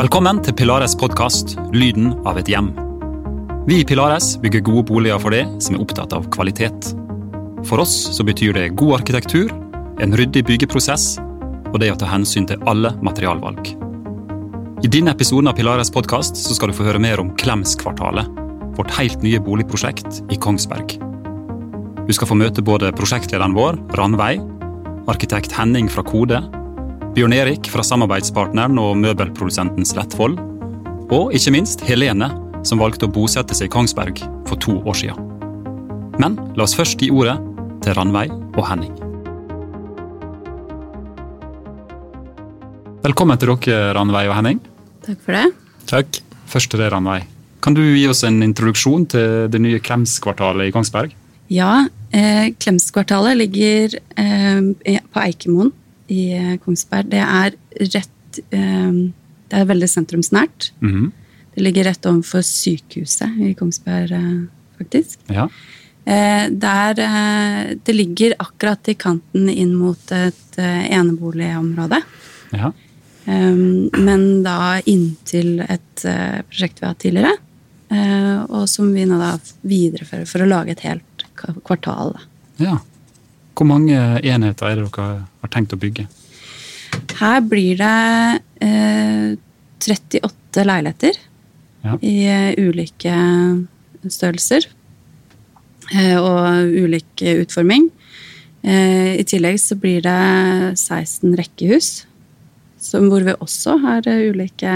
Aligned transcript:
Velkommen 0.00 0.38
til 0.40 0.54
Pilares 0.56 0.94
podkast 0.96 1.58
'Lyden 1.76 2.14
av 2.24 2.38
et 2.40 2.48
hjem'. 2.48 2.70
Vi 3.68 3.82
i 3.82 3.84
Pilares 3.84 4.38
bygger 4.40 4.62
gode 4.64 4.86
boliger 4.88 5.18
for 5.20 5.34
deg 5.34 5.50
som 5.60 5.74
er 5.76 5.82
opptatt 5.84 6.14
av 6.16 6.24
kvalitet. 6.32 6.94
For 7.68 7.82
oss 7.82 7.92
så 8.16 8.24
betyr 8.24 8.54
det 8.56 8.76
god 8.80 9.02
arkitektur, 9.02 9.52
en 10.00 10.16
ryddig 10.16 10.46
byggeprosess 10.48 11.18
og 11.20 11.76
det 11.82 11.90
å 11.92 11.98
ta 12.00 12.08
hensyn 12.08 12.48
til 12.48 12.64
alle 12.64 12.94
materialvalg. 13.04 13.74
I 14.80 14.88
denne 14.88 15.12
episoden 15.12 15.52
av 15.52 15.58
Pilares 15.58 15.92
podkast 15.92 16.32
skal 16.48 16.72
du 16.72 16.78
få 16.78 16.86
høre 16.88 17.02
mer 17.02 17.20
om 17.20 17.34
Klemskvartalet, 17.36 18.24
vårt 18.80 18.96
helt 18.96 19.20
nye 19.20 19.42
boligprosjekt 19.50 20.22
i 20.32 20.40
Kongsberg. 20.40 20.96
Du 22.06 22.12
skal 22.16 22.30
få 22.30 22.40
møte 22.40 22.64
både 22.64 22.94
prosjektlederen 22.96 23.52
vår, 23.52 23.76
Ranveig, 24.00 24.40
arkitekt 25.12 25.52
Henning 25.52 25.92
fra 25.92 26.02
Kode, 26.08 26.40
Bjørn 27.20 27.34
Erik 27.36 27.66
fra 27.68 27.82
samarbeidspartneren 27.84 28.78
og 28.80 28.94
møbelprodusenten 28.96 29.84
Slettvoll, 29.84 30.38
og 31.12 31.34
ikke 31.36 31.52
minst 31.52 31.82
Helene, 31.84 32.30
som 32.64 32.80
valgte 32.80 33.04
å 33.04 33.12
bosette 33.12 33.52
seg 33.52 33.68
i 33.68 33.72
Kongsberg 33.74 34.22
for 34.48 34.56
to 34.64 34.78
år 34.88 34.96
siden. 34.96 35.26
Men 36.16 36.38
la 36.56 36.64
oss 36.64 36.72
først 36.78 37.02
gi 37.04 37.10
ordet 37.12 37.34
til 37.84 37.92
Ranveig 37.98 38.32
og 38.32 38.64
Henning. 38.64 38.94
Velkommen 43.04 43.42
til 43.42 43.52
dere, 43.52 43.90
Ranveig 43.98 44.30
og 44.30 44.38
Henning. 44.38 44.62
Takk 45.04 45.20
for 45.26 45.36
det. 45.36 45.44
Takk. 45.92 46.22
Først 46.48 46.72
til 46.72 46.80
deg, 46.80 46.88
Ranveig. 46.94 47.26
Kan 47.60 47.76
du 47.76 47.82
gi 47.84 48.06
oss 48.08 48.24
en 48.24 48.40
introduksjon 48.46 49.04
til 49.12 49.52
det 49.52 49.60
nye 49.60 49.82
Klemskvartalet 49.84 50.70
i 50.70 50.72
Kongsberg? 50.72 51.12
Ja, 51.52 51.82
eh, 52.16 52.48
Klemskvartalet 52.56 53.36
ligger 53.42 54.00
eh, 54.16 54.96
på 55.04 55.24
Eikemoen 55.26 55.74
i 56.10 56.32
eh, 56.36 56.54
Kongsberg. 56.62 57.10
Det 57.12 57.22
er 57.22 57.56
rett 57.94 58.40
eh, 58.50 58.92
Det 59.50 59.58
er 59.58 59.66
veldig 59.66 59.88
sentrumsnært. 59.90 60.70
Mhm. 60.82 61.10
Det 61.50 61.64
ligger 61.66 61.88
rett 61.88 62.06
overfor 62.06 62.44
sykehuset 62.46 63.40
i 63.42 63.54
Kongsberg, 63.58 64.12
eh, 64.14 64.42
faktisk. 64.78 65.18
Ja. 65.28 65.48
Der, 66.10 66.96
det 67.84 67.92
ligger 67.94 68.32
akkurat 68.40 68.88
i 68.88 68.94
kanten 68.98 69.50
inn 69.52 69.74
mot 69.76 70.10
et 70.16 70.56
eneboligområde. 70.58 72.00
ja. 72.56 72.70
Men 73.26 74.24
da 74.42 74.80
inntil 74.90 75.60
et 75.60 76.02
prosjekt 76.48 76.80
vi 76.80 76.86
har 76.86 76.94
hatt 76.94 77.02
tidligere. 77.04 77.34
og 78.48 78.64
som 78.68 78.90
vi 78.96 79.04
nå 79.06 79.20
da 79.20 79.34
viderefører 79.60 80.26
for 80.26 80.42
å 80.42 80.48
lage 80.48 80.72
et 80.72 80.86
helt 80.88 81.26
kvartal. 81.36 82.16
ja. 82.58 82.80
Hvor 83.60 83.68
mange 83.68 83.92
enheter 84.24 84.70
er 84.70 84.78
det 84.80 84.86
dere 84.88 85.06
har 85.44 85.50
tenkt 85.52 85.74
å 85.76 85.78
bygge? 85.80 86.06
Her 87.20 87.42
blir 87.44 87.76
det 87.76 88.40
eh, 88.64 89.34
38 89.84 90.64
leiligheter 90.64 91.18
Ja. 91.84 91.98
i 92.00 92.14
eh, 92.28 92.54
ulike 92.56 93.12
størrelser 94.08 94.64
eh, 95.92 96.16
og 96.16 96.72
ulik 96.72 97.20
utforming. 97.36 97.90
Eh, 98.64 99.20
I 99.20 99.24
tillegg 99.28 99.60
så 99.60 99.76
blir 99.80 100.00
det 100.04 100.16
16 100.80 101.36
rekkehus, 101.40 101.90
som, 102.80 103.08
hvor 103.12 103.24
vi 103.28 103.36
også 103.36 103.76
har 103.84 104.08
ulike 104.08 104.74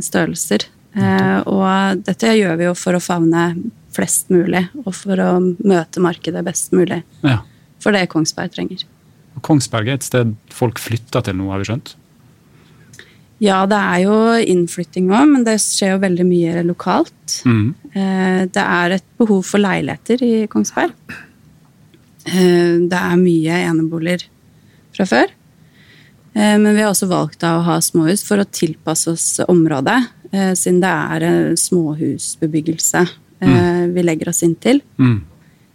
størrelser. 0.00 0.64
Eh, 0.96 1.40
og 1.44 2.04
dette 2.08 2.36
gjør 2.40 2.56
vi 2.60 2.68
jo 2.70 2.76
for 2.76 2.96
å 2.96 3.04
favne 3.04 3.50
flest 3.94 4.32
mulig, 4.32 4.64
og 4.84 4.92
for 4.96 5.20
å 5.20 5.30
møte 5.40 6.00
markedet 6.02 6.44
best 6.44 6.72
mulig. 6.76 7.02
Ja. 7.24 7.42
For 7.84 7.92
det 7.92 8.06
Kongsberg 8.12 8.54
trenger. 8.54 8.86
Og 9.36 9.44
Kongsberg 9.44 9.90
er 9.90 9.98
et 9.98 10.06
sted 10.06 10.32
folk 10.54 10.80
flytter 10.80 11.26
til 11.26 11.36
nå, 11.36 11.50
har 11.52 11.60
vi 11.60 11.68
skjønt? 11.68 11.94
Ja, 13.42 13.64
det 13.68 13.76
er 13.76 14.02
jo 14.04 14.16
innflytting 14.40 15.10
òg, 15.12 15.26
men 15.32 15.44
det 15.46 15.58
skjer 15.62 15.96
jo 15.96 16.02
veldig 16.04 16.26
mye 16.28 16.62
lokalt. 16.66 17.40
Mhm. 17.44 17.74
Eh, 17.94 18.46
Det 18.46 18.62
er 18.62 18.90
et 18.92 19.04
behov 19.18 19.44
for 19.44 19.58
leiligheter 19.58 20.22
i 20.22 20.46
Kongsberg. 20.46 20.92
Eh, 22.26 22.78
Det 22.88 23.00
er 23.00 23.16
mye 23.16 23.58
eneboliger 23.68 24.24
fra 24.94 25.04
før. 25.04 25.26
Eh, 26.34 26.58
Men 26.58 26.74
vi 26.74 26.80
har 26.80 26.90
også 26.90 27.08
valgt 27.08 27.40
da 27.40 27.58
å 27.58 27.64
ha 27.64 27.78
småhus 27.78 28.24
for 28.24 28.38
å 28.38 28.44
tilpasse 28.44 29.08
oss 29.08 29.40
området, 29.48 30.08
siden 30.56 30.80
det 30.80 30.90
er 30.90 31.54
småhusbebyggelse 31.54 33.08
mm. 33.40 33.94
vi 33.94 34.02
legger 34.02 34.28
oss 34.28 34.42
inn 34.42 34.56
til. 34.56 34.80
Mm. 34.98 35.22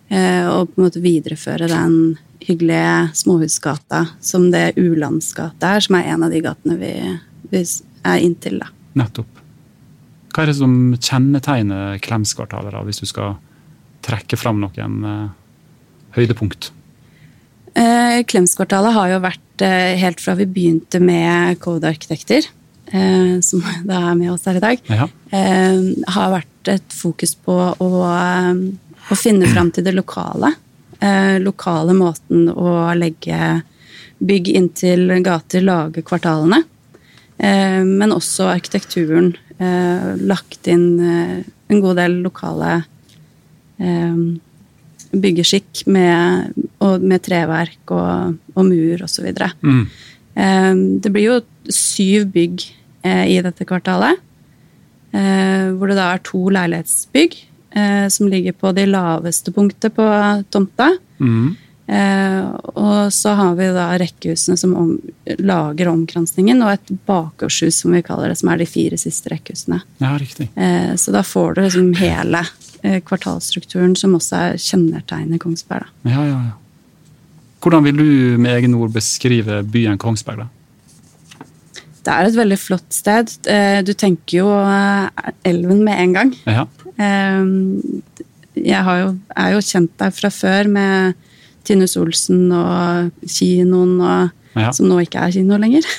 Eh, 0.10 0.46
Og 0.50 0.72
på 0.74 0.80
en 0.82 0.88
måte 0.88 1.02
videreføre 1.04 1.68
den 1.70 2.18
hyggelige 2.42 3.12
småhusgata 3.14 4.06
som 4.24 4.48
det 4.52 4.74
Ulandsgata 4.80 5.76
er, 5.76 5.80
som 5.86 5.96
er 6.00 6.08
en 6.14 6.24
av 6.24 6.32
de 6.32 6.40
gatene 6.42 6.78
vi, 6.80 6.94
vi 7.52 7.62
er 8.06 8.24
inntil. 8.24 8.60
da. 8.64 8.70
Nettopp. 8.96 9.28
Hva 10.34 10.44
er 10.44 10.52
det 10.52 10.56
som 10.60 10.74
kjennetegner 10.98 12.00
Klemskvartalet, 12.02 12.72
da, 12.74 12.82
hvis 12.88 13.02
du 13.04 13.06
skal 13.10 13.36
trekke 14.06 14.38
fram 14.40 14.62
noen 14.64 15.04
eh, 15.06 15.30
høydepunkt? 16.18 16.72
Eh, 17.76 18.24
Klemskvartalet 18.30 18.94
har 18.96 19.10
jo 19.14 19.20
vært, 19.24 19.62
eh, 19.66 19.98
helt 20.02 20.20
fra 20.24 20.34
vi 20.40 20.46
begynte 20.50 21.02
med 21.04 21.60
Code-arkitekter, 21.62 22.48
eh, 22.94 23.40
som 23.46 23.62
da 23.86 24.10
er 24.12 24.16
med 24.16 24.32
oss 24.34 24.46
her 24.46 24.58
i 24.58 24.64
dag, 24.64 24.82
Ja. 24.90 25.08
har 26.08 26.32
vært 26.34 26.68
et 26.68 26.90
fokus 26.94 27.36
på 27.36 27.54
å, 27.78 27.90
å 29.10 29.18
finne 29.18 29.50
fram 29.50 29.72
til 29.74 29.86
det 29.86 29.96
lokale. 29.98 30.54
Eh, 31.00 31.38
lokale 31.42 31.96
måten 31.98 32.50
å 32.52 32.92
legge 32.98 33.62
bygg 34.20 34.52
inntil 34.60 35.08
gater, 35.24 35.64
lage 35.64 36.04
kvartalene. 36.06 36.64
Eh, 37.38 37.82
men 37.86 38.16
også 38.16 38.50
arkitekturen. 38.52 39.34
Eh, 39.60 40.10
lagt 40.28 40.68
inn 40.72 41.00
en 41.00 41.82
god 41.84 42.00
del 42.00 42.22
lokale 42.24 42.84
byggeskikk 45.10 45.86
med, 45.88 46.56
med 47.00 47.22
treverk 47.24 47.94
og, 47.96 48.34
og 48.52 48.66
mur 48.68 49.04
osv. 49.06 49.30
Mm. 49.64 49.86
Det 51.00 51.12
blir 51.16 51.24
jo 51.24 51.38
syv 51.72 52.26
bygg 52.34 52.66
i 53.08 53.38
dette 53.46 53.64
kvartalet. 53.64 54.20
Eh, 55.10 55.72
hvor 55.74 55.90
det 55.90 55.98
da 55.98 56.12
er 56.14 56.22
to 56.22 56.42
leilighetsbygg 56.54 57.38
eh, 57.72 58.08
som 58.08 58.28
ligger 58.28 58.56
på 58.58 58.72
de 58.76 58.86
laveste 58.90 59.52
punktet 59.56 59.96
på 59.96 60.06
tomta. 60.50 60.92
Mm. 61.20 61.56
Eh, 61.90 62.50
og 62.78 63.14
så 63.14 63.34
har 63.34 63.56
vi 63.58 63.68
da 63.74 63.88
rekkehusene 63.98 64.58
som 64.62 64.76
om, 64.78 64.92
lager 65.42 65.90
omkransningen, 65.90 66.62
og 66.62 66.76
et 66.76 66.92
bakgårdshus, 67.10 67.82
som 67.82 67.96
vi 67.98 68.04
kaller 68.06 68.30
det, 68.30 68.38
som 68.42 68.52
er 68.54 68.62
de 68.62 68.70
fire 68.70 69.00
siste 69.02 69.32
rekkehusene. 69.34 69.82
Ja, 69.98 70.14
riktig. 70.22 70.52
Eh, 70.54 70.94
så 71.02 71.16
da 71.16 71.24
får 71.26 71.58
du 71.58 71.64
liksom 71.66 71.90
hele 71.98 72.44
eh, 72.84 73.00
kvartalstrukturen 73.02 73.98
som 73.98 74.14
også 74.20 74.44
er 74.44 74.62
kjennetegnet 74.62 75.42
Kongsberg. 75.42 75.90
Da. 76.04 76.14
Ja, 76.14 76.28
ja, 76.30 76.40
ja. 76.52 76.56
Hvordan 77.60 77.84
vil 77.90 77.98
du 77.98 78.38
med 78.40 78.54
egne 78.54 78.78
ord 78.80 78.94
beskrive 78.96 79.64
byen 79.68 79.98
Kongsberg, 80.00 80.46
da? 80.46 80.59
Det 82.06 82.14
er 82.16 82.28
et 82.30 82.38
veldig 82.40 82.58
flott 82.60 82.94
sted. 82.96 83.32
Eh, 83.52 83.80
du 83.86 83.92
tenker 83.94 84.38
jo 84.42 84.50
eh, 84.56 85.32
elven 85.50 85.84
med 85.86 86.00
en 86.06 86.14
gang. 86.16 86.32
Ja. 86.48 86.66
Eh, 86.98 87.44
jeg 88.60 88.84
har 88.88 88.98
jo, 89.04 89.10
er 89.40 89.54
jo 89.56 89.64
kjent 89.64 89.92
der 90.02 90.12
fra 90.16 90.32
før 90.34 90.68
med 90.72 91.14
Tinus 91.68 91.98
Olsen 92.00 92.48
og 92.56 93.12
kinoen, 93.28 93.98
og, 94.02 94.36
Ja. 94.58 94.72
som 94.74 94.88
nå 94.90 94.98
ikke 95.04 95.22
er 95.22 95.32
kino 95.32 95.56
lenger. 95.62 95.86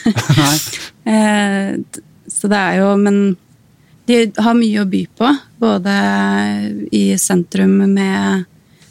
Så 2.31 2.49
det 2.51 2.59
er 2.59 2.77
jo 2.81 2.97
Men 2.99 3.37
de 4.11 4.25
har 4.43 4.57
mye 4.59 4.83
å 4.83 4.89
by 4.91 5.05
på, 5.19 5.29
både 5.63 5.93
i 6.97 7.03
sentrum 7.21 7.77
med, 7.95 8.45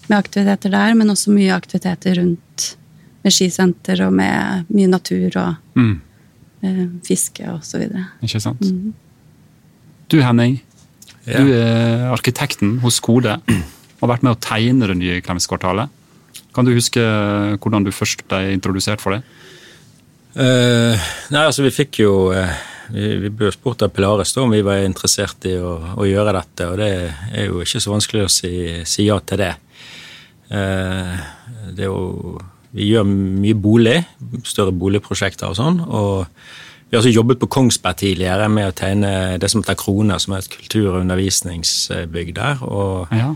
med 0.07 0.15
aktiviteter 0.15 0.71
der, 0.71 0.93
men 0.95 1.11
også 1.11 1.33
mye 1.35 1.51
aktiviteter 1.57 2.21
rundt 2.21 2.69
med 3.25 3.35
skisenter 3.35 3.99
og 4.05 4.13
med 4.15 4.69
mye 4.71 4.87
natur 4.93 5.27
og 5.41 5.55
Mm. 5.79 5.97
Eh, 6.65 6.85
fiske 7.05 7.45
og 7.51 7.63
så 7.65 7.81
videre. 7.81 8.07
Ikke 8.25 8.41
sant? 8.43 8.63
Du, 10.09 10.17
Henning. 10.23 10.59
Ja. 11.27 11.43
Du 11.43 11.51
er 11.53 12.07
arkitekten 12.13 12.79
hos 12.83 12.97
Kode 13.03 13.37
og 13.99 14.05
har 14.05 14.13
vært 14.15 14.23
med 14.25 14.33
å 14.37 14.41
tegne 14.41 14.87
det 14.89 14.97
nye 14.97 15.19
Klemskvartalet. 15.23 15.91
Kan 16.55 16.65
du 16.65 16.73
huske 16.73 17.03
hvordan 17.59 17.85
du 17.85 17.91
først 17.93 18.23
ble 18.29 18.53
introdusert 18.55 19.03
for 19.03 19.17
det? 19.17 19.21
Uh, 20.33 20.95
nei, 21.33 21.41
altså 21.41 21.65
vi 21.65 21.71
fikk 21.73 22.03
jo 22.03 22.11
uh, 22.29 22.51
Vi, 22.93 23.07
vi 23.23 23.31
ble 23.33 23.49
spurt 23.49 23.81
av 23.81 23.89
Pilares 23.89 24.35
om 24.37 24.51
vi 24.53 24.61
var 24.65 24.83
interessert 24.85 25.45
i 25.49 25.55
å, 25.57 25.71
å 25.97 26.05
gjøre 26.05 26.35
dette, 26.37 26.67
og 26.69 26.77
det 26.77 26.89
er 27.33 27.47
jo 27.49 27.63
ikke 27.65 27.81
så 27.81 27.91
vanskelig 27.91 28.23
å 28.25 28.31
si, 28.33 28.51
si 28.87 29.05
ja 29.05 29.17
til 29.21 29.41
det. 29.41 29.51
Uh, 30.49 31.17
det 31.73 31.85
er 31.85 31.89
jo 31.89 32.39
Vi 32.75 32.91
gjør 32.91 33.05
mye 33.09 33.57
bolig, 33.57 33.99
større 34.45 34.73
boligprosjekter 34.75 35.49
og 35.49 35.57
sånn. 35.57 35.79
og 35.87 36.27
vi 36.89 36.97
har 36.97 37.03
også 37.03 37.13
jobbet 37.13 37.37
på 37.37 37.47
Kongsberg 37.53 37.99
tidligere 38.01 38.47
med 38.49 38.71
å 38.71 38.73
tegne 38.73 39.37
det 39.37 39.49
som 39.51 39.61
heter 39.61 39.77
Krone, 39.77 40.15
som 40.19 40.33
er 40.33 40.39
et 40.41 40.49
kultur- 40.49 40.95
og 40.95 41.01
undervisningsbygg 41.03 42.33
der. 42.33 42.63
og 42.63 43.07
Ja. 43.11 43.35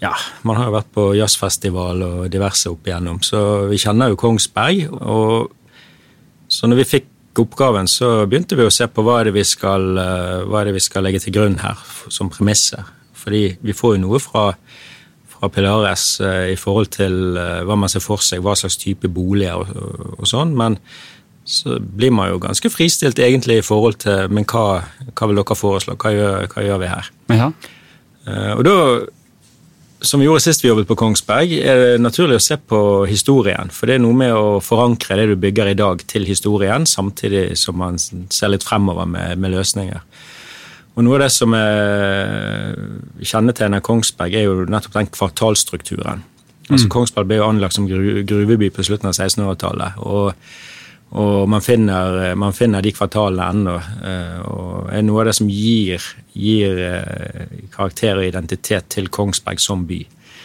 ja, 0.00 0.12
man 0.42 0.56
har 0.56 0.66
jo 0.66 0.72
vært 0.72 0.92
på 0.92 1.14
jazzfestival 1.14 2.02
og 2.02 2.30
diverse 2.30 2.66
opp 2.66 2.82
igjennom, 2.84 3.20
så 3.22 3.68
vi 3.70 3.76
kjenner 3.76 4.08
jo 4.08 4.16
Kongsberg. 4.16 4.90
og 5.00 5.52
Så 6.48 6.66
når 6.66 6.76
vi 6.76 6.98
fikk 6.98 7.06
oppgaven, 7.38 7.86
så 7.86 8.26
begynte 8.28 8.56
vi 8.56 8.66
å 8.66 8.72
se 8.72 8.86
på 8.86 9.02
hva 9.02 9.20
er 9.20 9.24
det 9.24 9.34
vi 9.34 9.44
skal, 9.44 9.96
er 9.96 10.64
det 10.64 10.74
vi 10.74 10.80
skal 10.80 11.04
legge 11.04 11.20
til 11.20 11.32
grunn 11.32 11.58
her 11.58 11.78
som 12.08 12.28
premisser. 12.28 12.84
Fordi 13.14 13.56
vi 13.62 13.72
får 13.72 13.96
jo 13.96 14.02
noe 14.02 14.18
fra, 14.18 14.54
fra 15.42 15.50
Pilares 15.50 16.04
i 16.22 16.54
forhold 16.54 16.92
til 16.94 17.34
hva 17.66 17.74
man 17.74 17.90
ser 17.90 18.04
for 18.04 18.22
seg, 18.22 18.44
hva 18.44 18.54
slags 18.54 18.78
type 18.78 19.10
boliger 19.10 19.58
og, 19.58 19.72
og, 19.74 20.12
og 20.20 20.30
sånn, 20.30 20.54
men 20.54 20.78
så 21.44 21.78
blir 21.80 22.12
man 22.14 22.30
jo 22.30 22.38
ganske 22.42 22.70
fristilt 22.70 23.18
egentlig 23.18 23.58
i 23.58 23.64
forhold 23.66 23.98
til 24.04 24.30
Men 24.30 24.46
hva, 24.46 24.84
hva 25.10 25.26
vil 25.26 25.40
dere 25.40 25.56
foreslå? 25.58 25.96
Hva 25.98 26.12
gjør, 26.14 26.46
hva 26.52 26.66
gjør 26.66 26.78
vi 26.78 26.92
her? 26.92 27.10
Ja. 27.34 27.48
Uh, 28.28 28.52
og 28.54 28.62
da, 28.66 28.76
som 30.06 30.22
vi 30.22 30.28
gjorde 30.28 30.44
sist 30.44 30.62
vi 30.62 30.70
jobbet 30.70 30.86
på 30.86 30.96
Kongsberg, 30.98 31.54
er 31.58 31.80
det 31.80 32.02
naturlig 32.02 32.38
å 32.38 32.42
se 32.42 32.58
på 32.58 32.78
historien. 33.10 33.72
For 33.74 33.90
det 33.90 33.98
er 33.98 34.04
noe 34.04 34.18
med 34.18 34.34
å 34.34 34.60
forankre 34.62 35.18
det 35.18 35.28
du 35.32 35.34
bygger 35.42 35.72
i 35.72 35.78
dag, 35.78 36.04
til 36.10 36.26
historien, 36.28 36.86
samtidig 36.86 37.56
som 37.58 37.80
man 37.82 37.98
ser 37.98 38.54
litt 38.54 38.66
fremover 38.66 39.10
med, 39.10 39.42
med 39.42 39.54
løsninger. 39.56 40.02
Og 40.92 41.06
Noe 41.06 41.16
av 41.16 41.24
det 41.24 41.30
som 41.32 41.54
er 41.56 42.74
kjennetegner 43.24 43.80
Kongsberg, 43.84 44.34
er 44.36 44.44
jo 44.44 44.66
nettopp 44.68 44.98
den 44.98 45.08
kvartalstrukturen. 45.12 46.26
Altså 46.68 46.86
mm. 46.86 46.92
Kongsberg 46.92 47.30
ble 47.30 47.40
jo 47.40 47.48
anlagt 47.48 47.76
som 47.76 47.88
gruveby 47.88 48.68
på 48.74 48.84
slutten 48.86 49.08
av 49.08 49.16
1600-tallet. 49.16 49.98
og 50.04 50.36
og 51.12 51.48
man 51.48 51.60
finner, 51.60 52.34
man 52.40 52.54
finner 52.56 52.80
de 52.80 52.92
kvartalene 52.96 53.48
ennå. 53.52 53.74
Eh, 54.08 54.38
og 54.48 54.92
er 54.96 55.02
noe 55.04 55.20
av 55.20 55.28
det 55.28 55.34
som 55.36 55.50
gir, 55.52 56.00
gir 56.32 56.78
eh, 56.86 57.58
karakter 57.74 58.16
og 58.16 58.28
identitet 58.30 58.88
til 58.94 59.10
Kongsberg 59.12 59.60
som 59.60 59.84
by. 59.88 59.98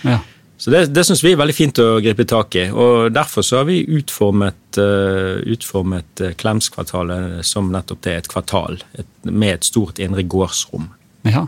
Ja. 0.04 0.18
Så 0.58 0.72
Det, 0.74 0.88
det 0.90 1.04
syns 1.06 1.22
vi 1.22 1.36
er 1.36 1.38
veldig 1.38 1.54
fint 1.54 1.80
å 1.84 2.00
gripe 2.02 2.26
tak 2.26 2.56
i. 2.58 2.68
og 2.74 3.12
Derfor 3.14 3.46
så 3.46 3.60
har 3.60 3.68
vi 3.70 3.84
utformet, 4.00 4.80
uh, 4.82 5.38
utformet 5.46 6.24
Klemskvartalet 6.42 7.46
som 7.46 7.70
nettopp 7.74 8.02
det, 8.08 8.16
et 8.18 8.32
kvartal. 8.32 8.80
Et, 8.98 9.12
med 9.24 9.60
et 9.60 9.68
stort 9.68 10.02
indre 10.02 10.26
gårdsrom. 10.26 10.90
Ja. 11.30 11.46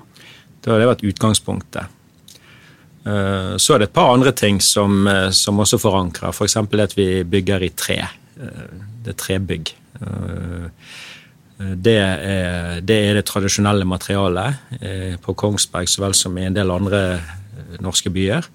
Det 0.62 0.72
har 0.72 0.82
det 0.82 0.92
vært 0.92 1.08
utgangspunktet. 1.10 1.98
Uh, 3.08 3.58
så 3.58 3.74
er 3.74 3.82
det 3.82 3.90
et 3.90 3.98
par 3.98 4.14
andre 4.14 4.36
ting 4.36 4.62
som, 4.62 5.10
som 5.34 5.66
også 5.66 5.82
forankrer, 5.82 6.30
f.eks. 6.30 6.60
For 6.62 6.86
at 6.86 6.98
vi 7.00 7.10
bygger 7.26 7.66
i 7.66 7.74
tre 7.74 8.04
det 8.40 9.14
er 9.14 9.20
trebygg. 9.20 9.72
Eh, 10.00 10.68
det 11.60 11.96
er, 12.00 12.82
det 12.88 12.96
er, 12.96 13.18
det 13.18 13.26
tradisjonelle 13.28 13.88
materialet 13.88 14.78
eh, 14.80 15.16
på 15.20 15.36
Kongsberg 15.36 15.90
så 15.92 16.06
vel 16.06 16.16
som 16.16 16.38
i 16.40 16.46
en 16.48 16.56
del 16.56 16.72
andre 16.72 17.02
eh, 17.18 17.74
norske 17.84 18.12
byer. 18.16 18.48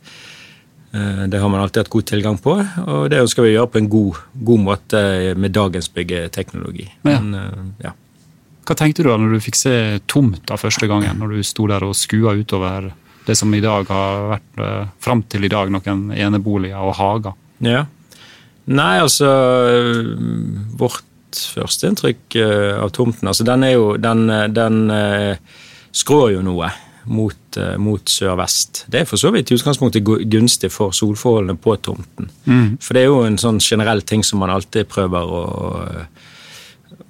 Det 0.94 1.38
har 1.42 1.50
man 1.50 1.58
alltid 1.58 1.80
hatt 1.82 1.90
god 1.90 2.06
tilgang 2.06 2.36
på, 2.38 2.52
og 2.86 3.08
det 3.10 3.18
ønsker 3.18 3.42
vi 3.42 3.54
gjøre 3.56 3.70
på 3.72 3.80
en 3.80 3.88
god, 3.90 4.18
god 4.46 4.60
måte 4.62 5.00
med 5.34 5.50
dagens 5.56 5.88
byggeteknologi. 5.90 6.86
Men, 7.02 7.32
ja. 7.82 7.90
Hva 8.62 8.76
tenkte 8.78 9.02
du 9.02 9.08
da 9.10 9.16
når 9.18 9.34
du 9.34 9.42
fikk 9.42 9.58
se 9.58 9.74
tomta 10.06 10.54
første 10.60 10.86
gangen, 10.86 11.18
når 11.18 11.34
du 11.34 11.42
sto 11.42 11.66
der 11.66 11.82
og 11.82 11.96
skua 11.98 12.36
utover 12.38 12.92
det 13.26 13.34
som 13.34 13.50
i 13.56 13.62
dag 13.64 13.90
har 13.90 14.28
vært 14.36 14.62
fram 15.02 15.24
til 15.26 15.48
i 15.48 15.50
dag 15.50 15.74
noen 15.74 16.06
eneboliger 16.14 16.86
og 16.86 16.94
hager? 17.00 17.34
Ja, 17.64 17.82
Nei, 18.64 18.94
altså 19.02 19.28
Vårt 20.78 21.04
førsteinntrykk 21.34 22.36
inntrykk 22.38 22.80
av 22.80 22.92
tomten 22.94 23.28
altså 23.28 23.44
Den 23.46 23.66
er 23.66 23.74
jo 23.74 23.86
Den, 24.00 24.26
den 24.54 24.78
skrår 25.94 26.32
jo 26.36 26.44
noe 26.46 26.70
mot, 27.06 27.58
uh, 27.58 27.74
mot 27.80 28.10
sør-vest. 28.10 28.84
Det 28.90 29.02
er 29.02 29.08
for 29.08 29.20
så 29.20 29.32
vidt 29.34 29.50
i 29.50 29.58
utgangspunktet 29.58 30.04
gunstig 30.30 30.70
for 30.72 30.94
solforholdene 30.96 31.58
på 31.60 31.76
tomten. 31.84 32.30
Mm. 32.44 32.76
For 32.82 32.96
det 32.96 33.04
er 33.04 33.10
jo 33.10 33.24
en 33.26 33.40
sånn 33.40 33.60
generell 33.62 34.04
ting 34.06 34.24
som 34.26 34.42
man 34.42 34.52
alltid 34.54 34.88
prøver 34.90 35.34
å, 35.38 35.42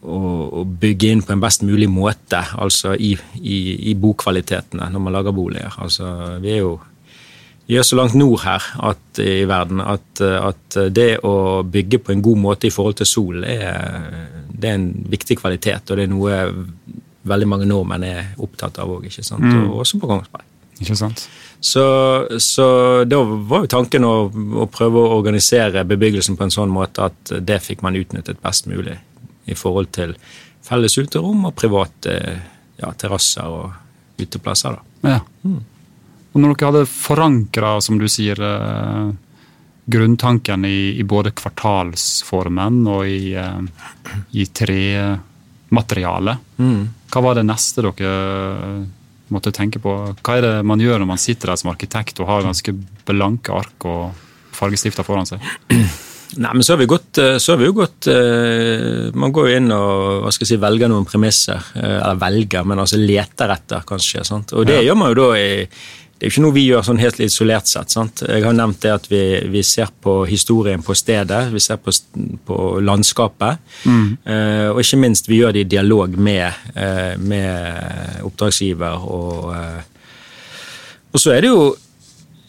å, 0.02 0.22
å 0.62 0.64
bygge 0.64 1.12
inn 1.12 1.22
på 1.26 1.34
en 1.34 1.44
best 1.44 1.66
mulig 1.66 1.90
måte, 1.90 2.42
altså 2.58 2.96
i, 2.96 3.14
i, 3.40 3.60
i 3.90 3.94
bokvalitetene 3.98 4.90
når 4.92 5.06
man 5.06 5.16
lager 5.18 5.36
boliger. 5.36 5.78
Altså, 5.84 6.10
vi 6.42 6.56
er 6.56 6.64
jo 6.64 6.74
vi 7.66 7.78
er 7.80 7.86
så 7.86 7.96
langt 7.96 8.12
nord 8.12 8.42
her 8.44 8.64
at, 8.90 9.20
i 9.24 9.46
verden 9.48 9.80
at, 9.80 10.20
at, 10.20 10.76
det 10.92 11.22
å 11.24 11.62
bygge 11.64 12.02
på 12.04 12.12
en 12.12 12.24
god 12.24 12.40
måte 12.42 12.68
i 12.68 12.72
forhold 12.74 12.98
til 12.98 13.08
sol, 13.08 13.44
er, 13.48 14.04
det 14.52 14.68
er 14.68 14.76
en 14.76 14.90
viktig 15.08 15.38
kvalitet. 15.40 15.88
Og 15.88 15.96
det 15.96 16.04
er 16.04 16.12
noe 16.12 16.42
veldig 17.24 17.48
mange 17.48 17.68
nordmenn 17.68 18.04
er 18.06 18.34
opptatt 18.42 18.78
av 18.82 18.92
òg, 18.92 19.08
mm. 19.08 19.70
og 19.70 19.80
også 19.84 20.00
på 20.00 20.10
Kongsberg. 20.10 20.50
Ikke 20.82 20.96
sant? 20.98 21.26
Så, 21.64 21.84
så, 22.42 22.66
da 23.08 23.20
var 23.24 23.64
jo 23.64 23.70
tanken 23.72 24.04
å, 24.04 24.14
å, 24.28 24.66
prøve 24.68 25.00
å 25.00 25.14
organisere 25.16 25.84
bebyggelsen 25.88 26.36
på 26.36 26.44
en 26.44 26.52
sånn 26.52 26.72
måte 26.72 27.06
at 27.06 27.36
det 27.40 27.60
fikk 27.64 27.84
man 27.86 27.96
utnyttet 27.96 28.42
best 28.42 28.66
mulig 28.68 28.98
i 29.48 29.56
forhold 29.56 29.92
til 29.94 30.16
felles 30.64 30.98
uterom 30.98 31.46
og 31.48 31.54
private 31.56 32.16
ja, 32.80 32.90
terrasser 32.98 33.48
og 33.48 34.20
uteplasser. 34.20 34.76
da. 34.76 35.14
Ja. 35.14 35.20
Mm. 35.44 35.62
Og 36.34 36.42
når 36.42 36.56
dere 36.56 36.70
hadde 36.72 36.90
forankra, 36.90 37.76
som 37.84 38.00
du 38.00 38.08
sier, 38.10 38.40
eh, 38.42 39.12
grunntanken 39.94 40.64
i, 40.66 40.98
i, 40.98 41.04
både 41.06 41.30
kvartalsformen 41.36 42.80
og 42.90 43.06
i, 43.06 43.34
eh, 43.38 43.60
i 44.32 44.46
trematerialet, 45.74 46.38
mm. 46.58 46.88
hva 47.10 47.24
var 47.24 47.38
det 47.38 47.46
neste 47.48 47.82
dere 47.82 48.86
måtte 49.34 49.52
tenke 49.54 49.80
på? 49.82 50.14
Hva 50.22 50.38
er 50.38 50.42
det 50.46 50.54
man 50.66 50.80
gjør 50.80 51.00
når 51.00 51.08
man 51.14 51.20
sitter 51.20 51.50
der 51.50 51.60
som 51.60 51.72
arkitekt 51.72 52.20
og 52.20 52.28
har 52.28 52.44
ganske 52.46 52.74
blanke 53.08 53.52
ark 53.52 53.86
og 53.88 54.26
fargestifter 54.54 55.06
foran 55.06 55.26
seg? 55.26 55.42
Nei, 56.34 56.50
men 56.50 56.64
så 56.66 56.74
har 56.74 56.80
vi, 56.80 56.86
gått, 56.90 57.18
eh, 57.22 57.36
så 57.38 57.52
har 57.52 57.60
vi 57.60 57.66
jo 57.68 57.74
gått 57.76 58.08
Man 59.14 59.30
går 59.30 59.44
jo 59.46 59.58
inn 59.60 59.68
og 59.70 60.24
hva 60.24 60.32
skal 60.34 60.42
jeg 60.48 60.56
si, 60.56 60.58
velger 60.58 60.90
noen 60.90 61.06
premisser. 61.06 61.68
Eller 61.78 62.18
velger, 62.18 62.64
men 62.66 62.80
altså 62.82 62.98
leter 62.98 63.52
etter, 63.54 63.84
kanskje. 63.86 64.24
Sant? 64.26 64.54
Og 64.56 64.66
det 64.66 64.80
ja. 64.80 64.88
gjør 64.88 64.98
man 64.98 65.12
jo 65.12 65.18
da 65.20 65.28
i 65.38 65.68
det 66.24 66.30
er 66.30 66.30
jo 66.30 66.38
ikke 66.38 66.42
noe 66.46 66.56
vi 66.56 66.62
gjør 66.64 66.84
sånn 66.86 67.00
helt 67.02 67.18
isolert 67.20 67.68
sett. 67.68 67.90
sant? 67.92 68.22
Jeg 68.24 68.40
har 68.46 68.54
nevnt 68.56 68.78
det 68.80 68.92
at 68.94 69.06
vi, 69.10 69.20
vi 69.52 69.60
ser 69.60 69.90
på 70.00 70.22
historien 70.24 70.80
på 70.80 70.94
stedet, 70.96 71.50
vi 71.52 71.60
ser 71.60 71.76
på, 71.76 71.92
på 72.48 72.56
landskapet. 72.80 73.58
Mm. 73.84 74.06
Eh, 74.24 74.68
og 74.70 74.78
ikke 74.80 75.00
minst, 75.02 75.26
vi 75.28 75.42
gjør 75.42 75.52
det 75.52 75.66
i 75.66 75.68
dialog 75.74 76.14
med, 76.16 76.62
eh, 76.80 77.18
med 77.20 78.22
oppdragsgiver. 78.24 79.04
Og, 79.04 79.50
eh, 79.52 80.06
og, 81.10 81.18
så 81.20 81.34
er 81.34 81.44
det 81.44 81.50
jo 81.50 81.66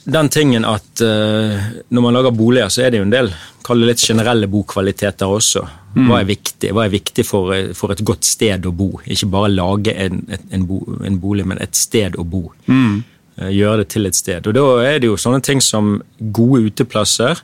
den 0.08 0.30
tingen 0.32 0.68
at 0.70 1.04
eh, 1.04 1.66
når 1.92 2.06
man 2.06 2.16
lager 2.16 2.32
boliger, 2.38 2.72
så 2.72 2.86
er 2.86 2.94
det 2.94 3.02
jo 3.02 3.08
en 3.10 3.12
del 3.12 3.32
kall 3.66 3.84
det 3.84 3.90
litt 3.90 4.06
generelle 4.06 4.48
bokvaliteter 4.54 5.34
også. 5.36 5.66
Mm. 5.98 6.06
Hva 6.08 6.22
er 6.22 6.30
viktig, 6.30 6.72
Hva 6.72 6.86
er 6.86 6.94
viktig 6.96 7.28
for, 7.28 7.52
for, 7.76 7.92
et 7.92 8.06
godt 8.08 8.24
sted 8.24 8.70
å 8.70 8.72
bo? 8.72 9.02
Ikke 9.04 9.28
bare 9.36 9.52
lage 9.52 9.98
en, 10.00 10.24
en, 10.32 10.66
en 11.12 11.20
bolig, 11.20 11.44
men 11.44 11.60
et 11.60 11.76
sted 11.76 12.16
å 12.16 12.24
bo. 12.24 12.46
Mm. 12.72 13.04
Eh, 13.36 13.52
gjøre 13.52 13.84
det 13.84 13.90
til 13.92 14.08
et 14.08 14.16
sted. 14.16 14.48
Og 14.48 14.56
Da 14.56 14.66
er 14.88 15.00
det 15.00 15.10
jo 15.10 15.20
sånne 15.20 15.44
ting 15.44 15.62
som 15.62 16.02
gode 16.20 16.70
uteplasser. 16.70 17.42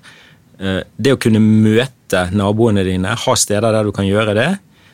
Eh, 0.60 0.82
det 0.98 1.16
å 1.16 1.20
kunne 1.20 1.42
møte 1.42 2.30
naboene 2.32 2.84
dine, 2.88 3.16
ha 3.16 3.36
steder 3.36 3.72
der 3.72 3.84
du 3.84 3.92
kan 3.92 4.08
gjøre 4.08 4.36
det. 4.36 4.52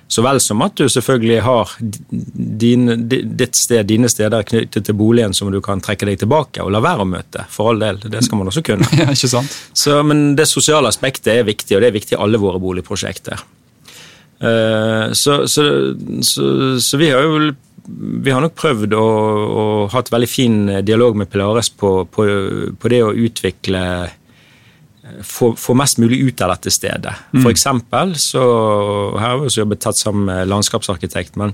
Så 0.08 0.24
vel 0.24 0.40
som 0.40 0.62
at 0.64 0.78
du 0.80 0.88
selvfølgelig 0.88 1.42
har 1.44 1.72
din, 2.10 2.88
ditt 3.10 3.56
sted, 3.60 3.86
dine 3.90 4.08
steder 4.08 4.46
knyttet 4.48 4.86
til 4.88 4.96
boligen 4.96 5.34
som 5.36 5.52
du 5.52 5.60
kan 5.62 5.82
trekke 5.84 6.08
deg 6.08 6.22
tilbake 6.22 6.64
og 6.64 6.72
la 6.72 6.80
være 6.80 7.04
å 7.04 7.10
møte. 7.12 7.44
For 7.52 7.74
all 7.74 7.82
del, 7.82 8.00
det 8.00 8.24
skal 8.24 8.40
man 8.40 8.48
også 8.48 8.64
kunne. 8.64 8.88
Ja, 8.98 9.12
ikke 9.12 9.28
sant? 9.28 9.52
Så, 9.76 10.00
men 10.08 10.38
det 10.40 10.48
sosiale 10.48 10.88
aspektet 10.88 11.34
er 11.36 11.44
viktig, 11.44 11.76
og 11.76 11.84
det 11.84 11.92
er 11.92 11.98
viktig 12.00 12.16
i 12.16 12.22
alle 12.24 12.40
våre 12.40 12.62
boligprosjekter. 12.64 13.44
Eh, 14.40 15.12
så, 15.12 15.42
så, 15.52 15.68
så, 16.24 16.48
så 16.80 17.04
vi 17.04 17.12
har 17.12 17.28
jo 17.28 17.52
vi 17.88 18.34
har 18.34 18.44
nok 18.44 18.56
prøvd 18.60 18.94
å, 18.98 19.08
å 19.48 19.66
ha 19.94 20.04
et 20.04 20.12
veldig 20.12 20.30
fin 20.30 20.56
dialog 20.84 21.16
med 21.20 21.30
Pilares 21.32 21.70
på, 21.72 21.92
på, 22.12 22.26
på 22.76 22.92
det 22.92 23.04
å 23.06 23.14
utvikle 23.16 23.84
få, 25.24 25.54
få, 25.56 25.76
mest 25.78 26.00
mulig 26.02 26.20
ut 26.28 26.42
av 26.44 26.54
dette 26.56 26.74
stedet. 26.74 27.14
Mm. 27.34 27.42
For 27.42 27.52
eksempel 27.54 28.16
så 28.20 28.44
Her 29.18 29.30
har 29.30 29.40
vi 29.40 29.50
også 29.50 29.64
jobbet 29.64 29.84
tett 29.86 30.00
sammen 30.00 30.28
med 30.30 30.50
landskapsarkitekt, 30.52 31.38
men 31.40 31.54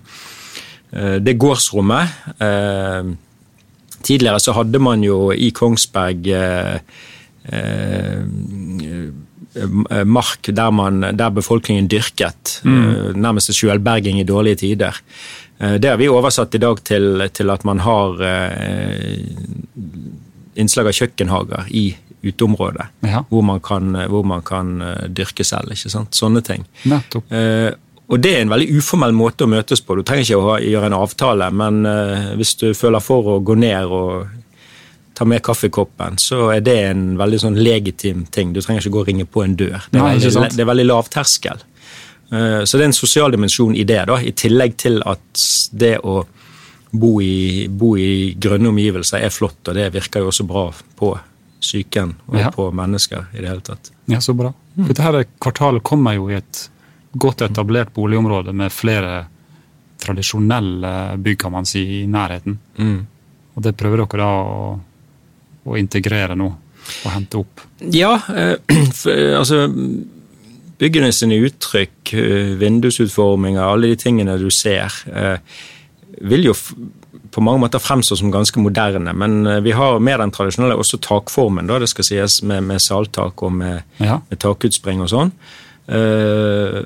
uh, 0.96 1.18
det 1.24 1.38
gårdsrommet 1.42 2.40
uh, 2.42 3.14
Tidligere 4.04 4.40
så 4.44 4.52
hadde 4.52 4.82
man 4.84 5.00
jo 5.06 5.30
i 5.32 5.54
Kongsberg 5.56 6.26
uh, 6.28 6.80
mark 10.04 10.50
der, 10.50 10.72
man, 10.76 11.06
der 11.16 11.30
befolkningen 11.32 11.88
dyrket. 11.88 12.58
Mm. 12.68 13.16
Nærmest 13.22 13.54
sjølberging 13.56 14.20
i 14.20 14.26
dårlige 14.28 14.60
tider. 14.66 14.98
Eh, 15.60 15.76
det 15.82 15.92
har 15.92 16.00
vi 16.02 16.10
oversatt 16.10 16.56
i 16.56 16.62
dag 16.64 16.82
til, 16.84 17.28
til 17.34 17.54
at 17.54 17.64
man 17.68 17.84
har 17.86 18.24
eh, 18.28 19.22
innslag 20.56 20.90
av 20.90 20.98
kjøkkenhager 20.98 21.70
i 21.70 21.88
uteområdet. 22.24 22.86
Ja. 23.00 23.24
Hvor, 23.30 23.42
man 23.42 23.60
kan, 23.60 23.96
hvor 24.10 24.24
man 24.24 24.44
kan 24.46 24.82
eh, 24.82 25.08
dyrke 25.10 25.44
selv. 25.48 25.74
ikke 25.76 25.92
sant? 25.92 26.16
Sånne 26.16 26.44
ting. 26.46 26.68
Eh, 26.88 27.72
og 28.14 28.20
det 28.20 28.34
er 28.36 28.44
en 28.44 28.52
veldig 28.52 28.78
uformell 28.78 29.14
måte 29.16 29.46
å 29.46 29.52
møtes 29.52 29.82
på. 29.82 29.96
Du 29.96 30.04
trenger 30.06 30.28
ikke 30.28 30.40
å 30.40 30.56
gjøre 30.62 30.90
en 30.92 30.98
avtale, 30.98 31.50
men 31.56 31.84
eh, 31.90 32.32
hvis 32.40 32.56
du 32.62 32.70
føler 32.78 33.04
for 33.04 33.36
å 33.36 33.42
gå 33.44 33.56
ned 33.60 33.92
og 33.92 34.40
ta 35.14 35.28
med 35.30 35.44
kaffekoppen, 35.46 36.18
så 36.18 36.48
er 36.56 36.64
det 36.66 36.78
en 36.88 37.04
veldig 37.20 37.40
sånn 37.44 37.60
legitim 37.62 38.26
ting. 38.34 38.54
Du 38.54 38.62
trenger 38.64 38.82
ikke 38.82 38.96
gå 38.96 39.04
og 39.04 39.12
ringe 39.12 39.28
på 39.30 39.44
en 39.44 39.56
dør. 39.60 39.86
Det 39.92 40.00
er, 40.00 40.02
Nei, 40.02 40.18
veldig, 40.18 40.50
det 40.56 40.64
er 40.64 40.70
veldig 40.72 40.88
lav 40.90 41.12
terskel. 41.14 41.62
Eh, 42.34 42.64
så 42.66 42.78
det 42.80 42.86
er 42.88 42.90
en 42.92 42.96
sosial 42.98 43.32
dimensjon 43.36 43.76
i 43.78 43.86
det, 43.88 44.02
da, 44.10 44.18
i 44.20 44.34
tillegg 44.34 44.76
til 44.82 45.00
at 45.06 45.44
det 45.72 45.98
å 46.04 46.24
bo 46.94 47.16
i, 47.22 47.68
bo 47.70 47.94
i 47.98 48.34
grønne 48.38 48.70
omgivelser 48.74 49.24
er 49.26 49.34
flott, 49.34 49.62
og 49.70 49.78
det 49.78 49.88
virker 49.96 50.22
jo 50.26 50.30
også 50.34 50.46
bra 50.50 50.68
på 51.00 51.14
psyken 51.64 52.16
og 52.28 52.38
Ja. 52.40 52.50
på 52.52 52.68
mennesker 52.76 53.30
i 53.34 53.42
det 53.42 53.48
hele 53.50 53.64
tatt. 53.66 53.92
Ja, 54.12 54.20
så 54.22 54.34
bra. 54.36 54.52
Dette 54.76 55.02
her 55.06 55.24
kvartalet 55.42 55.84
kommer 55.86 56.14
jo 56.18 56.28
i 56.30 56.36
et 56.42 56.70
godt 57.16 57.42
etablert 57.46 57.94
boligområde 57.96 58.54
med 58.54 58.72
flere 58.74 59.28
tradisjonelle 60.04 61.18
bygg, 61.18 61.40
kan 61.40 61.52
man 61.54 61.66
si, 61.66 61.84
i 62.02 62.08
nærheten. 62.08 62.58
Mm. 62.78 63.06
Og 63.56 63.64
det 63.64 63.76
prøver 63.78 64.02
dere 64.04 64.20
da 64.24 64.30
å, 64.44 64.80
å 65.70 65.78
integrere 65.80 66.36
nå, 66.36 66.50
og 67.06 67.12
hente 67.14 67.40
opp. 67.40 67.64
Ja, 67.94 68.16
eh, 68.36 68.58
for, 69.00 69.14
eh, 69.14 69.38
altså 69.40 69.64
Byggene 70.82 71.12
sine 71.14 71.38
uttrykk, 71.46 72.14
eh, 72.18 72.54
vindusutforminger, 72.60 73.62
alle 73.62 73.94
de 73.94 73.96
tingene 73.96 74.38
du 74.42 74.50
ser, 74.52 74.94
eh, 75.14 75.38
vil 76.22 76.50
jo 76.50 76.54
på 77.34 77.42
mange 77.42 77.64
måter 77.64 77.82
fremstå 77.82 78.18
som 78.18 78.32
ganske 78.34 78.62
moderne. 78.62 79.14
Men 79.14 79.48
eh, 79.48 79.62
vi 79.66 79.72
har 79.72 80.00
med 80.00 80.20
den 80.20 80.32
tradisjonelle 80.32 80.78
også 80.78 81.00
takformen, 81.02 81.68
da, 81.70 81.80
det 81.82 81.90
skal 81.90 82.08
sies, 82.08 82.42
med, 82.44 82.64
med 82.64 82.82
saltak 82.82 83.44
og 83.44 83.54
med, 83.54 83.84
Ja. 84.00 84.20
med 84.30 84.40
takutspring 84.40 85.02
og 85.02 85.10
sånn. 85.14 85.34
Uh, 85.84 86.86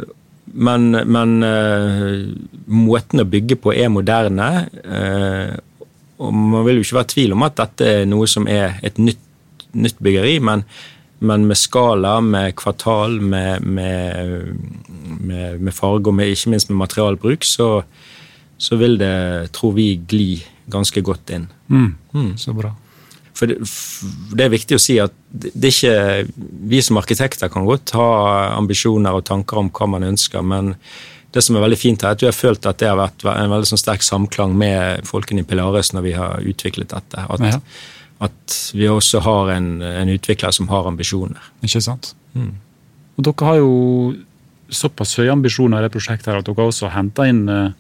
men 0.58 0.90
men 1.06 1.44
uh, 1.46 2.34
måten 2.66 3.22
å 3.22 3.28
bygge 3.30 3.60
på 3.62 3.76
er 3.76 3.92
moderne. 3.94 4.48
Uh, 4.82 5.54
og 6.18 6.34
man 6.34 6.66
vil 6.66 6.80
jo 6.80 6.86
ikke 6.88 6.98
være 6.98 7.06
i 7.06 7.14
tvil 7.14 7.36
om 7.36 7.46
at 7.46 7.60
dette 7.60 7.90
er 8.00 8.08
noe 8.10 8.26
som 8.26 8.48
er 8.50 8.80
et 8.82 8.98
nytt, 8.98 9.22
nytt 9.78 10.00
byggeri, 10.02 10.40
men, 10.42 10.64
men 11.20 11.48
med 11.50 11.58
skala, 11.58 12.20
med 12.22 12.56
kvartal, 12.60 13.20
med, 13.22 13.64
med, 13.66 14.58
med, 15.20 15.62
med 15.62 15.74
farge 15.74 16.12
og 16.12 16.18
med, 16.18 16.34
ikke 16.34 16.54
minst 16.54 16.70
med 16.70 16.78
materialbruk, 16.78 17.46
så, 17.48 17.70
så 18.58 18.78
vil 18.78 19.00
det, 19.02 19.52
tror 19.58 19.74
vi, 19.78 19.96
gli 20.08 20.44
ganske 20.70 21.02
godt 21.02 21.34
inn. 21.34 21.48
Mm. 21.70 22.36
Så 22.38 22.54
bra. 22.54 22.74
For 23.38 23.50
det, 23.50 23.60
for 23.70 24.38
det 24.38 24.46
er 24.46 24.54
viktig 24.54 24.78
å 24.78 24.82
si 24.82 24.98
at 25.02 25.14
det 25.30 25.52
det 25.54 25.70
er 25.70 25.76
ikke 25.76 26.48
Vi 26.72 26.80
som 26.82 26.98
arkitekter 26.98 27.52
kan 27.54 27.68
godt 27.68 27.94
ha 27.94 28.08
ambisjoner 28.56 29.14
og 29.14 29.28
tanker 29.28 29.62
om 29.62 29.70
hva 29.70 29.90
man 29.94 30.08
ønsker, 30.08 30.42
men 30.42 30.74
det 31.36 31.44
som 31.44 31.58
er 31.58 31.66
veldig 31.66 31.78
fint 31.78 32.02
her, 32.02 32.14
er 32.14 32.18
at 32.18 32.22
du 32.22 32.26
har 32.26 32.34
følt 32.36 32.66
at 32.66 32.80
det 32.82 32.88
har 32.90 32.98
vært 32.98 33.26
en 33.30 33.52
veldig 33.52 33.70
sånn 33.70 33.82
sterk 33.82 34.06
samklang 34.06 34.56
med 34.58 35.06
folkene 35.06 35.44
i 35.44 35.48
Pilares 35.48 35.92
når 35.94 36.06
vi 36.06 36.14
har 36.18 36.42
utviklet 36.54 36.94
dette. 36.94 37.26
At, 37.28 37.44
Ja. 37.44 37.60
At 38.24 38.56
vi 38.74 38.88
også 38.90 39.22
har 39.26 39.52
en, 39.54 39.82
en 39.82 40.10
utvikler 40.10 40.54
som 40.56 40.70
har 40.72 40.88
ambisjoner. 40.90 41.52
Ikke 41.66 41.84
sant? 41.84 42.14
Og 43.18 43.26
dere 43.26 43.50
har 43.50 43.60
jo 43.60 43.74
såpass 44.74 45.16
høye 45.20 45.32
ambisjoner 45.32 45.80
i 45.80 45.86
det 45.86 45.94
prosjektet 45.94 46.32
her 46.32 46.42
at 46.42 46.48
dere 46.48 46.68
også 46.68 46.88
har 46.90 46.98
henta 47.00 47.28
inn 47.30 47.46
eh, 47.50 47.76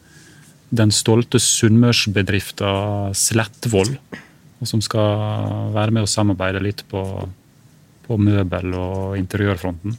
den 0.69 0.91
stolte 0.91 1.39
sunnmørsbedriften 1.39 3.15
Slettvoll, 3.15 3.93
som 4.65 4.81
skal 4.83 5.71
være 5.75 5.93
med 5.95 6.07
å 6.07 6.11
samarbeide 6.11 6.63
litt 6.63 6.83
på, 6.91 7.03
på 8.07 8.17
møbel- 8.19 8.75
og 8.75 9.17
interiørfronten. 9.19 9.95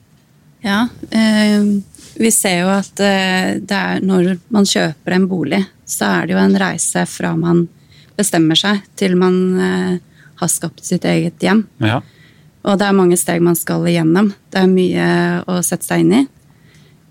Ja, 0.64 0.88
eh, 1.14 1.62
vi 2.18 2.30
ser 2.34 2.64
jo 2.64 2.70
at 2.74 3.00
eh, 3.04 3.56
det 3.62 3.78
er 3.78 4.02
når 4.02 4.38
man 4.52 4.66
kjøper 4.66 5.14
en 5.14 5.28
bolig, 5.30 5.62
så 5.86 6.10
er 6.18 6.26
det 6.26 6.34
jo 6.34 6.42
en 6.42 6.58
reise 6.58 7.04
fra 7.08 7.34
man 7.38 7.68
bestemmer 8.18 8.58
seg 8.58 8.82
til 8.98 9.14
man 9.20 9.36
eh, 9.62 9.98
har 10.40 10.50
skapt 10.52 10.84
sitt 10.86 11.04
eget 11.08 11.42
hjem. 11.42 11.66
Ja. 11.82 12.00
Og 12.68 12.78
det 12.80 12.88
er 12.88 12.96
mange 12.96 13.16
steg 13.18 13.42
man 13.44 13.56
skal 13.58 13.86
igjennom. 13.88 14.32
Det 14.52 14.60
er 14.62 14.70
mye 14.70 15.06
å 15.48 15.60
sette 15.66 15.86
seg 15.86 16.04
inn 16.04 16.16
i. 16.20 16.24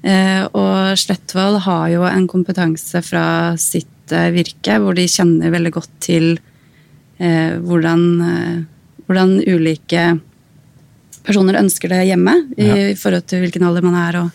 Eh, 0.07 0.43
og 0.55 0.98
Slettvold 1.00 1.62
har 1.65 1.88
jo 1.91 2.03
en 2.07 2.27
kompetanse 2.29 3.01
fra 3.03 3.55
sitt 3.60 4.13
eh, 4.13 4.29
virke, 4.36 4.77
hvor 4.84 4.96
de 4.96 5.07
kjenner 5.10 5.51
veldig 5.51 5.74
godt 5.79 5.93
til 6.05 6.36
eh, 7.17 7.57
hvordan, 7.63 8.03
hvordan 9.07 9.38
ulike 9.48 10.05
personer 11.27 11.60
ønsker 11.60 11.91
det 11.91 12.05
hjemme, 12.07 12.36
i, 12.55 12.67
Ja. 12.67 12.96
forhold 12.96 13.25
til 13.27 13.41
hvilken 13.43 13.65
alder 13.67 13.84
man 13.84 13.98
er, 14.00 14.19
og, 14.22 14.29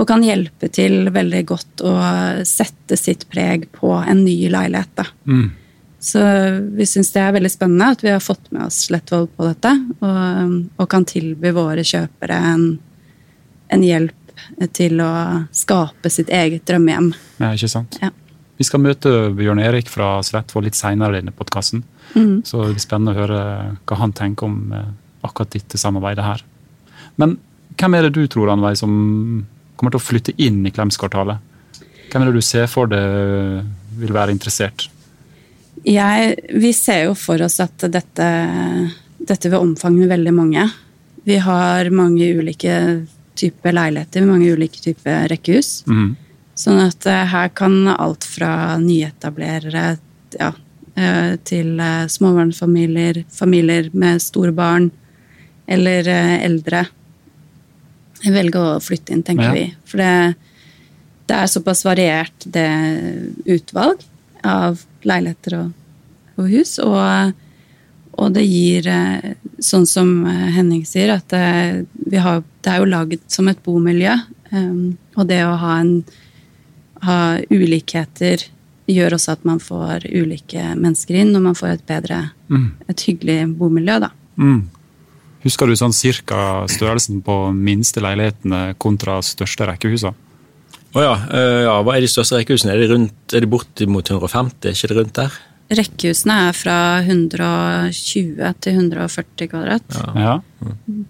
og 0.00 0.08
kan 0.08 0.24
hjelpe 0.26 0.70
til 0.72 1.10
veldig 1.12 1.44
godt 1.46 1.84
å 1.86 1.94
sette 2.48 2.98
sitt 2.98 3.28
preg 3.30 3.68
på 3.76 3.92
en 4.00 4.24
ny 4.24 4.48
leilighet. 4.50 4.90
Da. 4.98 5.06
Mm. 5.28 5.50
Så 6.00 6.20
vi 6.76 6.86
syns 6.88 7.12
det 7.12 7.20
er 7.20 7.34
veldig 7.36 7.50
spennende 7.52 7.90
at 7.92 8.02
vi 8.04 8.12
har 8.12 8.22
fått 8.24 8.48
med 8.54 8.64
oss 8.70 8.86
Slettvoll 8.86 9.26
på 9.36 9.50
dette, 9.50 9.72
og, 10.00 10.54
og 10.80 10.88
kan 10.88 11.04
tilby 11.04 11.52
våre 11.52 11.84
kjøpere 11.84 12.38
en, 12.54 12.64
en 13.68 13.84
hjelp 13.84 14.16
til 14.72 15.02
å 15.04 15.12
skape 15.52 16.10
sitt 16.12 16.32
eget 16.32 16.64
drømmehjem. 16.68 17.12
ja, 17.42 17.52
ikke 17.52 17.68
sant? 17.68 18.00
Ja. 18.00 18.08
Vi 18.60 18.66
skal 18.68 18.82
møte 18.84 19.30
Bjørn 19.36 19.60
Erik 19.62 19.88
fra 19.88 20.18
Slettvoll 20.24 20.66
litt 20.66 20.76
seinere 20.76 21.16
i 21.16 21.22
denne 21.22 21.32
podkasten. 21.32 21.80
Mm. 22.12 22.42
Så 22.44 22.60
det 22.60 22.74
blir 22.74 22.82
spennende 22.82 23.14
å 23.14 23.20
høre 23.20 23.44
hva 23.88 23.96
han 24.02 24.12
tenker 24.16 24.48
om 24.50 24.74
eh, 24.76 24.90
akkurat 25.24 25.54
dette 25.54 25.80
samarbeidet 25.80 26.26
her. 26.26 26.44
Men 27.20 27.38
hvem 27.80 27.96
er 27.96 28.04
det 28.06 28.18
du 28.18 28.26
tror 28.28 28.52
Anveig, 28.52 28.76
som 28.80 28.92
kommer 29.80 29.94
til 29.94 30.00
å 30.00 30.04
flytte 30.04 30.36
inn 30.36 30.60
i 30.68 30.72
Klemskvartalet? 30.76 31.40
Hvem 32.10 32.24
er 32.24 32.28
det 32.28 32.40
du 32.40 32.44
ser 32.44 32.68
for 32.68 32.90
deg 32.90 33.64
vil 34.00 34.12
være 34.12 34.34
interessert? 34.36 34.90
Jeg, 35.86 36.34
vi 36.60 36.72
ser 36.76 37.06
jo 37.08 37.14
for 37.16 37.40
oss 37.44 37.60
at 37.62 37.86
dette, 37.92 38.28
dette 39.18 39.50
vil 39.50 39.62
omfange 39.62 40.08
veldig 40.10 40.34
mange. 40.36 40.66
Vi 41.24 41.38
har 41.40 41.88
mange 41.94 42.26
ulike 42.36 42.74
typer 43.40 43.72
leiligheter, 43.76 44.26
mange 44.28 44.50
ulike 44.52 44.82
typer 44.82 45.28
rekkehus. 45.32 45.80
Mm. 45.88 46.10
Sånn 46.60 46.80
at 46.82 47.06
eh, 47.08 47.24
her 47.32 47.48
kan 47.56 47.76
alt 47.94 48.26
fra 48.28 48.76
nyetablerere 48.82 49.84
ja, 50.36 50.50
eh, 50.96 51.32
til 51.48 51.80
eh, 51.80 52.04
småbarnsfamilier, 52.12 53.22
familier 53.32 53.88
med 53.96 54.20
store 54.20 54.52
barn 54.52 54.90
eller 55.70 56.08
eldre 56.10 56.84
velge 58.26 58.58
å 58.60 58.80
flytte 58.82 59.14
inn, 59.14 59.22
tenker 59.24 59.46
Ja. 59.46 59.52
vi. 59.54 59.66
For 59.86 60.02
det, 60.02 60.34
det 61.30 61.36
er 61.38 61.52
såpass 61.52 61.84
variert, 61.86 62.34
det 62.44 62.66
utvalg 63.46 64.02
av 64.46 64.82
leiligheter 65.06 65.56
og, 65.58 65.72
og 66.36 66.48
hus. 66.52 66.78
Og, 66.82 67.32
og 68.20 68.32
det 68.34 68.44
gir, 68.46 68.86
eh, 68.90 69.34
sånn 69.62 69.86
som 69.88 70.26
eh, 70.28 70.48
Henning 70.56 70.84
sier, 70.88 71.14
at 71.16 71.28
det, 71.32 71.86
vi 72.10 72.20
har, 72.20 72.42
det 72.64 72.72
er 72.74 72.82
jo 72.82 72.90
laget 72.90 73.24
som 73.32 73.48
et 73.48 73.60
bomiljø. 73.64 74.16
Um, 74.50 74.96
og 75.14 75.28
det 75.30 75.44
å 75.46 75.54
ha, 75.60 75.76
en, 75.78 76.00
ha 77.06 77.18
ulikheter 77.54 78.48
gjør 78.90 79.14
også 79.14 79.36
at 79.36 79.44
man 79.46 79.60
får 79.62 80.08
ulike 80.10 80.72
mennesker 80.74 81.20
inn, 81.20 81.30
og 81.38 81.44
man 81.44 81.58
får 81.58 81.76
et 81.76 81.86
bedre, 81.86 82.24
Mm. 82.50 82.72
et 82.90 83.02
hyggelig 83.06 83.36
bomiljø, 83.60 84.00
da. 84.02 84.08
Mm. 84.34 84.64
Husker 85.44 85.70
du 85.70 85.76
sånn 85.78 85.94
cirka 85.94 86.66
størrelsen 86.68 87.20
på 87.22 87.36
minste 87.54 88.02
leilighetene 88.02 88.74
kontra 88.82 89.20
største 89.22 89.68
rekkehusene? 89.70 90.18
Å 90.90 91.02
ja, 91.04 91.12
eh, 91.30 91.60
ja, 91.68 91.76
hva 91.86 91.94
er 91.94 92.02
de 92.02 92.10
største 92.10 92.40
rekkehusene? 92.40 92.74
Er 92.74 92.82
de, 92.82 92.90
rundt, 92.90 93.34
er 93.34 93.44
de 93.44 93.50
bortimot 93.50 94.10
150? 94.10 94.66
Er 94.66 94.74
ikke 94.74 94.90
det 94.90 94.98
rundt 94.98 95.18
der? 95.20 95.36
Rekkehusene 95.78 96.36
er 96.48 96.56
fra 96.58 96.76
120 97.04 98.40
til 98.64 98.78
140 98.80 99.50
kvadrat. 99.52 99.98
Ja. 100.18 100.32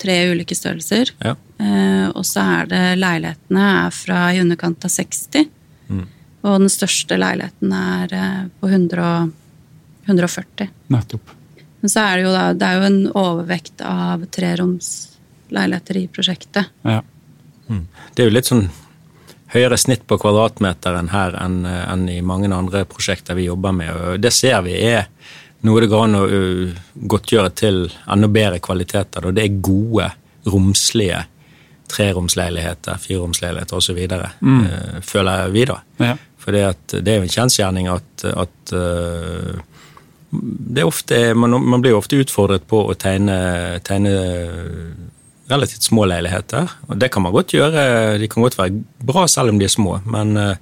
Tre 0.03 0.17
ulike 0.35 0.57
størrelser. 0.57 1.15
Ja. 1.25 1.33
Eh, 1.57 2.09
og 2.13 2.27
så 2.29 2.45
er 2.59 2.69
det 2.69 2.83
leilighetene 3.01 3.69
er 3.87 3.97
fra 3.97 4.27
i 4.35 4.43
underkant 4.43 4.85
av 4.85 4.93
60. 4.93 5.49
Mm. 5.89 6.05
Og 6.45 6.59
den 6.67 6.73
største 6.73 7.17
leiligheten 7.21 7.73
er 7.77 8.13
eh, 8.19 8.43
på 8.61 8.69
100, 8.69 9.31
140. 10.11 10.69
Nettopp. 10.93 11.33
Men 11.81 11.95
så 11.95 12.05
er 12.05 12.21
det 12.21 12.29
jo 12.29 12.35
da, 12.37 12.45
det 12.53 12.69
er 12.69 12.77
jo 12.77 12.91
en 12.91 13.01
overvekt 13.17 13.81
av 13.89 14.29
treromsleiligheter 14.37 16.03
i 16.03 16.07
prosjektet. 16.13 16.69
Ja. 16.85 17.01
Det 18.13 18.21
er 18.21 18.29
jo 18.29 18.37
litt 18.37 18.49
sånn 18.51 18.67
høyere 19.51 19.79
snitt 19.81 20.07
på 20.07 20.19
kvadratmeteren 20.21 21.11
her 21.15 21.37
enn 21.41 21.65
enn 21.67 22.07
i 22.13 22.21
mange 22.23 22.51
andre 22.55 22.85
prosjekter 22.89 23.39
vi 23.39 23.49
jobber 23.49 23.75
med. 23.75 23.91
og 23.95 24.21
Det 24.21 24.33
ser 24.35 24.63
vi 24.67 24.77
er 24.79 25.09
noe 25.67 25.81
det 25.83 25.91
går 25.93 26.07
an 26.07 26.17
å 26.17 26.25
godtgjøre 27.11 27.51
til 27.53 27.83
enda 28.09 28.31
bedre 28.33 28.63
kvaliteter. 28.65 29.27
Og 29.27 29.37
det 29.37 29.45
er 29.45 29.61
gode, 29.61 30.07
romslige 30.49 31.25
treromsleiligheter, 31.91 33.01
fireromsleiligheter 33.03 33.77
osv., 33.77 33.99
mm. 34.41 35.03
føler 35.05 35.51
vi, 35.53 35.67
da. 35.69 35.81
Ja. 36.01 36.15
For 36.41 36.57
det 36.57 37.03
er 37.03 37.19
jo 37.19 37.27
en 37.27 37.35
kjensgjerning 37.35 37.91
at, 37.93 38.25
at 38.31 38.75
det 40.31 40.87
ofte, 40.87 41.35
man, 41.35 41.59
man 41.67 41.83
blir 41.83 41.99
ofte 41.99 42.21
utfordret 42.23 42.65
på 42.71 42.85
å 42.87 42.95
tegne, 42.99 43.81
tegne 43.85 44.15
relativt 45.51 45.87
små 45.87 46.07
leiligheter. 46.09 46.71
Og 46.89 47.01
det 47.01 47.11
kan 47.13 47.23
man 47.23 47.35
godt 47.35 47.55
gjøre. 47.55 48.19
De 48.19 48.29
kan 48.29 48.43
godt 48.43 48.59
være 48.59 48.83
bra 49.07 49.27
selv 49.29 49.53
om 49.53 49.59
de 49.61 49.67
er 49.67 49.73
små, 49.73 49.99
men, 50.05 50.37
øh, 50.37 50.57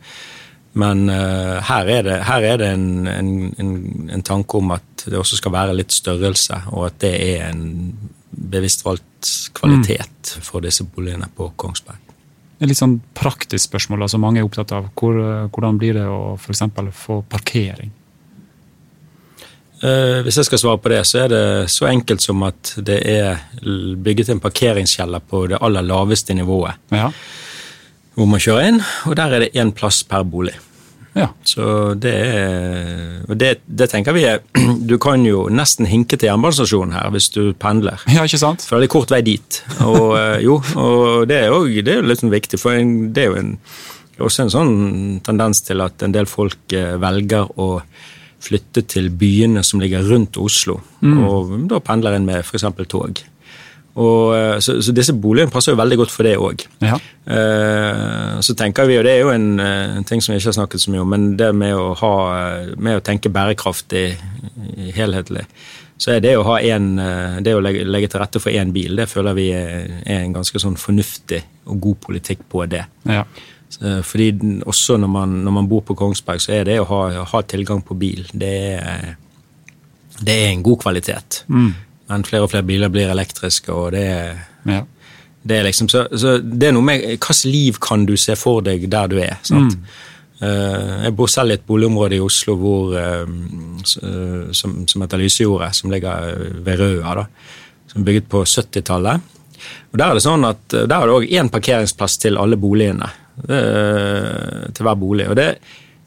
men 0.78 1.09
øh, 1.11 1.57
her 1.68 1.92
er 1.97 2.02
det, 2.02 2.18
her 2.25 2.47
er 2.52 2.57
det 2.61 2.73
en, 2.75 3.07
en, 3.09 3.54
en, 3.59 4.11
en 4.14 4.23
tanke 4.23 4.59
om 4.59 4.71
at 4.76 5.07
det 5.07 5.18
også 5.18 5.40
skal 5.40 5.52
være 5.52 5.76
litt 5.76 5.92
størrelse, 5.92 6.62
og 6.73 6.87
at 6.87 7.00
det 7.00 7.14
er 7.30 7.49
en 7.50 7.95
bevisst 8.30 8.85
valgt 8.87 9.50
kvalitet 9.57 10.37
for 10.45 10.62
disse 10.62 10.85
boligene 10.85 11.26
på 11.37 11.50
Kongsberg. 11.57 11.99
Et 12.59 12.66
litt 12.66 12.78
sånn 12.78 12.99
praktisk 13.14 13.68
spørsmål 13.68 14.09
som 14.11 14.23
mange 14.23 14.40
er 14.40 14.47
opptatt 14.47 14.73
av. 14.75 14.88
Hvor, 14.99 15.14
hvordan 15.54 15.78
blir 15.78 15.95
det 15.95 16.07
å 16.11 16.35
f.eks. 16.35 16.64
få 16.99 17.21
parkering? 17.30 17.92
Uh, 19.79 20.21
hvis 20.27 20.41
jeg 20.41 20.49
skal 20.49 20.63
svare 20.63 20.81
på 20.83 20.91
det, 20.91 21.03
så 21.07 21.25
er 21.25 21.33
det 21.33 21.43
så 21.71 21.87
enkelt 21.91 22.25
som 22.25 22.43
at 22.47 22.75
det 22.83 22.99
er 23.07 23.45
bygget 24.03 24.33
en 24.35 24.43
parkeringskjeller 24.43 25.23
på 25.31 25.47
det 25.53 25.61
aller 25.63 25.87
laveste 25.87 26.35
nivået. 26.35 26.81
Ja. 26.91 27.13
Hvor 28.19 28.27
man 28.27 28.43
kjører 28.43 28.73
inn, 28.73 28.81
og 29.07 29.15
der 29.19 29.37
er 29.37 29.45
det 29.45 29.55
én 29.55 29.71
plass 29.77 30.03
per 30.03 30.27
bolig. 30.27 30.57
Ja. 31.19 31.29
Så 31.43 31.95
det 31.99 32.13
er 32.15 33.23
Og 33.29 33.37
det, 33.39 33.59
det, 33.67 33.89
tenker 33.91 34.15
vi 34.15 34.25
er 34.29 34.43
Du 34.91 34.99
kan 35.03 35.25
jo 35.27 35.47
nesten 35.51 35.89
hinke 35.89 36.17
til 36.17 36.31
jernbanestasjonen 36.31 36.95
her 36.95 37.11
hvis 37.15 37.31
du 37.35 37.55
pendler. 37.59 38.03
Ja, 38.07 38.25
ikke 38.25 38.41
sant? 38.41 38.65
For 38.67 38.79
det 38.79 38.89
er 38.89 38.95
kort 38.95 39.13
vei 39.13 39.23
dit. 39.27 39.63
Og 39.85 40.15
eh, 40.19 40.39
jo, 40.47 40.59
og 40.77 41.29
det 41.31 41.43
er 41.43 41.49
jo, 41.53 41.65
det 41.67 41.95
er 41.95 42.03
jo 42.03 42.11
litt 42.11 42.23
sånn 42.23 42.35
viktig, 42.35 42.61
for 42.61 42.79
det 43.15 43.25
er 43.25 43.33
jo 43.33 43.41
en, 43.41 43.57
også 44.19 44.45
en 44.45 44.55
sånn 44.55 44.77
tendens 45.27 45.63
til 45.67 45.83
at 45.85 46.05
en 46.05 46.15
del 46.15 46.31
folk 46.31 46.77
eh, 46.77 46.95
velger 47.01 47.51
å 47.59 47.69
flytte 48.42 48.85
til 48.87 49.11
byene 49.11 49.64
som 49.66 49.80
ligger 49.83 50.07
rundt 50.07 50.38
Oslo, 50.38 50.78
mm. 51.00 51.18
og 51.26 51.57
da 51.71 51.83
pendler 51.83 52.16
en 52.16 52.28
med 52.28 52.45
f.eks. 52.45 52.66
tog. 52.88 53.25
Og, 53.99 54.37
eh, 54.37 54.59
så, 54.62 54.76
så, 54.83 54.95
disse 54.95 55.14
boligene 55.18 55.50
passer 55.50 55.75
jo 55.75 55.80
veldig 55.80 55.99
godt 55.99 56.12
for 56.14 56.26
det 56.26 56.37
òg. 56.38 56.62
Ja. 56.85 56.99
Uh, 57.28 58.38
så 58.45 58.54
tenker 58.57 58.87
vi, 58.88 58.97
og 58.99 59.04
det 59.04 59.16
er 59.16 59.25
jo 59.25 59.33
en, 59.35 59.59
eh, 59.61 59.97
en, 59.99 60.07
ting 60.07 60.23
som 60.23 60.33
vi 60.33 60.38
ikke 60.38 60.52
har 60.52 60.59
snakket 60.61 60.85
så 60.85 60.95
mye 60.95 61.02
om, 61.02 61.11
men 61.12 61.26
det 61.40 61.50
med 61.57 61.75
å, 61.76 61.90
ha, 61.99 62.14
med 62.78 63.00
å 63.00 63.04
tenke 63.04 63.33
bærekraftig 63.35 64.07
helhetlig, 64.97 65.45
så 65.99 66.14
er 66.14 66.23
det 66.23 66.37
å, 66.38 66.47
ha 66.47 66.61
en, 66.71 66.92
det 67.42 67.57
å 67.57 67.62
legge, 67.64 67.83
legge, 67.88 68.12
til 68.12 68.23
rette 68.23 68.40
for 68.40 68.54
én 68.54 68.71
bil, 68.73 68.95
det 69.00 69.09
føler 69.11 69.35
vi 69.35 69.49
er, 69.50 69.88
er, 70.04 70.23
en 70.23 70.37
ganske 70.37 70.62
sånn 70.62 70.78
fornuftig 70.78 71.42
og 71.66 71.80
god 71.88 71.99
politikk 72.07 72.47
på 72.52 72.62
det. 72.71 72.85
Ja. 73.11 73.25
Fordi 73.79 74.33
også 74.67 74.97
når 74.99 75.11
man, 75.13 75.35
når 75.47 75.53
man, 75.55 75.67
bor 75.71 75.85
på 75.87 75.95
Kongsberg, 75.95 76.41
så 76.43 76.57
er 76.57 76.65
det 76.67 76.81
å 76.83 76.87
ha, 76.89 77.03
ha 77.31 77.41
tilgang 77.47 77.79
på 77.87 77.95
bil, 77.95 78.25
det 78.35 78.55
er, 78.75 79.13
det 80.19 80.35
er 80.35 80.49
en 80.51 80.65
god 80.67 80.81
kvalitet. 80.83 81.45
Mm 81.47 81.69
men 82.09 82.25
flere 82.25 82.47
og 82.47 82.53
flere 82.53 82.67
biler 82.67 82.93
blir 82.93 83.11
elektriske, 83.13 83.73
og 83.73 83.93
det, 83.93 84.07
ja. 84.69 84.83
det 85.45 85.57
er 85.59 85.67
liksom 85.69 85.91
så, 85.93 86.07
så, 86.17 86.39
det 86.41 86.71
er 86.71 86.77
noe 86.77 86.87
med 86.87 87.05
hvilket 87.05 87.43
liv 87.49 87.81
kan 87.85 88.07
du 88.09 88.15
se 88.21 88.37
for 88.39 88.65
deg 88.65 88.87
der 88.91 89.11
du 89.13 89.19
er. 89.21 89.37
sant? 89.47 89.77
Mm. 89.77 90.05
Uh, 90.39 91.03
jeg 91.03 91.15
bor 91.19 91.27
selv 91.27 91.51
i 91.51 91.57
et 91.59 91.65
boligområde 91.67 92.15
i 92.15 92.23
Oslo 92.23 92.55
hvor, 92.61 92.93
uh, 92.95 93.81
som, 94.55 94.77
som, 94.87 95.03
heter 95.03 95.21
Lysejordet, 95.21 95.73
som 95.75 95.91
ligger 95.91 96.31
ved 96.65 96.79
Røa. 96.79 97.17
da, 97.19 97.27
Som 97.91 98.03
er 98.03 98.07
bygget 98.07 98.29
på 98.31 98.45
70-tallet. 98.47 99.35
Og 99.91 99.99
Der 99.99 100.05
er 100.07 100.15
det 100.15 100.23
sånn 100.23 100.47
at 100.47 100.63
der 100.71 100.95
er 100.95 101.11
det 101.11 101.17
òg 101.17 101.27
én 101.27 101.51
parkeringsplass 101.51 102.21
til 102.23 102.39
alle 102.39 102.57
boligene. 102.57 103.11
Uh, 103.47 104.66
til 104.75 104.83
hver 104.83 104.97
bolig. 104.99 105.28
og 105.28 105.37
det 105.38 105.52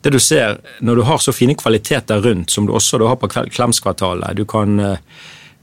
det 0.01 0.09
du 0.15 0.17
ser 0.17 0.57
når 0.81 0.95
du 0.97 1.01
har 1.05 1.19
så 1.21 1.29
fine 1.29 1.53
kvaliteter 1.53 2.23
rundt, 2.25 2.49
som 2.49 2.65
du 2.65 2.73
også 2.73 2.97
har 3.05 3.19
på 3.21 3.27
Klemskvartalet 3.29 4.33
Du 4.35 4.45
kan 4.49 4.81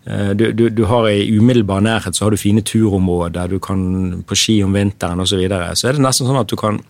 Eh, 0.09 0.31
du, 0.31 0.53
du, 0.53 0.69
du, 0.69 0.85
har 0.85 1.09
I 1.09 1.39
umiddelbar 1.39 1.81
nærhet 1.81 2.17
så 2.17 2.25
har 2.25 2.31
du 2.31 2.41
fine 2.41 2.63
turområder, 2.65 3.49
du 3.49 3.59
kan 3.61 4.23
på 4.27 4.37
ski 4.37 4.63
om 4.65 4.73
vinteren 4.73 5.21
osv. 5.21 5.35
Så, 5.35 5.41
videre. 5.43 5.75
så 5.77 5.89
er 5.89 5.99
det 5.99 6.05
nesten 6.05 6.29
sånn 6.29 6.41
at 6.41 6.49
du 6.49 6.57
kan 6.61 6.81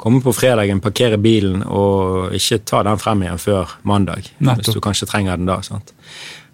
komme 0.00 0.22
på 0.24 0.32
fredagen, 0.36 0.80
parkere 0.84 1.18
bilen 1.20 1.64
og 1.64 2.32
ikke 2.36 2.62
ta 2.68 2.82
den 2.86 3.00
frem 3.00 3.24
igjen 3.24 3.40
før 3.40 3.76
mandag. 3.88 4.30
Nettopp. 4.38 4.62
Hvis 4.62 4.78
du 4.78 4.84
kanskje 4.84 5.08
trenger 5.10 5.40
den 5.40 5.48
da. 5.48 5.60
sant? 5.64 5.92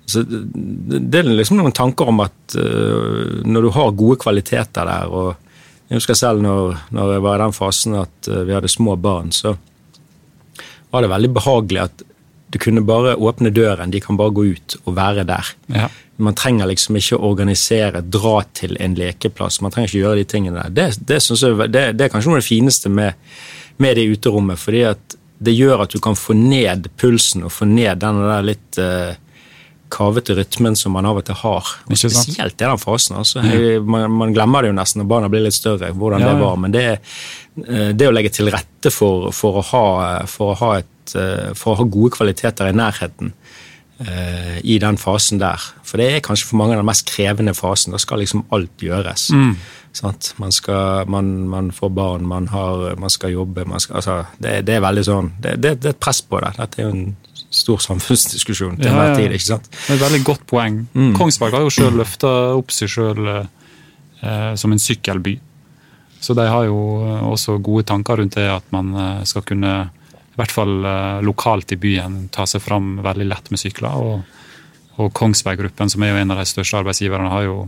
Så 0.06 0.24
Det 0.26 1.20
er 1.20 1.30
liksom 1.30 1.60
noen 1.60 1.74
tanker 1.74 2.10
om 2.10 2.22
at 2.24 2.56
uh, 2.58 3.42
når 3.46 3.66
du 3.66 3.70
har 3.74 3.96
gode 3.98 4.18
kvaliteter 4.22 4.88
der 4.88 5.10
og 5.10 5.51
Jeg 5.88 6.00
husker 6.00 6.16
selv 6.16 6.42
når, 6.44 6.78
når 6.94 7.16
jeg 7.16 7.24
var 7.26 7.38
i 7.38 7.42
den 7.44 7.56
fasen 7.56 7.98
at 8.00 8.30
uh, 8.30 8.42
vi 8.48 8.54
hadde 8.56 8.70
små 8.72 8.96
barn, 8.96 9.32
så 9.34 9.56
var 10.92 11.04
det 11.04 11.12
veldig 11.12 11.30
behagelig 11.36 11.82
at 11.86 12.04
du 12.52 12.58
kunne 12.60 12.82
bare 12.84 13.14
åpne 13.16 13.48
døren, 13.54 13.92
de 13.92 14.00
kan 14.04 14.18
bare 14.20 14.34
gå 14.36 14.44
ut 14.52 14.76
og 14.84 14.96
være 14.96 15.24
der. 15.24 15.52
Ja. 15.72 15.88
Man 16.20 16.36
trenger 16.36 16.68
liksom 16.68 16.98
ikke 17.00 17.16
å 17.16 17.30
organisere, 17.30 18.02
dra 18.04 18.42
til 18.52 18.76
en 18.76 18.96
lekeplass. 18.98 19.62
Man 19.64 19.72
trenger 19.72 19.88
ikke 19.88 20.02
gjøre 20.02 20.20
de 20.20 20.26
tingene 20.28 20.60
der. 20.60 20.74
Det, 20.76 21.06
det, 21.08 21.22
jeg, 21.24 21.70
det, 21.72 21.84
det 21.96 22.04
er 22.04 22.12
kanskje 22.12 22.28
noe 22.28 22.42
av 22.42 22.44
det 22.44 22.50
fineste 22.50 22.92
med, 22.92 23.16
med 23.80 23.96
det 23.96 24.04
uterommet. 24.12 24.60
fordi 24.60 24.84
at 24.90 25.16
det 25.42 25.56
gjør 25.56 25.86
at 25.86 25.96
du 25.96 25.98
kan 26.02 26.18
få 26.18 26.36
ned 26.38 26.90
pulsen 27.00 27.48
og 27.48 27.54
få 27.56 27.66
ned 27.66 28.04
den 28.04 28.20
litt 28.46 28.78
uh, 28.78 29.16
kavete 29.92 30.36
rytmen 30.38 30.78
som 30.78 30.94
man 30.96 31.08
av 31.08 31.20
og 31.20 31.26
til 31.28 31.38
har. 31.42 31.74
Og 31.86 31.98
spesielt 31.98 32.56
i 32.56 32.64
den 32.64 32.80
fasen. 32.80 33.18
Altså. 33.20 33.44
Jeg, 33.44 33.82
man, 33.84 34.08
man, 34.10 34.32
glemmer 34.34 34.64
det 34.64 34.72
jo 34.72 34.78
nesten 34.78 35.02
når 35.02 35.10
barna 35.12 35.32
blir 35.32 35.44
litt 35.44 35.58
større, 35.58 35.92
hvordan 35.92 36.24
ja, 36.24 36.32
det 36.32 36.40
var. 36.40 36.56
Men 36.64 36.74
det, 36.74 36.86
uh, 37.66 37.90
det, 37.92 38.08
å 38.08 38.14
legge 38.14 38.32
til 38.34 38.50
rette 38.52 38.92
for, 38.94 39.30
for, 39.36 39.60
å, 39.60 39.66
ha, 39.74 39.84
for 40.30 40.54
å 40.54 40.58
ha 40.64 40.72
et 40.80 40.90
Eh, 41.18 41.52
for 41.58 41.74
å 41.74 41.82
ha 41.82 41.88
gode 41.88 42.14
kvaliteter 42.14 42.70
i 42.70 42.76
nærheten 42.76 43.32
uh, 44.02 44.58
i 44.62 44.78
den 44.82 44.98
fasen 45.00 45.40
der. 45.42 45.62
For 45.86 46.00
det 46.00 46.08
er 46.08 46.24
kanskje 46.24 46.48
for 46.48 46.60
mange 46.60 46.78
den 46.78 46.88
mest 46.88 47.06
krevende 47.10 47.54
fasen. 47.58 47.94
Da 47.94 48.00
skal 48.02 48.22
liksom 48.22 48.44
alt 48.54 48.82
gjøres. 48.82 49.28
Mm. 49.34 49.56
Man, 50.40 50.54
skal, 50.54 51.08
man, 51.12 51.32
man, 51.52 51.72
får 51.74 51.90
barn, 51.92 52.28
man, 52.28 52.48
har, 52.48 52.94
man 52.96 53.12
skal 53.12 53.34
jobbe 53.34 53.66
man 53.68 53.82
skal, 53.82 53.98
altså, 54.00 54.14
det, 54.38 54.62
det, 54.64 54.78
er 54.78 54.86
veldig 54.86 55.02
sånn 55.04 55.26
det, 55.36 55.58
det, 55.60 55.74
det, 55.82 55.90
er 55.90 55.96
et 55.98 56.00
press 56.00 56.22
på 56.24 56.40
det. 56.40 56.54
Dette 56.56 56.80
er 56.80 56.86
jo 56.86 56.94
en 56.94 57.10
stor 57.52 57.80
samfunnsdiskusjon 57.84 58.78
til 58.80 58.88
enhver 58.88 59.12
ja, 59.12 59.16
tid. 59.20 59.34
ikke 59.36 59.48
sant? 59.50 59.68
Det 59.70 59.92
er 59.92 59.98
et 59.98 60.04
veldig 60.06 60.20
godt 60.26 60.44
poeng. 60.48 60.82
Mm. 60.96 61.12
Kongsberg 61.18 61.56
har 61.56 61.64
jo 61.66 61.72
sjøl 61.74 61.98
løfta 62.00 62.30
opp 62.56 62.72
seg 62.72 62.90
sjøl 62.92 63.20
eh, 63.32 64.52
som 64.58 64.72
en 64.72 64.80
sykkelby. 64.80 65.36
Så 66.22 66.36
de 66.38 66.46
har 66.48 66.68
jo 66.68 66.78
også 67.28 67.58
gode 67.64 67.84
tanker 67.90 68.22
rundt 68.22 68.38
det 68.38 68.48
at 68.48 68.68
man 68.74 68.94
eh, 68.94 69.24
skal 69.28 69.44
kunne 69.48 69.74
i 70.32 70.38
hvert 70.40 70.54
fall 70.54 70.86
eh, 70.88 71.20
lokalt 71.26 71.74
i 71.76 71.80
byen 71.80 72.26
ta 72.32 72.46
seg 72.48 72.64
fram 72.64 72.94
veldig 73.04 73.28
lett 73.28 73.52
med 73.52 73.60
sykler. 73.60 74.00
Og, 74.00 74.96
og 74.96 75.12
Kongsberg 75.16 75.60
Gruppen, 75.60 75.92
som 75.92 76.04
er 76.04 76.14
jo 76.14 76.22
en 76.22 76.32
av 76.32 76.40
de 76.40 76.48
største 76.48 76.80
arbeidsgiverne, 76.80 77.32
har 77.34 77.48
jo 77.50 77.58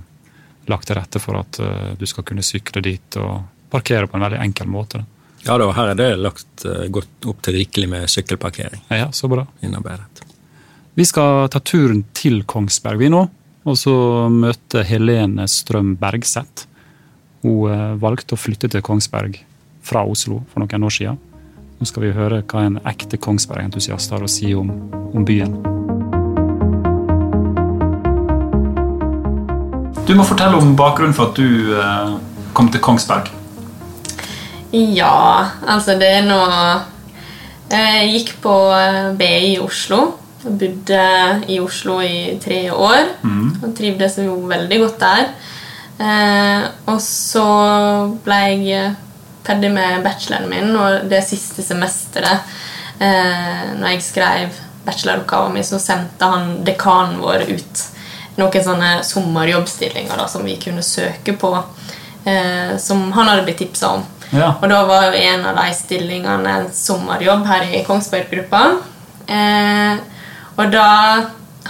lagt 0.70 0.88
til 0.88 0.96
rette 0.96 1.20
for 1.20 1.36
at 1.36 1.58
du 2.00 2.06
skal 2.08 2.24
kunne 2.24 2.40
sykle 2.40 2.80
dit 2.80 3.18
og 3.20 3.42
parkere 3.68 4.08
på 4.08 4.16
en 4.16 4.24
veldig 4.24 4.38
enkel 4.46 4.70
måte. 4.72 5.02
Da. 5.02 5.13
Ja 5.44 5.58
da, 5.60 5.68
her 5.76 5.92
er 5.92 5.98
det 5.98 6.10
lagt 6.24 6.64
uh, 6.64 6.86
godt 6.88 7.28
opp 7.28 7.42
til 7.44 7.58
rikelig 7.58 7.88
med 7.92 8.08
sykkelparkering. 8.08 8.86
Ja, 8.88 9.10
så 9.12 9.28
bra. 9.28 9.44
Innarbeidet. 9.60 10.22
Vi 10.96 11.04
skal 11.04 11.50
ta 11.52 11.60
turen 11.60 12.04
til 12.16 12.44
Kongsberg 12.48 13.02
vi 13.02 13.10
nå, 13.12 13.26
og 13.64 13.76
så 13.76 13.94
møte 14.32 14.84
Helene 14.88 15.44
Strøm 15.50 15.96
Bergseth. 16.00 16.64
Hun 17.44 17.68
uh, 17.68 17.92
valgte 18.00 18.38
å 18.38 18.40
flytte 18.40 18.72
til 18.72 18.84
Kongsberg 18.84 19.36
fra 19.84 20.06
Oslo 20.08 20.40
for 20.48 20.64
noen 20.64 20.88
år 20.88 20.96
siden. 20.96 21.20
Nå 21.76 21.88
skal 21.90 22.06
vi 22.06 22.14
høre 22.16 22.40
hva 22.48 22.64
en 22.64 22.80
ekte 22.88 23.18
Kongsberg-entusiast 23.20 24.14
har 24.14 24.24
å 24.24 24.30
si 24.30 24.54
om, 24.56 24.70
om, 25.12 25.24
byen. 25.26 25.58
Du 30.08 30.14
må 30.16 30.24
fortelle 30.24 30.56
om 30.56 30.72
bakgrunnen 30.78 31.16
for 31.16 31.32
at 31.32 31.36
du 31.36 31.74
eh, 31.76 32.14
kom 32.56 32.70
til 32.72 32.80
Kongsberg. 32.84 33.28
Ja, 34.74 35.50
altså 35.70 35.94
det 36.00 36.08
er 36.16 36.24
nå 36.26 36.40
Jeg 37.70 38.08
gikk 38.10 38.32
på 38.42 38.54
eh, 38.74 39.12
BI 39.14 39.54
i 39.54 39.58
Oslo. 39.62 40.00
Jeg 40.42 40.56
bodde 40.60 41.04
i 41.48 41.60
Oslo 41.62 42.00
i 42.02 42.34
tre 42.42 42.66
år 42.74 43.14
mm. 43.22 43.62
og 43.62 43.70
trivdes 43.78 44.18
jo 44.20 44.34
veldig 44.50 44.80
godt 44.82 44.98
der. 45.00 45.30
Eh, 46.04 46.66
og 46.90 46.98
så 47.02 47.46
ble 48.26 48.40
jeg 48.66 48.92
ferdig 49.46 49.70
med 49.72 50.02
bacheloren 50.04 50.50
min, 50.50 50.74
og 50.76 51.06
det 51.10 51.22
siste 51.26 51.62
semesteret 51.62 52.54
eh, 52.98 53.74
når 53.78 53.94
jeg 53.94 54.04
skrev 54.04 54.60
bacheloroppgaven 54.84 55.54
min, 55.54 55.66
så 55.66 55.78
sendte 55.80 56.28
han 56.28 56.64
dekanen 56.66 57.20
vår 57.22 57.46
ut 57.52 57.84
noen 58.40 58.66
sånne 58.66 58.94
sommerjobbstillinger 59.06 60.18
da, 60.18 60.26
som 60.30 60.42
vi 60.46 60.56
kunne 60.58 60.82
søke 60.82 61.36
på, 61.38 61.52
eh, 62.26 62.74
som 62.82 63.06
han 63.14 63.30
hadde 63.30 63.46
blitt 63.46 63.62
tipsa 63.62 63.94
om. 64.00 64.04
Ja. 64.32 64.54
Og 64.60 64.66
da 64.70 64.80
var 64.88 65.08
jo 65.08 65.20
en 65.20 65.46
av 65.50 65.60
de 65.60 65.76
stillingene 65.76 66.56
en 66.58 66.68
sommerjobb 66.74 67.46
her 67.48 67.68
i 67.70 67.84
Kongsberg-gruppa. 67.86 68.64
Eh, 69.26 70.02
og 70.54 70.70
da 70.72 70.90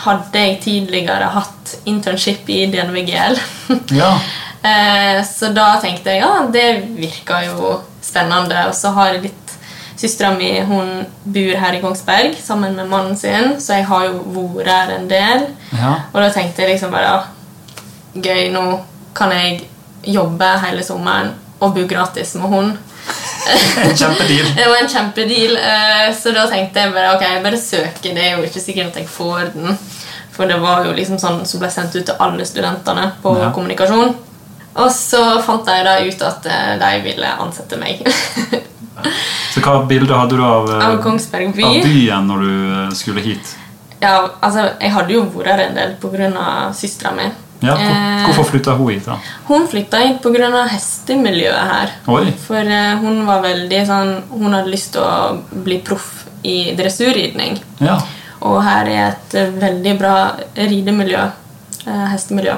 hadde 0.04 0.40
jeg 0.40 0.60
tidligere 0.64 1.30
hatt 1.34 1.76
internship 1.88 2.48
i 2.50 2.64
DNVGL. 2.72 3.38
ja. 4.00 4.10
Eh, 4.64 5.20
så 5.28 5.52
da 5.54 5.74
tenkte 5.82 6.14
jeg 6.14 6.24
ja, 6.24 6.32
det 6.52 6.68
virka 6.96 7.44
jo 7.46 7.78
spennende. 8.04 8.66
Og 8.70 8.76
så 8.76 8.94
har 8.96 9.14
jeg 9.14 9.26
litt 9.28 9.40
Søstera 9.94 10.32
mi 10.34 10.48
hun 10.66 11.04
bor 11.22 11.60
her 11.62 11.76
i 11.76 11.78
Kongsberg 11.80 12.34
sammen 12.42 12.74
med 12.74 12.88
mannen 12.90 13.14
sin, 13.16 13.52
så 13.62 13.76
jeg 13.78 13.86
har 13.86 14.08
jo 14.08 14.24
vært 14.34 14.66
her 14.72 14.90
en 14.96 15.06
del. 15.08 15.44
Ja. 15.70 15.92
Og 16.10 16.18
da 16.18 16.32
tenkte 16.34 16.64
jeg 16.64 16.72
liksom 16.72 16.90
bare 16.92 17.12
gøy, 18.18 18.50
nå 18.50 18.64
kan 19.14 19.30
jeg 19.32 19.62
jobbe 20.10 20.48
hele 20.64 20.82
sommeren 20.84 21.30
og 21.64 21.74
bo 21.76 21.86
gratis 21.88 22.34
med 22.38 22.52
hund. 22.52 22.76
en 23.84 23.96
kjempedeal. 23.96 24.52
det 24.58 24.68
var 24.70 24.82
en 24.82 24.92
kjempedeal. 24.92 25.56
Eh, 25.56 26.08
så 26.16 26.32
da 26.36 26.46
tenkte 26.50 26.84
jeg 26.84 26.94
bare 26.94 27.14
ok, 27.16 27.26
jeg 27.28 27.44
bare 27.44 27.60
søker. 27.60 28.14
Det 28.16 28.26
er 28.28 28.36
jo 28.36 28.46
ikke 28.48 28.62
sikkert 28.62 28.92
at 28.92 29.02
jeg 29.02 29.10
får 29.10 29.52
den. 29.56 29.78
For 30.34 30.50
det 30.50 30.58
var 30.62 30.86
jo 30.86 30.94
liksom 30.96 31.20
sånn 31.22 31.44
som 31.46 31.62
ble 31.62 31.70
sendt 31.70 31.94
ut 31.94 32.06
til 32.08 32.22
alle 32.22 32.46
studentene 32.48 33.10
på 33.22 33.36
ja. 33.38 33.50
kommunikasjon. 33.54 34.14
Og 34.74 34.88
så 34.90 35.20
fant 35.46 35.68
de 35.68 35.82
da 35.86 35.98
ut 36.02 36.22
at 36.26 36.46
eh, 36.50 36.70
de 36.80 36.94
ville 37.04 37.34
ansette 37.46 37.78
meg. 37.80 38.02
Så 39.54 39.60
hva 39.62 39.82
bilde 39.86 40.16
hadde 40.16 40.38
du 40.38 40.42
av, 40.42 40.70
eh, 40.70 40.86
Av 40.88 40.96
Kongsberg 41.02 41.52
by. 41.54 41.64
av 41.66 41.86
byen 41.86 42.28
når 42.30 42.44
du 42.44 42.96
skulle 42.98 43.22
hit? 43.22 43.54
Ja, 44.00 44.30
altså, 44.40 44.68
Jeg 44.80 44.92
hadde 44.94 45.14
jo 45.14 45.24
vært 45.34 45.50
her 45.52 45.62
en 45.68 45.78
del 45.78 45.94
pga. 46.02 46.72
søstera 46.74 47.14
mi. 47.14 47.30
Ja, 47.64 47.74
hvor, 47.74 47.94
Eh. 47.94 48.24
hvorfor 48.26 48.44
flytta 48.50 48.74
hun 48.78 48.90
hit, 48.92 49.06
da? 49.08 49.16
Hun 49.48 49.66
flytta 49.68 50.00
hit 50.04 50.20
pga. 50.22 50.66
hestemiljøet 50.68 51.70
her. 51.72 51.94
Oi. 52.08 52.32
For 52.46 52.56
eh, 52.78 52.96
hun 53.00 53.24
var 53.26 53.40
veldig 53.42 53.86
sånn 53.88 54.12
Hun 54.30 54.52
hadde 54.52 54.70
lyst 54.70 54.92
til 54.92 55.02
å 55.02 55.40
bli 55.64 55.78
proff 55.80 56.24
i 56.44 56.74
dressurridning. 56.76 57.58
Ja. 57.80 57.98
Og 58.44 58.62
her 58.62 58.86
er 58.92 59.06
et 59.14 59.34
eh, 59.40 59.50
veldig 59.60 59.98
bra 59.98 60.14
ridemiljø. 60.56 61.24
Eh, 61.86 62.06
hestemiljø. 62.12 62.56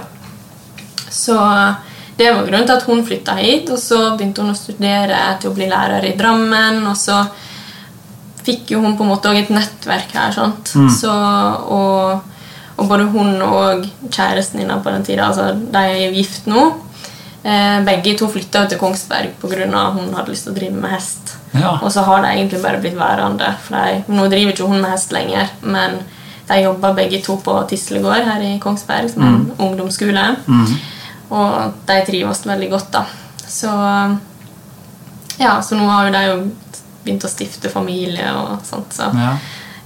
Så 1.11 1.37
det 2.19 2.33
var 2.33 2.47
grunnen 2.47 2.67
til 2.67 2.77
at 2.77 2.87
hun 2.89 3.05
flytta 3.07 3.35
hit. 3.39 3.71
Og 3.71 3.79
så 3.79 4.17
begynte 4.17 4.43
hun 4.43 4.51
å 4.55 4.59
studere 4.59 5.21
til 5.41 5.51
å 5.51 5.55
bli 5.55 5.69
lærer 5.71 6.05
i 6.05 6.17
Drammen. 6.19 6.83
Og 6.91 6.97
så 6.99 7.21
fikk 8.47 8.71
jo 8.75 8.81
hun 8.83 8.97
på 8.99 9.03
en 9.05 9.11
måte 9.11 9.31
også 9.31 9.43
et 9.45 9.51
nettverk 9.55 10.13
her. 10.15 10.33
sant? 10.33 10.73
Så, 11.01 11.13
og, 11.13 12.21
og 12.77 12.89
både 12.91 13.07
hun 13.13 13.41
og 13.43 13.87
kjæresten 14.13 14.61
hennes 14.61 14.83
på 14.85 14.93
den 14.93 15.05
tida, 15.07 15.31
altså 15.31 15.53
de 15.57 15.79
er 15.79 16.03
jo 16.07 16.17
gift 16.17 16.49
nå. 16.51 16.65
Eh, 17.47 17.79
begge 17.87 18.17
to 18.19 18.27
flytta 18.29 18.65
til 18.67 18.79
Kongsberg 18.79 19.37
pga. 19.41 19.85
hun 19.95 20.15
hadde 20.15 20.33
lyst 20.33 20.45
til 20.49 20.53
å 20.53 20.57
drive 20.57 20.75
med 20.75 20.91
hest. 20.91 21.37
Ja. 21.53 21.79
Og 21.81 21.93
så 21.93 22.03
har 22.03 22.23
de 22.23 22.33
egentlig 22.35 22.63
bare 22.63 22.81
blitt 22.83 22.99
værende. 22.99 23.55
For 23.63 23.77
de, 23.77 24.03
nå 24.13 24.27
driver 24.29 24.53
ikke 24.53 24.67
hun 24.67 24.81
med 24.81 24.91
hest 24.91 25.13
lenger, 25.13 25.49
men 25.63 26.01
de 26.49 26.61
jobber 26.63 26.95
begge 26.95 27.23
to 27.23 27.37
på 27.43 27.55
Tislegård 27.71 28.27
her 28.27 28.43
i 28.43 28.59
Kongsberg, 28.63 29.11
som 29.11 29.23
er 29.23 29.29
en 29.29 29.53
ungdomsskole. 29.59 30.27
Og 31.31 31.73
de 31.87 32.01
trives 32.07 32.47
veldig 32.47 32.71
godt, 32.71 32.93
da. 32.93 33.05
Så 33.47 33.71
ja, 35.39 35.63
så 35.63 35.77
nå 35.79 35.87
har 35.89 36.07
jo 36.07 36.13
de 36.15 36.25
jo 36.27 36.37
begynt 37.05 37.25
å 37.27 37.31
stifte 37.31 37.71
familie 37.71 38.27
og 38.35 38.59
sånt. 38.67 38.95
Så. 38.95 39.11
ja. 39.15 39.37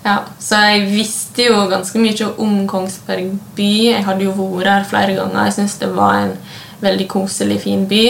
Ja, 0.05 0.17
så 0.41 0.57
jeg 0.71 0.87
visste 0.95 1.45
jo 1.51 1.67
ganske 1.69 2.01
mye 2.01 2.29
om 2.41 2.63
Kongsberg 2.69 3.35
by. 3.57 3.71
Jeg 3.91 4.05
hadde 4.07 4.25
jo 4.25 4.33
vært 4.33 4.71
her 4.71 4.87
flere 4.89 5.17
ganger. 5.19 5.49
Jeg 5.49 5.59
syns 5.59 5.77
det 5.83 5.91
var 5.93 6.23
en 6.23 6.37
veldig 6.81 7.09
koselig, 7.11 7.61
fin 7.67 7.85
by. 7.89 8.05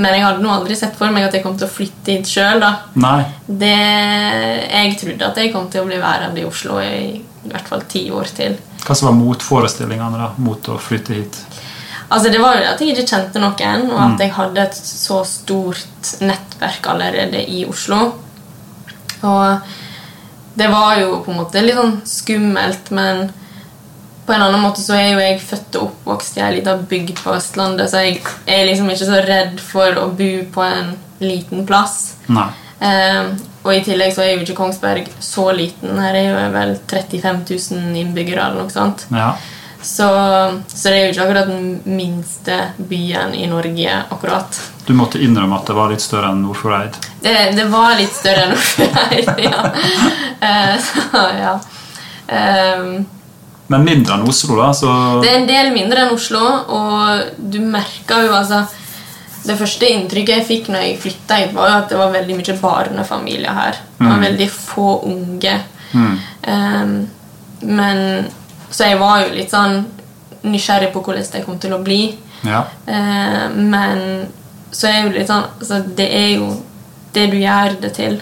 Men 0.00 0.16
jeg 0.16 0.24
hadde 0.24 0.42
nå 0.42 0.50
aldri 0.50 0.74
sett 0.78 0.96
for 0.98 1.12
meg 1.14 1.26
at 1.26 1.36
jeg 1.36 1.44
kom 1.44 1.54
til 1.58 1.68
å 1.68 1.70
flytte 1.72 2.16
hit 2.16 2.30
sjøl. 2.30 2.64
Jeg 3.52 4.96
trodde 4.98 5.28
at 5.28 5.38
jeg 5.38 5.52
kom 5.52 5.68
til 5.70 5.84
å 5.84 5.88
bli 5.88 6.00
værende 6.02 6.42
i 6.42 6.46
Oslo 6.48 6.80
i, 6.82 7.20
i 7.20 7.52
hvert 7.52 7.68
fall 7.70 7.84
ti 7.92 8.06
år 8.10 8.32
til. 8.34 8.56
Hva 8.82 8.96
som 8.98 9.10
var 9.10 9.18
motforestillingene 9.20 10.18
da, 10.18 10.32
mot 10.42 10.72
å 10.72 10.78
flytte 10.80 11.20
hit? 11.20 11.38
Altså 12.12 12.32
Det 12.32 12.40
var 12.42 12.58
jo 12.58 12.66
at 12.72 12.80
jeg 12.82 12.92
ikke 12.92 13.08
kjente 13.08 13.40
noen, 13.40 13.86
og 13.92 14.00
at 14.02 14.20
jeg 14.20 14.34
hadde 14.36 14.66
et 14.66 14.76
så 14.76 15.22
stort 15.28 16.16
nettverk 16.24 16.88
allerede 16.92 17.44
i 17.46 17.62
Oslo. 17.68 18.00
Og 19.22 19.78
det 20.54 20.68
var 20.72 20.98
jo 21.00 21.20
på 21.24 21.32
en 21.32 21.40
måte 21.42 21.62
litt 21.64 21.78
sånn 21.78 22.00
skummelt, 22.08 22.90
men 22.94 23.30
på 24.26 24.34
en 24.34 24.44
annen 24.44 24.62
måte 24.62 24.82
så 24.82 24.94
er 24.94 25.08
jo 25.12 25.22
jeg 25.22 25.40
født 25.42 25.78
og 25.80 25.86
oppvokst 25.88 26.36
i 26.38 26.42
ei 26.44 26.50
lita 26.58 26.76
bygd 26.76 27.22
på 27.24 27.32
Østlandet, 27.34 27.90
så 27.90 28.04
jeg 28.04 28.20
er 28.46 28.66
liksom 28.68 28.90
ikke 28.92 29.08
så 29.08 29.22
redd 29.26 29.56
for 29.62 29.98
å 29.98 30.10
bo 30.18 30.32
på 30.54 30.66
en 30.66 30.92
liten 31.22 31.64
plass. 31.66 32.14
Eh, 32.82 33.32
og 33.62 33.72
i 33.74 33.82
tillegg 33.86 34.14
så 34.14 34.24
er 34.24 34.32
jo 34.32 34.42
ikke 34.42 34.58
Kongsberg 34.58 35.10
så 35.22 35.48
liten. 35.54 35.98
Her 36.02 36.18
er 36.18 36.28
jo 36.28 36.38
vel 36.54 36.76
35 36.90 37.42
000 37.46 37.98
innbyggere 38.00 38.46
eller 38.46 38.64
noe 38.64 38.74
sånt. 38.74 39.06
Ja. 39.14 39.32
Så, 39.82 40.06
så 40.68 40.90
det 40.90 40.96
er 40.96 41.04
jo 41.06 41.12
ikke 41.12 41.24
akkurat 41.26 41.50
den 41.50 41.96
minste 41.98 42.58
byen 42.78 43.34
i 43.34 43.48
Norge, 43.50 43.96
akkurat. 44.14 44.58
Du 44.86 44.94
måtte 44.98 45.20
innrømme 45.22 45.56
at 45.60 45.68
det 45.70 45.74
var 45.76 45.92
litt 45.92 46.02
større 46.02 46.32
enn 46.32 46.42
Nordfjordeid. 46.42 46.96
Det, 47.22 47.34
det 47.54 47.66
var 47.70 47.94
litt 47.98 48.14
større 48.16 48.48
enn 48.48 48.54
Oslo, 48.56 48.86
ja. 49.46 49.60
Uh, 50.42 50.74
så, 50.82 51.22
ja. 51.38 51.52
Um, 52.26 53.04
Men 53.70 53.86
mindre 53.86 54.16
enn 54.16 54.26
Oslo, 54.26 54.56
da. 54.58 54.72
Så 54.74 54.90
det 55.22 55.30
er 55.30 55.38
en 55.38 55.50
del 55.50 55.70
mindre 55.74 56.02
enn 56.02 56.16
Oslo, 56.16 56.42
og 56.74 57.38
du 57.38 57.60
merker 57.62 58.26
jo 58.26 58.34
altså 58.34 58.64
Det 59.42 59.56
første 59.58 59.88
inntrykket 59.90 60.36
jeg 60.40 60.48
fikk 60.50 60.68
når 60.70 60.84
jeg 60.86 60.98
flytta 61.02 61.38
hit, 61.40 61.54
var 61.54 61.70
jo 61.70 61.78
at 61.78 61.88
det 61.90 62.02
var 62.02 62.12
veldig 62.14 62.36
mye 62.38 62.58
barnefamilier 62.60 63.56
her. 63.56 63.80
Det 63.98 64.06
var 64.06 64.20
veldig 64.22 64.46
få 64.54 64.90
unge. 65.10 65.56
Ehm, 66.42 66.92
men 67.60 68.28
Så 68.70 68.86
jeg 68.86 69.00
var 69.00 69.24
jo 69.24 69.34
litt 69.34 69.50
sånn 69.50 69.82
nysgjerrig 70.42 70.92
på 70.94 71.02
hvordan 71.02 71.26
det 71.32 71.42
kom 71.46 71.58
til 71.58 71.74
å 71.74 71.82
bli. 71.82 72.04
ja. 72.46 72.62
Uh, 72.86 73.50
men 73.54 74.30
så 74.72 74.88
er 74.88 75.00
jo 75.02 75.14
litt 75.14 75.28
sånn 75.28 75.44
altså, 75.44 75.82
Det 75.84 76.08
er 76.16 76.28
jo 76.38 76.50
det 77.12 77.26
du 77.32 77.36
gjør 77.42 77.74
det 77.82 77.90
til. 77.98 78.20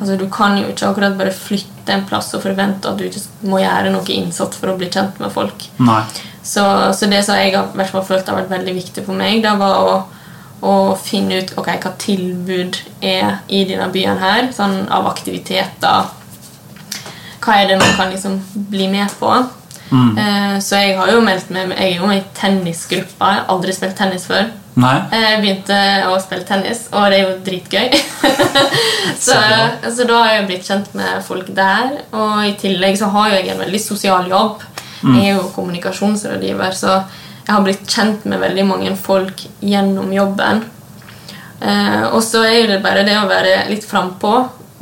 Altså, 0.00 0.16
du 0.16 0.26
kan 0.32 0.56
jo 0.60 0.68
ikke 0.70 0.88
akkurat 0.88 1.16
bare 1.16 1.32
flytte 1.32 1.92
en 1.92 2.04
plass 2.08 2.30
og 2.36 2.42
forvente 2.44 2.88
at 2.88 3.00
du 3.00 3.04
ikke 3.06 3.48
må 3.48 3.60
gjøre 3.60 3.92
noe 3.92 4.14
innsats 4.14 4.60
for 4.60 4.72
å 4.72 4.76
bli 4.80 4.88
kjent 4.92 5.18
med 5.20 5.32
folk. 5.32 5.66
Så, 6.42 6.64
så 6.96 7.08
det 7.10 7.22
som 7.26 7.36
jeg 7.36 7.52
har 7.56 7.72
hvert 7.76 7.92
fall 7.92 8.06
følt 8.08 8.28
har 8.28 8.38
vært 8.38 8.52
veldig 8.52 8.74
viktig 8.78 9.04
for 9.04 9.16
meg, 9.16 9.42
det 9.44 9.52
var 9.60 9.80
å, 9.84 9.96
å 10.64 10.74
finne 11.00 11.42
ut 11.42 11.52
ok, 11.60 11.68
hva 11.84 11.92
tilbud 12.00 12.80
er 13.04 13.42
i 13.48 13.64
denne 13.68 13.90
byen 13.92 14.20
her, 14.22 14.48
sånn 14.56 14.86
av 14.92 15.08
aktiviteter. 15.10 16.08
Hva 17.44 17.60
er 17.60 17.68
det 17.70 17.80
man 17.80 17.96
kan 17.96 18.12
liksom 18.12 18.40
bli 18.72 18.88
med 18.92 19.12
på? 19.20 19.32
Eh, 20.20 20.56
så 20.60 20.82
jeg 20.82 20.96
har 20.98 21.08
jo 21.14 21.20
meldt 21.24 21.48
meg 21.48 21.70
Jeg 21.72 21.94
er 21.94 22.00
jo 22.02 22.08
med 22.10 22.18
i 22.20 22.24
tennisgruppa. 22.36 23.30
Jeg 23.32 23.40
har 23.40 23.52
aldri 23.54 23.72
spilt 23.72 23.96
tennis 23.96 24.26
før. 24.28 24.50
Nei. 24.78 24.96
Jeg 25.10 25.38
begynte 25.42 25.76
å 26.06 26.16
spille 26.22 26.46
tennis, 26.46 26.84
og 26.94 27.08
det 27.10 27.18
er 27.18 27.24
jo 27.24 27.36
dritgøy. 27.46 27.96
så, 29.26 29.38
Så 29.90 30.06
da 30.06 30.20
har 30.22 30.34
jeg 30.36 30.48
blitt 30.50 30.68
kjent 30.68 30.92
med 30.98 31.22
folk 31.26 31.48
der. 31.56 32.04
Og 32.14 32.44
i 32.46 32.54
tillegg 32.60 32.98
så 33.00 33.10
har 33.14 33.32
jeg 33.34 33.48
en 33.50 33.64
veldig 33.64 33.80
sosial 33.82 34.30
jobb. 34.30 34.62
Jeg 35.02 35.32
er 35.32 35.36
jo 35.36 35.48
kommunikasjonsrådgiver, 35.54 36.74
så 36.74 36.92
jeg 37.48 37.54
har 37.54 37.64
blitt 37.64 37.86
kjent 37.88 38.26
med 38.28 38.42
veldig 38.42 38.64
mange 38.68 38.92
folk 38.98 39.42
gjennom 39.64 40.10
jobben. 40.12 40.62
Eh, 41.60 42.04
og 42.12 42.20
så 42.22 42.44
er 42.46 42.68
det 42.70 42.82
bare 42.84 43.02
det 43.06 43.16
å 43.18 43.26
være 43.26 43.64
litt 43.70 43.86
frampå 43.88 44.32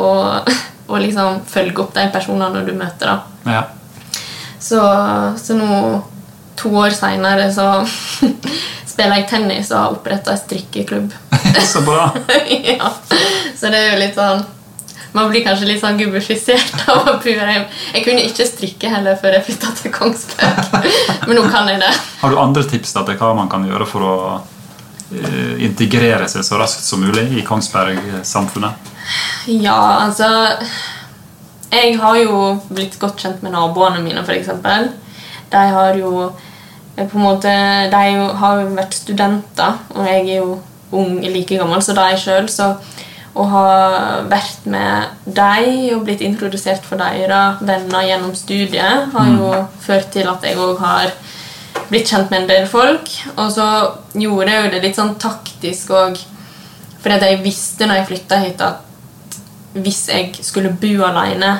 og, 0.02 0.50
og 0.90 0.96
liksom 1.00 1.40
følge 1.48 1.84
opp 1.84 1.94
de 1.96 2.08
personene 2.12 2.64
du 2.66 2.72
møter. 2.76 3.12
da. 3.12 3.54
Ja. 3.56 3.62
Så, 4.60 4.80
så 5.38 5.56
nå, 5.56 5.80
to 6.58 6.72
år 6.80 6.96
seinere, 6.96 7.48
så 7.54 7.70
spiller 8.96 9.20
jeg 9.20 9.28
tennis 9.28 9.70
og 9.74 9.78
har 9.78 9.94
oppretta 9.98 10.32
en 10.32 10.40
strikkeklubb. 10.40 11.12
Så 11.72 11.82
bra. 11.84 12.08
ja. 12.72 12.92
Så 13.56 13.68
det 13.72 13.80
er 13.80 13.90
jo 13.92 13.98
litt 14.00 14.16
sånn 14.16 14.44
Man 15.16 15.30
blir 15.30 15.44
kanskje 15.44 15.68
litt 15.68 15.80
sånn 15.80 15.96
gubbefisert 15.96 16.82
av 16.92 17.06
å 17.08 17.14
bo 17.22 17.30
hjemme. 17.30 17.68
Jeg 17.94 18.02
kunne 18.04 18.24
ikke 18.26 18.44
strikke 18.48 18.90
heller 18.92 19.16
før 19.20 19.38
jeg 19.38 19.46
flytta 19.46 19.70
til 19.78 19.92
Kongsberg, 19.94 20.74
men 21.28 21.38
nå 21.38 21.44
kan 21.48 21.70
jeg 21.70 21.80
det. 21.80 21.92
Har 22.20 22.34
du 22.34 22.40
andre 22.40 22.64
tips 22.68 22.92
da, 22.92 23.04
til 23.08 23.16
hva 23.20 23.30
man 23.38 23.48
kan 23.52 23.64
gjøre 23.64 23.86
for 23.88 24.04
å 24.04 24.16
eh, 24.36 25.54
integrere 25.64 26.28
seg 26.28 26.44
så 26.44 26.60
raskt 26.60 26.84
som 26.84 27.00
mulig 27.00 27.30
i 27.32 27.46
Kongsberg-samfunnet? 27.48 28.92
Ja, 29.46 29.78
altså 30.04 30.28
Jeg 31.72 31.96
har 32.02 32.20
jo 32.20 32.42
blitt 32.68 33.00
godt 33.00 33.24
kjent 33.24 33.40
med 33.46 33.56
naboene 33.56 34.04
mine, 34.04 34.20
f.eks. 34.20 34.52
De 35.48 35.64
har 35.78 35.96
jo 35.96 36.28
på 36.96 37.18
en 37.18 37.26
måte, 37.26 37.52
De 37.92 38.02
jo, 38.14 38.28
har 38.40 38.60
jo 38.60 38.74
vært 38.76 38.96
studenter, 38.96 39.80
og 39.94 40.06
jeg 40.08 40.22
er 40.24 40.38
jo 40.40 40.58
ung, 40.96 41.20
like 41.20 41.58
gammel 41.58 41.82
som 41.84 41.98
de 41.98 42.20
sjøl. 42.20 42.48
Så 42.48 42.70
å 43.36 43.44
ha 43.52 43.64
vært 44.30 44.64
med 44.70 45.10
dem 45.26 45.96
og 45.96 46.06
blitt 46.06 46.24
introdusert 46.24 46.86
for 46.88 47.00
deres 47.00 47.60
venner 47.60 48.06
gjennom 48.08 48.32
studiet, 48.38 49.10
har 49.12 49.32
jo 49.34 49.50
ført 49.84 50.08
til 50.14 50.30
at 50.30 50.46
jeg 50.46 50.56
òg 50.56 50.80
har 50.80 51.12
blitt 51.90 52.08
kjent 52.08 52.32
med 52.32 52.42
en 52.42 52.48
del 52.48 52.66
folk. 52.70 53.10
Og 53.36 53.52
så 53.52 53.68
gjorde 54.16 54.54
jeg 54.54 54.64
jo 54.64 54.72
det 54.72 54.82
litt 54.86 54.98
sånn 54.98 55.14
taktisk 55.20 55.92
òg, 55.96 56.18
fordi 57.04 57.30
jeg 57.32 57.44
visste 57.44 57.86
når 57.86 58.00
jeg 58.00 58.10
flytta 58.12 58.40
hit, 58.42 58.64
at 58.64 58.82
hvis 59.76 60.06
jeg 60.08 60.32
skulle 60.40 60.72
bo 60.80 61.04
alene, 61.04 61.52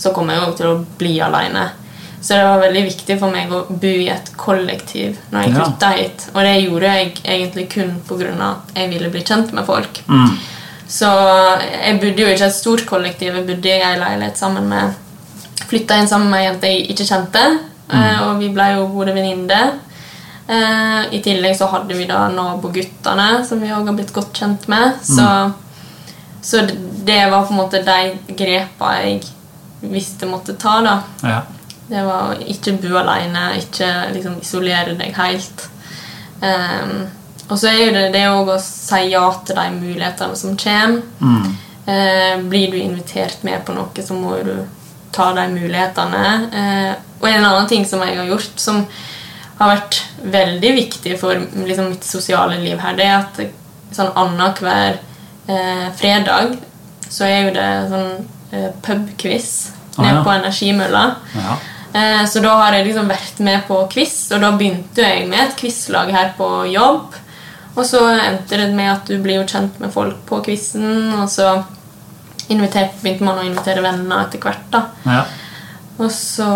så 0.00 0.14
kom 0.16 0.30
jeg 0.32 0.40
òg 0.46 0.56
til 0.56 0.70
å 0.70 0.80
bli 0.98 1.18
alene. 1.20 1.68
Så 2.20 2.34
det 2.34 2.44
var 2.44 2.58
veldig 2.60 2.82
viktig 2.84 3.18
for 3.20 3.30
meg 3.30 3.50
å 3.54 3.60
bo 3.68 3.86
i 3.86 4.08
et 4.10 4.30
kollektiv 4.36 5.16
når 5.30 5.42
jeg 5.44 5.54
Ja. 5.54 5.90
hit. 5.96 6.28
Og 6.34 6.42
det 6.42 6.54
gjorde 6.64 6.82
jeg 6.94 7.12
egentlig 7.24 7.68
kun 7.70 8.00
pga. 8.08 8.32
at 8.50 8.74
jeg 8.74 8.90
ville 8.90 9.10
bli 9.10 9.22
kjent 9.22 9.52
med 9.52 9.64
folk. 9.66 10.00
Så 10.88 11.06
jeg 11.84 12.00
bodde 12.00 12.22
jo 12.22 12.26
ikke 12.26 12.46
et 12.46 12.54
stort 12.54 12.86
kollektiv. 12.86 13.34
Jeg 13.34 13.46
bodde 13.46 13.68
i 13.68 13.80
ei 13.82 13.98
leilighet 13.98 14.36
sammen 14.36 14.68
med 14.68 14.94
Flytta 15.68 15.98
inn 16.00 16.08
sammen 16.08 16.30
med 16.30 16.40
ei 16.40 16.46
jente 16.46 16.66
jeg 16.66 16.90
ikke 16.90 17.04
kjente, 17.04 17.58
mm. 17.92 18.20
og 18.22 18.38
vi 18.38 18.48
ble 18.48 18.68
jo 18.74 18.86
gode 18.88 19.12
venninner. 19.12 19.72
Eh, 20.48 21.02
I 21.12 21.20
tillegg 21.20 21.56
så 21.58 21.68
hadde 21.68 21.94
vi 21.94 22.06
da 22.06 22.28
naboguttene, 22.32 23.44
som 23.44 23.60
vi 23.60 23.68
òg 23.68 23.84
har 23.86 23.92
blitt 23.98 24.12
godt 24.14 24.32
kjent 24.32 24.66
med. 24.68 24.94
Så 25.02 25.52
så 26.40 26.66
det- 26.66 27.04
det 27.04 27.30
var 27.30 27.44
på 27.44 27.50
en 27.50 27.56
måte 27.58 27.84
de 27.84 28.18
grepa 28.34 29.02
jeg 29.02 29.22
visste 29.82 30.24
måtte 30.26 30.56
ta. 30.56 30.80
da. 30.80 31.02
Ja. 31.22 31.42
Det 31.88 32.02
var 32.04 32.32
å 32.34 32.48
ikke 32.52 32.76
bo 32.82 32.98
alene, 33.00 33.50
ikke 33.62 33.88
liksom 34.12 34.40
isolere 34.42 34.96
deg 34.98 35.16
helt. 35.16 35.64
Um, 36.42 37.06
og 37.48 37.54
så 37.56 37.70
er 37.70 37.78
jo 37.80 37.94
det 37.94 38.08
det 38.14 38.26
òg 38.28 38.50
å 38.52 38.58
si 38.62 39.06
ja 39.08 39.24
til 39.44 39.56
de 39.56 39.68
mulighetene 39.78 40.36
som 40.36 40.56
kommer. 40.60 41.02
Mm. 41.20 41.54
Uh, 41.88 42.34
blir 42.50 42.72
du 42.72 42.76
invitert 42.82 43.44
med 43.48 43.64
på 43.64 43.76
noe, 43.76 44.04
så 44.04 44.16
må 44.16 44.36
du 44.44 44.54
ta 45.16 45.30
de 45.36 45.46
mulighetene. 45.54 46.26
Uh, 46.52 46.92
og 47.22 47.30
en 47.30 47.48
annen 47.48 47.70
ting 47.70 47.88
som 47.88 48.04
jeg 48.04 48.18
har 48.20 48.28
gjort, 48.28 48.60
som 48.60 48.84
har 49.58 49.72
vært 49.72 50.02
veldig 50.22 50.74
viktig 50.76 51.16
for 51.18 51.40
liksom, 51.40 51.88
mitt 51.94 52.04
sosiale 52.06 52.60
liv 52.62 52.78
her, 52.84 52.94
det 52.98 53.08
er 53.08 53.16
at 53.16 53.40
sånn 53.96 54.12
annenhver 54.20 55.00
eh, 55.48 55.88
fredag 55.98 56.52
så 57.08 57.24
er 57.26 57.40
jo 57.40 57.54
det 57.56 57.70
sånn 57.90 58.10
eh, 58.54 58.68
pubquiz 58.84 59.48
Ah, 59.98 60.02
nede 60.02 60.16
ja. 60.16 60.24
på 60.24 60.30
Energimølla. 60.30 61.04
Ja. 61.34 61.56
Eh, 61.98 62.24
Så 62.30 62.40
da 62.44 62.54
har 62.62 62.76
jeg 62.76 62.86
liksom 62.88 63.08
vært 63.10 63.40
med 63.48 63.64
på 63.68 63.80
quiz, 63.92 64.14
og 64.34 64.40
da 64.44 64.52
begynte 64.58 65.02
jeg 65.04 65.26
med 65.30 65.40
et 65.46 65.56
quizlag 65.58 66.12
her 66.14 66.32
på 66.38 66.48
jobb. 66.72 67.14
Og 67.78 67.84
så 67.86 68.00
endte 68.10 68.56
det 68.58 68.70
med 68.74 68.90
at 68.92 69.06
du 69.10 69.18
blir 69.22 69.38
jo 69.40 69.46
kjent 69.48 69.76
med 69.82 69.92
folk 69.94 70.22
på 70.26 70.40
quizen, 70.46 71.12
og 71.20 71.28
så 71.30 71.50
begynte 72.48 73.24
man 73.26 73.38
å 73.38 73.44
invitere 73.46 73.82
venner 73.84 74.24
etter 74.24 74.40
hvert. 74.42 74.64
da. 74.72 74.82
Ja. 75.04 75.24
Og 75.98 76.10
så, 76.14 76.46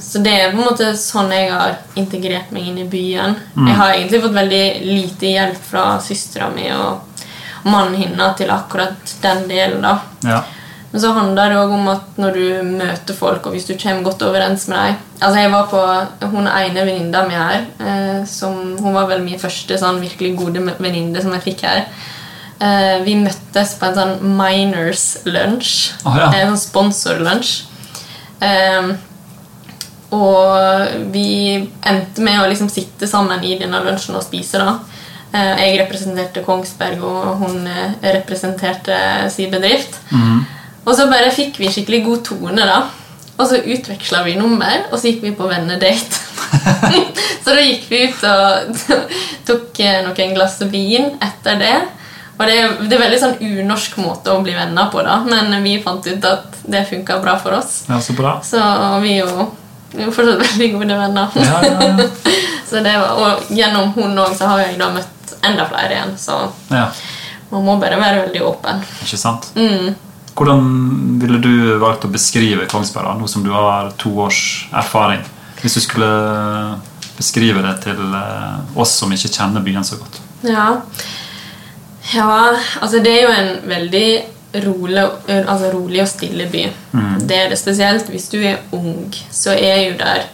så 0.00 0.22
det 0.24 0.32
er 0.32 0.52
på 0.54 0.58
en 0.58 0.64
måte 0.70 0.86
sånn 0.96 1.28
jeg 1.34 1.50
har 1.52 1.74
integrert 2.00 2.52
meg 2.52 2.70
inn 2.70 2.78
i 2.80 2.86
byen. 2.88 3.34
Jeg 3.68 3.76
har 3.76 3.92
egentlig 3.92 4.22
fått 4.22 4.38
veldig 4.38 4.62
lite 4.86 5.32
hjelp 5.34 5.66
fra 5.68 5.82
søstera 6.00 6.48
mi 6.54 6.70
og 6.72 7.68
mannen 7.68 7.98
hennes 8.00 8.38
til 8.38 8.48
akkurat 8.54 9.12
den 9.20 9.42
delen. 9.50 9.82
da. 9.84 9.98
Ja. 10.24 10.38
Men 10.92 11.00
så 11.04 11.12
handler 11.14 11.52
det 11.52 11.58
òg 11.60 11.72
om 11.76 11.88
at 11.92 12.16
når 12.18 12.32
du 12.34 12.70
møter 12.80 13.14
folk, 13.14 13.44
og 13.46 13.52
hvis 13.54 13.68
du 13.68 13.76
kommer 13.78 14.02
godt 14.08 14.22
overens 14.26 14.64
med 14.68 14.76
dem 14.88 14.96
Altså 15.22 15.38
jeg 15.38 15.50
var 15.52 15.66
på 15.70 15.82
Hun 16.32 16.48
ene 16.48 16.82
venninna 16.86 17.20
mi 17.28 17.34
her, 17.36 17.66
eh, 17.78 18.24
som, 18.26 18.56
hun 18.80 18.94
var 18.96 19.06
vel 19.10 19.22
min 19.22 19.38
første 19.38 19.76
sånn 19.78 20.00
virkelig 20.02 20.32
gode 20.40 20.62
venninne 20.80 21.22
som 21.22 21.32
jeg 21.36 21.44
fikk 21.44 21.62
her. 21.68 21.84
Eh, 22.60 23.02
vi 23.04 23.14
møttes 23.20 23.76
på 23.78 23.86
en 23.86 23.94
sånn 24.00 24.34
Miners 24.36 25.04
lunsj. 25.28 25.92
Oh, 26.04 26.16
ja. 26.18 26.30
En 26.40 26.50
sånn 26.54 26.64
sponsorlunsj. 26.64 27.52
Eh, 28.42 28.90
og 30.10 31.10
vi 31.14 31.26
endte 31.86 32.24
med 32.24 32.40
å 32.42 32.48
liksom 32.50 32.70
sitte 32.72 33.06
sammen 33.06 33.44
i 33.46 33.54
denne 33.60 33.78
lunsjen 33.84 34.16
og 34.18 34.24
spise. 34.26 34.58
da. 34.58 34.78
Eh, 35.32 35.66
Jeg 35.68 35.80
representerte 35.84 36.42
Kongsberg, 36.42 37.04
og 37.04 37.36
hun 37.44 37.66
eh, 37.70 37.92
representerte 38.16 38.96
sin 39.30 39.50
bedrift. 39.52 40.00
Og 40.84 40.96
så 40.96 41.06
bare 41.10 41.32
fikk 41.34 41.60
vi 41.60 41.70
skikkelig 41.72 42.02
god 42.06 42.24
tone, 42.30 42.66
da. 42.66 42.80
Og 43.40 43.46
så 43.48 43.60
utveksla 43.60 44.22
vi 44.26 44.36
nummer, 44.36 44.86
og 44.90 44.98
så 44.98 45.10
gikk 45.10 45.22
vi 45.24 45.36
på 45.36 45.48
vennedate. 45.48 46.20
så 47.44 47.54
da 47.54 47.62
gikk 47.62 47.86
vi 47.88 48.02
ut 48.08 48.26
og 48.28 48.82
tok 49.48 49.80
eh, 49.80 50.02
noen 50.04 50.36
glass 50.36 50.58
vin 50.68 51.14
etter 51.24 51.60
det. 51.60 51.78
Og 52.40 52.46
det, 52.48 52.56
det 52.88 52.96
er 52.96 53.02
veldig 53.02 53.20
sånn 53.20 53.40
unorsk 53.44 53.98
måte 54.00 54.32
å 54.32 54.40
bli 54.44 54.54
venner 54.56 54.88
på, 54.92 55.02
da, 55.04 55.18
men 55.28 55.52
vi 55.64 55.74
fant 55.84 56.06
ut 56.08 56.24
at 56.24 56.60
det 56.64 56.86
funka 56.88 57.18
bra 57.20 57.34
for 57.40 57.58
oss. 57.58 57.82
ja, 57.88 58.00
så 58.00 58.16
bra. 58.16 58.38
Så 58.44 58.60
vi 59.04 59.18
er 59.18 59.28
jo, 59.28 59.48
vi 59.92 60.06
er 60.06 60.12
fortsatt 60.16 60.44
veldig 60.46 60.70
gode 60.78 61.00
venner. 61.02 61.36
Ja, 61.36 61.62
ja, 61.64 61.88
ja. 61.90 62.08
så 62.68 62.80
det 62.84 62.94
var, 62.96 63.20
og 63.20 63.52
gjennom 63.56 63.92
hun 63.96 64.20
òg 64.24 64.36
så 64.38 64.52
har 64.52 64.64
jeg 64.64 64.78
da 64.80 64.88
møtt 64.94 65.34
enda 65.44 65.68
flere 65.68 65.96
igjen, 65.96 66.14
så 66.20 66.38
ja. 66.72 66.86
man 67.52 67.66
må 67.68 67.76
bare 67.80 68.00
være 68.00 68.24
veldig 68.26 68.44
åpen. 68.48 68.80
Ikke 69.04 69.20
sant? 69.20 69.52
Mm. 69.56 69.92
Hvordan 70.38 71.18
ville 71.20 71.40
du 71.42 71.52
valgt 71.82 72.06
å 72.06 72.12
beskrive 72.12 72.68
Kongsberg, 72.70 73.08
da, 73.08 73.16
nå 73.18 73.28
som 73.28 73.44
du 73.44 73.50
har 73.52 73.90
to 74.00 74.12
års 74.24 74.68
erfaring? 74.72 75.24
Hvis 75.60 75.76
du 75.76 75.82
skulle 75.84 76.10
beskrive 77.20 77.62
det 77.64 77.76
til 77.84 78.00
eh, 78.16 78.78
oss 78.80 78.96
som 79.02 79.12
ikke 79.12 79.32
kjenner 79.32 79.64
byen 79.64 79.84
så 79.84 79.98
godt. 80.00 80.20
Ja. 80.46 80.68
ja, 82.14 82.34
altså 82.80 83.02
det 83.04 83.12
er 83.12 83.26
jo 83.26 83.32
en 83.34 83.50
veldig 83.68 84.06
rolig, 84.64 85.02
altså 85.28 85.70
rolig 85.74 86.00
og 86.02 86.08
stille 86.10 86.48
by. 86.50 86.64
Det 87.28 87.36
er 87.36 87.52
det 87.52 87.58
spesielt 87.60 88.08
hvis 88.10 88.30
du 88.32 88.40
er 88.40 88.62
ung, 88.74 89.12
så 89.30 89.54
er 89.54 89.82
jo 89.84 89.96
der 90.00 90.28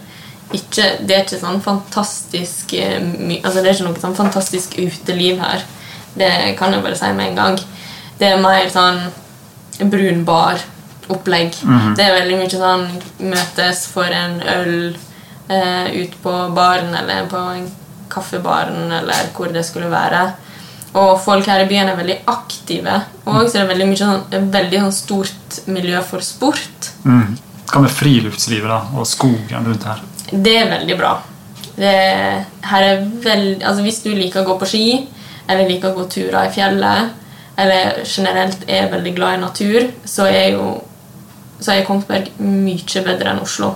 ikke, 0.55 0.83
Det 1.03 1.11
er 1.11 1.25
ikke 1.25 1.41
sånn 1.41 1.57
fantastisk 1.59 2.71
eh, 2.77 3.01
altså 3.41 3.59
det 3.59 3.67
er 3.67 3.73
ikke 3.73 3.87
noe 3.89 3.99
sånn 3.99 4.15
fantastisk 4.15 4.77
uteliv 4.79 5.41
her. 5.43 5.65
Det 6.15 6.29
kan 6.57 6.71
jeg 6.71 6.85
bare 6.85 6.95
si 6.95 7.09
med 7.11 7.33
en 7.33 7.41
gang. 7.41 7.57
Det 8.17 8.29
er 8.29 8.39
mer 8.39 8.69
sånn 8.71 9.01
brun 9.83 10.23
bar-opplegg. 10.25 11.59
Det 11.97 12.05
er 12.05 12.15
veldig 12.21 12.39
mye 12.41 12.51
sånn 12.53 12.87
møtes 13.29 13.85
for 13.91 14.09
en 14.13 14.39
øl 14.41 14.73
eh, 15.49 16.01
ut 16.01 16.17
på 16.23 16.33
baren 16.55 16.95
eller 16.97 17.29
på 17.31 17.43
en 17.53 17.67
kaffebaren 18.11 18.91
eller 19.01 19.31
hvor 19.35 19.51
det 19.53 19.65
skulle 19.67 19.91
være. 19.91 20.25
Og 20.97 21.17
folk 21.21 21.47
her 21.49 21.61
i 21.61 21.69
byen 21.69 21.91
er 21.91 21.99
veldig 21.99 22.21
aktive. 22.31 23.01
Og 23.27 23.49
så 23.49 23.59
er 23.59 23.65
det 23.65 23.71
veldig 23.73 23.89
mye 23.89 23.99
sånn, 23.99 24.47
veldig 24.53 24.83
sånn 24.85 24.95
stort 24.95 25.59
miljø 25.69 26.01
for 26.05 26.25
sport. 26.25 26.91
Mm. 27.05 27.35
Hva 27.67 27.83
med 27.83 27.91
friluftslivet 27.93 28.71
da, 28.71 28.79
og 28.95 29.07
skogen 29.09 29.67
rundt 29.67 29.85
her? 29.85 30.01
Det 30.31 30.55
er 30.61 30.71
veldig 30.71 30.97
bra. 30.99 31.13
Det, 31.77 31.93
her 32.71 32.87
er 32.87 33.03
veld, 33.21 33.61
altså 33.61 33.83
hvis 33.85 34.01
du 34.05 34.09
liker 34.15 34.41
å 34.41 34.47
gå 34.47 34.57
på 34.61 34.69
ski, 34.71 34.85
eller 35.47 35.69
liker 35.69 35.91
å 35.91 35.99
gå 35.99 36.07
turer 36.11 36.47
i 36.47 36.53
fjellet, 36.55 37.26
eller 37.57 38.03
generelt 38.05 38.67
er 38.69 38.91
veldig 38.91 39.15
glad 39.15 39.37
i 39.37 39.41
natur, 39.41 39.87
så 40.05 40.27
er 40.29 40.53
jo 40.53 40.75
så 41.59 41.73
er 41.73 41.85
Kongsberg 41.87 42.29
mye 42.37 43.01
bedre 43.05 43.31
enn 43.31 43.41
Oslo. 43.41 43.71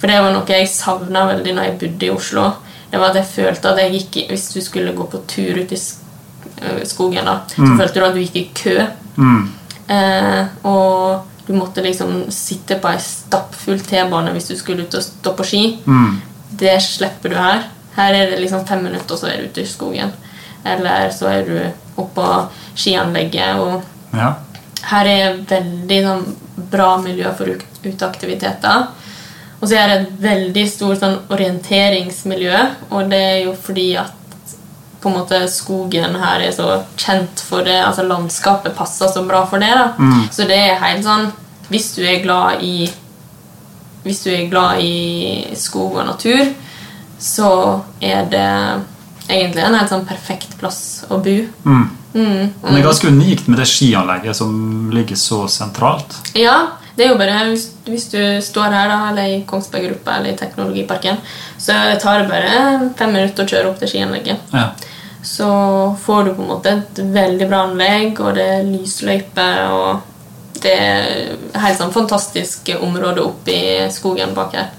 For 0.00 0.10
det 0.10 0.18
var 0.20 0.34
noe 0.34 0.50
jeg 0.50 0.68
savna 0.68 1.22
veldig 1.30 1.54
når 1.54 1.68
jeg 1.68 1.78
bodde 1.82 2.08
i 2.08 2.12
Oslo. 2.12 2.48
Det 2.90 2.98
var 3.00 3.12
at 3.12 3.20
jeg 3.20 3.30
følte 3.30 3.70
at 3.70 3.80
jeg 3.82 3.92
gikk 3.96 4.30
Hvis 4.30 4.48
du 4.54 4.60
skulle 4.62 4.94
gå 4.94 5.06
på 5.10 5.18
tur 5.28 5.58
ut 5.58 5.72
i 5.74 5.78
øh, 5.78 6.82
skogen, 6.86 7.26
da, 7.26 7.40
så 7.50 7.70
følte 7.78 8.00
du 8.00 8.06
at 8.06 8.14
du 8.14 8.20
gikk 8.22 8.36
i 8.36 8.44
kø. 8.54 8.76
Mm. 9.16 9.48
Eh, 9.88 10.44
og 10.66 11.46
du 11.46 11.54
måtte 11.54 11.82
liksom 11.82 12.26
sitte 12.34 12.78
på 12.82 12.90
ei 12.90 13.00
stappfull 13.02 13.80
T-bane 13.86 14.34
hvis 14.34 14.50
du 14.50 14.56
skulle 14.58 14.86
ut 14.86 14.98
og 14.98 15.06
stå 15.06 15.34
på 15.38 15.46
ski. 15.46 15.64
Mm. 15.86 16.20
Det 16.58 16.76
slipper 16.82 17.32
du 17.32 17.38
her. 17.38 17.68
Her 17.96 18.14
er 18.14 18.30
det 18.30 18.40
liksom 18.42 18.66
fem 18.66 18.82
minutter, 18.84 19.14
og 19.14 19.20
så 19.20 19.30
er 19.30 19.40
du 19.40 19.50
ute 19.50 19.62
i 19.62 19.70
skogen. 19.70 20.10
Eller 20.66 21.10
så 21.14 21.28
er 21.30 21.44
du 21.46 22.02
oppå 22.02 22.26
skianlegget. 22.76 23.56
Og 23.60 23.82
Ja. 24.16 24.34
her 24.90 25.06
er 25.06 25.36
veldig 25.48 26.02
sånn, 26.04 26.36
bra 26.70 26.96
miljø 26.98 27.32
for 27.36 27.46
ut- 27.46 27.64
uteaktiviteter. 27.84 28.86
Og 29.62 29.68
så 29.68 29.76
er 29.78 29.88
det 29.88 30.00
et 30.02 30.20
veldig 30.22 30.66
stort 30.70 31.00
sånn, 31.00 31.18
orienteringsmiljø, 31.30 32.58
og 32.90 33.10
det 33.10 33.18
er 33.22 33.44
jo 33.44 33.52
fordi 33.54 33.96
at 33.96 34.12
på 35.00 35.08
en 35.10 35.18
måte 35.20 35.38
skogen 35.48 36.16
her 36.18 36.40
er 36.40 36.50
så 36.52 36.82
kjent 36.96 37.40
for 37.40 37.62
det. 37.62 37.76
altså 37.84 38.02
Landskapet 38.08 38.74
passer 38.76 39.06
så 39.08 39.22
bra 39.26 39.44
for 39.46 39.58
det. 39.58 39.68
da. 39.74 39.92
Så 40.32 40.46
det 40.48 40.56
er 40.70 40.74
helt 40.80 41.04
sånn 41.04 41.32
Hvis 41.70 41.94
du 41.96 42.02
er 42.06 42.22
glad 42.22 42.62
i 42.62 42.88
Hvis 44.04 44.22
du 44.24 44.30
er 44.30 44.48
glad 44.48 44.78
i 44.80 45.46
skog 45.54 45.96
og 45.96 46.06
natur, 46.06 46.54
så 47.18 47.82
er 48.00 48.24
det 48.30 48.82
egentlig 49.28 49.62
en 49.64 49.76
helt 49.78 49.92
sånn 49.92 50.06
perfekt 50.08 50.56
plass 50.60 50.80
å 51.08 51.20
bo. 51.22 51.36
Mm. 51.66 51.86
Mm. 52.16 52.48
Det 52.62 52.78
er 52.78 52.86
ganske 52.86 53.12
unikt 53.12 53.48
med 53.50 53.60
det 53.60 53.68
skianlegget 53.68 54.38
som 54.38 54.90
ligger 54.94 55.18
så 55.20 55.42
sentralt. 55.52 56.16
Ja, 56.38 56.78
det 56.96 57.04
er 57.04 57.12
jo 57.12 57.18
bare 57.20 57.42
hvis, 57.50 57.66
hvis 57.84 58.08
du 58.14 58.20
står 58.42 58.72
her 58.72 58.88
da, 58.88 59.00
eller 59.10 59.34
i 59.34 59.40
Kongsberg 59.48 59.90
Gruppa 59.90 60.16
eller 60.16 60.32
i 60.32 60.38
Teknologiparken, 60.38 61.20
så 61.60 61.76
tar 62.00 62.22
det 62.22 62.30
bare 62.30 62.92
fem 62.96 63.12
minutter 63.12 63.44
å 63.44 63.50
kjøre 63.50 63.72
opp 63.72 63.82
til 63.82 63.92
skianlegget. 63.92 64.54
Ja. 64.56 64.70
Så 65.26 65.48
får 66.04 66.24
du 66.24 66.34
på 66.36 66.44
en 66.44 66.52
måte 66.54 66.72
et 66.72 67.00
veldig 67.12 67.50
bra 67.50 67.64
anlegg, 67.66 68.20
og 68.22 68.38
det 68.38 68.46
er 68.60 68.68
lysløype, 68.70 69.46
og 69.74 70.62
det 70.62 70.72
er 70.72 71.60
helt 71.60 71.80
sånn 71.80 71.92
fantastisk 71.92 72.70
område 72.80 73.24
oppe 73.26 73.52
i 73.52 73.88
skogen 73.92 74.32
bak 74.36 74.56
her. 74.56 74.72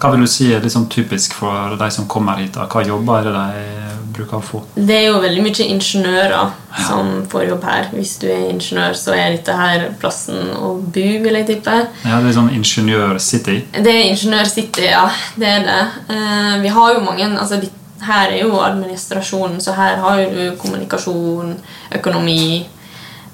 Hva 0.00 0.14
vil 0.14 0.24
du 0.24 0.30
si 0.32 0.48
er 0.50 0.64
liksom 0.64 0.88
typisk 0.90 1.36
for 1.36 1.76
de 1.78 1.90
som 1.92 2.08
kommer 2.08 2.40
hit? 2.40 2.54
da? 2.56 2.64
Hva 2.72 2.82
jobber 2.86 3.20
er 3.20 3.28
det 3.28 3.34
de 3.36 3.89
bruker 4.20 4.30
kan 4.30 4.42
få? 4.42 4.62
Det 4.74 4.96
er 4.96 5.06
jo 5.08 5.20
veldig 5.20 5.42
mye 5.44 5.66
ingeniører 5.66 6.52
som 6.86 7.10
får 7.30 7.44
jobb 7.48 7.64
her. 7.64 7.88
Hvis 7.92 8.16
du 8.20 8.28
er 8.28 8.48
ingeniør, 8.50 8.94
så 8.94 9.14
er 9.14 9.34
dette 9.34 9.56
her 9.56 9.88
plassen 10.00 10.52
å 10.56 10.74
bo, 10.80 11.06
vil 11.24 11.38
jeg 11.40 11.46
tippe. 11.48 11.76
Ja, 12.04 12.20
det 12.20 12.30
er 12.30 12.38
sånn 12.38 12.52
ingeniør-city. 12.54 13.58
Det 13.80 13.92
er 13.92 14.08
Ingeniør 14.10 14.48
City, 14.50 14.86
ja. 14.90 15.08
Det 15.36 15.48
er 15.48 15.66
det. 15.66 15.82
Eh, 16.14 16.56
vi 16.62 16.72
har 16.76 16.94
jo 16.94 17.04
mange 17.04 17.28
altså, 17.36 17.60
Her 18.00 18.30
er 18.32 18.46
jo 18.46 18.56
administrasjonen, 18.64 19.58
så 19.60 19.74
her 19.76 19.98
har 20.00 20.22
du 20.32 20.56
kommunikasjon, 20.56 21.50
økonomi, 21.92 22.64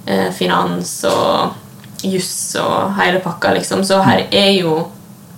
eh, 0.06 0.32
finans 0.34 1.04
og 1.06 2.02
juss 2.02 2.56
og 2.58 2.96
hele 2.98 3.20
pakka, 3.22 3.52
liksom. 3.54 3.84
Så 3.86 4.00
her 4.02 4.24
er 4.26 4.50
jo, 4.56 4.88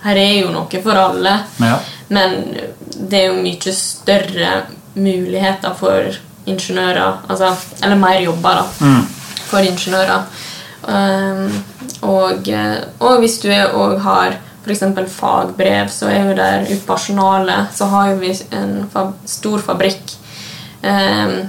her 0.00 0.16
er 0.16 0.32
jo 0.40 0.54
noe 0.54 0.80
for 0.80 0.96
alle. 0.96 1.34
Ja. 1.61 1.76
Men 2.08 2.38
det 2.96 3.20
er 3.20 3.26
jo 3.28 3.42
mye 3.42 3.74
større 3.76 4.54
muligheter 4.98 5.74
for 5.78 6.11
ingeniører. 6.48 7.22
Altså, 7.28 7.52
eller 7.82 7.96
mer 7.96 8.20
jobber, 8.20 8.54
da 8.62 8.87
Mm. 8.87 9.06
for 9.48 9.58
ingeniører. 9.58 10.22
Um, 10.88 11.64
og, 12.02 12.48
eh, 12.48 12.76
og 13.00 13.18
hvis 13.20 13.38
du 13.42 13.48
òg 13.48 13.98
har 14.00 14.37
f.eks. 14.64 14.82
fagbrev, 15.08 15.88
så 15.90 16.06
er 16.08 16.28
jo 16.28 16.34
der 16.37 16.62
ute 16.68 16.87
på 16.87 16.92
Arsenalet 16.94 17.72
så 17.74 17.84
har 17.88 18.11
jo 18.11 18.16
vi 18.20 18.32
en 18.52 18.88
fab 18.92 19.14
stor 19.26 19.58
fabrikk 19.58 20.12
um, 20.84 21.48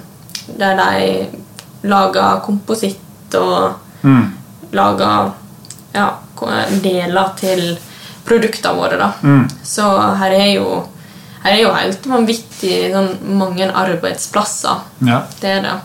der 0.57 0.75
de 0.79 1.27
lager 1.83 2.39
kompositt 2.45 3.35
og 3.35 3.73
Mm. 4.01 4.31
lager 4.71 5.31
ja, 5.93 6.05
deler 6.83 7.33
til 7.37 7.77
produktene 8.25 8.75
våre. 8.77 8.97
Da. 8.97 9.11
Mm. 9.21 9.49
Så 9.63 9.83
her 10.17 10.31
er 10.31 10.53
jo 10.55 10.83
her 11.43 11.55
er 11.55 11.61
jo 11.61 11.71
helt 11.71 12.07
vanvittig 12.09 12.75
sånn, 12.93 13.13
mange 13.39 13.69
arbeidsplasser. 13.71 14.83
Ja. 15.07 15.21
Det 15.39 15.53
er 15.59 15.61
det. 15.63 15.75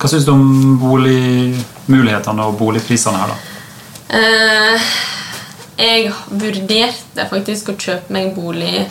Hva 0.00 0.10
syns 0.10 0.26
du 0.26 0.32
om 0.34 0.78
boligmulighetene 0.82 2.48
og 2.48 2.58
boligprisene 2.58 3.20
her, 3.20 3.34
da? 3.34 3.52
Eh, 4.18 4.88
jeg 5.78 6.10
vurderte 6.30 7.26
faktisk 7.30 7.70
å 7.70 7.78
kjøpe 7.78 8.14
meg 8.14 8.34
bolig 8.36 8.84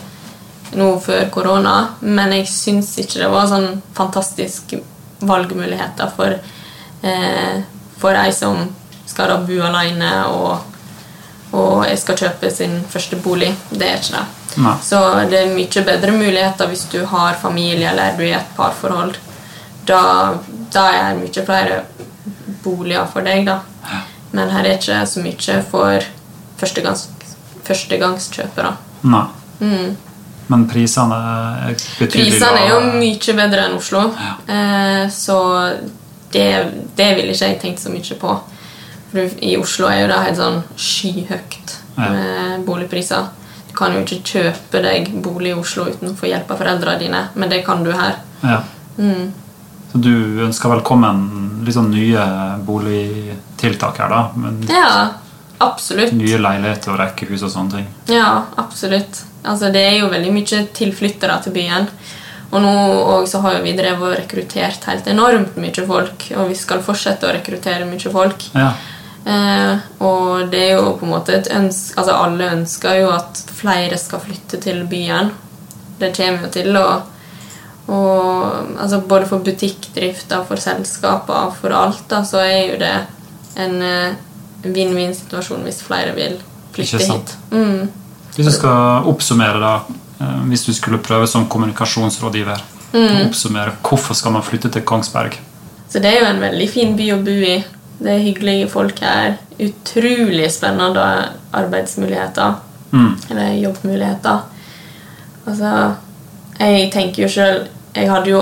nå 0.80 0.88
før 1.04 1.28
korona, 1.32 1.76
men 2.02 2.34
jeg 2.40 2.50
syns 2.50 2.96
ikke 3.04 3.22
det 3.22 3.30
var 3.32 3.50
sånn 3.52 3.70
fantastisk 3.96 4.74
valgmuligheter 5.24 6.12
for, 6.16 6.40
eh, 7.04 7.60
for 8.00 8.20
ei 8.20 8.32
som 8.32 8.64
skal 9.06 9.30
da 9.30 9.38
bo 9.44 9.60
alene 9.68 10.14
og, 10.32 10.64
og 11.54 11.84
jeg 11.86 12.00
skal 12.02 12.18
kjøpe 12.24 12.52
sin 12.52 12.80
første 12.90 13.20
bolig. 13.22 13.52
Det 13.70 13.88
er 13.88 14.00
ikke 14.00 14.18
det. 14.18 14.43
Nei. 14.62 14.76
Så 14.86 15.00
det 15.32 15.40
er 15.40 15.54
mye 15.56 15.84
bedre 15.88 16.14
muligheter 16.16 16.70
hvis 16.70 16.86
du 16.92 17.00
har 17.10 17.38
familie 17.42 17.90
eller 17.90 18.18
du 18.18 18.24
er 18.24 18.30
i 18.32 18.36
et 18.38 18.56
parforhold. 18.58 19.16
Da, 19.88 20.02
da 20.74 20.84
er 20.94 21.14
det 21.14 21.24
mye 21.24 21.46
flere 21.48 21.82
boliger 22.64 23.10
for 23.12 23.26
deg, 23.26 23.46
da. 23.50 23.60
Men 24.34 24.50
her 24.54 24.64
er 24.64 24.70
det 24.70 24.80
ikke 24.82 25.02
så 25.10 25.22
mye 25.24 25.60
for 25.70 26.08
førstegangs, 26.62 27.08
førstegangskjøpere. 27.68 28.72
Nei. 29.10 29.26
Mm. 29.60 29.92
Men 30.52 30.64
prisene 30.70 31.18
er 31.18 31.76
betydelig 32.00 32.34
Prisene 32.34 32.64
er 32.64 32.72
jo 32.74 32.80
mye 33.00 33.36
bedre 33.38 33.68
enn 33.68 33.78
Oslo, 33.78 34.02
eh, 34.52 35.06
så 35.14 35.38
det, 36.34 36.48
det 36.98 37.10
ville 37.18 37.32
ikke 37.36 37.52
jeg 37.52 37.62
tenkt 37.62 37.84
så 37.84 37.94
mye 37.94 38.18
på. 38.20 38.34
For 39.14 39.38
i 39.46 39.54
Oslo 39.62 39.88
er 39.92 40.02
jo 40.04 40.10
det 40.12 40.20
helt 40.28 40.42
sånn 40.42 40.62
skyhøyt 40.90 41.80
Ja. 41.94 42.08
boligpriser. 42.66 43.28
Kan 43.76 43.96
jo 43.96 44.04
ikke 44.04 44.22
kjøpe 44.36 44.82
deg 44.84 45.10
bolig 45.24 45.54
i 45.54 45.58
Oslo 45.58 45.88
uten 45.90 46.12
å 46.12 46.18
få 46.18 46.30
hjelp 46.30 46.52
av 46.54 46.62
foreldrene 46.62 47.02
dine, 47.02 47.24
men 47.34 47.50
det 47.50 47.64
kan 47.66 47.84
du 47.86 47.92
her. 47.92 48.20
Ja. 48.44 48.62
Mm. 48.98 49.32
Så 49.92 50.02
du 50.02 50.14
ønsker 50.46 50.72
velkommen 50.74 51.26
litt 51.66 51.76
sånn 51.76 51.92
nye 51.94 52.24
boligtiltak 52.66 54.02
her, 54.02 54.10
da? 54.10 54.24
Men 54.36 54.64
Ja, 54.70 54.90
absolutt. 55.62 56.16
Nye 56.18 56.40
leiligheter 56.42 56.94
og 56.94 57.00
rekkehus 57.02 57.46
og 57.46 57.54
sånne 57.54 57.78
ting. 57.78 57.88
Ja, 58.14 58.44
absolutt. 58.62 59.24
Altså, 59.44 59.70
det 59.74 59.84
er 59.86 59.98
jo 60.00 60.12
veldig 60.12 60.34
mye 60.34 60.66
tilflyttere 60.74 61.40
til 61.44 61.56
byen. 61.56 61.90
Og 62.54 62.62
nå 62.62 62.72
og 63.16 63.28
så 63.30 63.42
har 63.42 63.62
vi 63.64 63.74
drevet 63.78 64.04
og 64.06 64.16
rekruttert 64.18 64.86
helt 64.90 65.08
enormt 65.10 65.56
mye 65.58 65.86
folk, 65.88 66.28
og 66.38 66.52
vi 66.52 66.58
skal 66.58 66.84
fortsette 66.86 67.26
å 67.26 67.34
rekruttere 67.34 67.88
mye 67.90 68.14
folk. 68.14 68.46
Ja. 68.54 68.72
Eh, 69.26 69.84
og 70.04 70.52
det 70.52 70.62
er 70.66 70.74
jo 70.78 70.98
på 71.00 71.08
en 71.08 71.14
måte 71.14 71.32
et 71.38 71.48
ønske 71.56 71.96
Altså 71.96 72.12
alle 72.26 72.50
ønsker 72.58 72.98
jo 72.98 73.06
at 73.14 73.40
flere 73.56 73.96
skal 73.98 74.20
flytte 74.20 74.60
til 74.64 74.82
byen. 74.90 75.32
Det 76.00 76.12
kommer 76.18 76.48
jo 76.48 76.54
til 76.58 76.76
å 76.78 76.88
altså 77.94 79.02
Både 79.08 79.28
for 79.28 79.44
butikkdrifta, 79.44 80.42
for 80.48 80.60
selskapa, 80.60 81.50
for 81.60 81.76
alt, 81.76 82.06
da, 82.08 82.22
så 82.24 82.40
er 82.40 82.60
jo 82.72 82.78
det 82.80 82.94
en 83.60 83.82
eh, 83.84 84.16
vinn-vinn-situasjon 84.64 85.66
hvis 85.68 85.82
flere 85.84 86.14
vil 86.16 86.38
flytte 86.74 87.02
hit. 87.04 87.34
Mm. 87.52 87.90
Hvis 88.36 88.48
du 88.48 88.54
skal 88.56 89.10
oppsummere, 89.12 89.60
da 89.60 89.74
eh, 90.24 90.40
Hvis 90.52 90.64
du 90.66 90.72
skulle 90.74 91.04
prøve 91.04 91.28
som 91.28 91.48
kommunikasjonsrådgiver 91.48 92.64
Mm. 92.94 93.26
Oppsummere 93.26 93.74
hvorfor 93.82 94.14
skal 94.14 94.36
man 94.36 94.44
flytte 94.46 94.70
til 94.70 94.84
Kongsberg? 94.86 95.40
Så 95.90 96.00
det 96.02 96.12
er 96.12 96.20
jo 96.20 96.28
en 96.30 96.42
veldig 96.42 96.68
fin 96.70 96.94
by 96.98 97.08
å 97.16 97.22
bo 97.26 97.34
i. 97.34 97.56
Det 98.00 98.12
er 98.12 98.24
hyggelige 98.24 98.70
folk 98.70 99.00
her. 99.04 99.38
Utrolig 99.60 100.50
spennende 100.52 101.06
arbeidsmuligheter. 101.54 102.54
Mm. 102.92 103.14
Eller 103.30 103.54
jobbmuligheter. 103.54 104.40
Altså, 105.46 105.94
jeg 106.60 106.92
tenker 106.94 107.24
jo 107.24 107.28
sjøl 107.28 107.58
Jeg 107.96 108.08
hadde 108.12 108.30
jo 108.30 108.42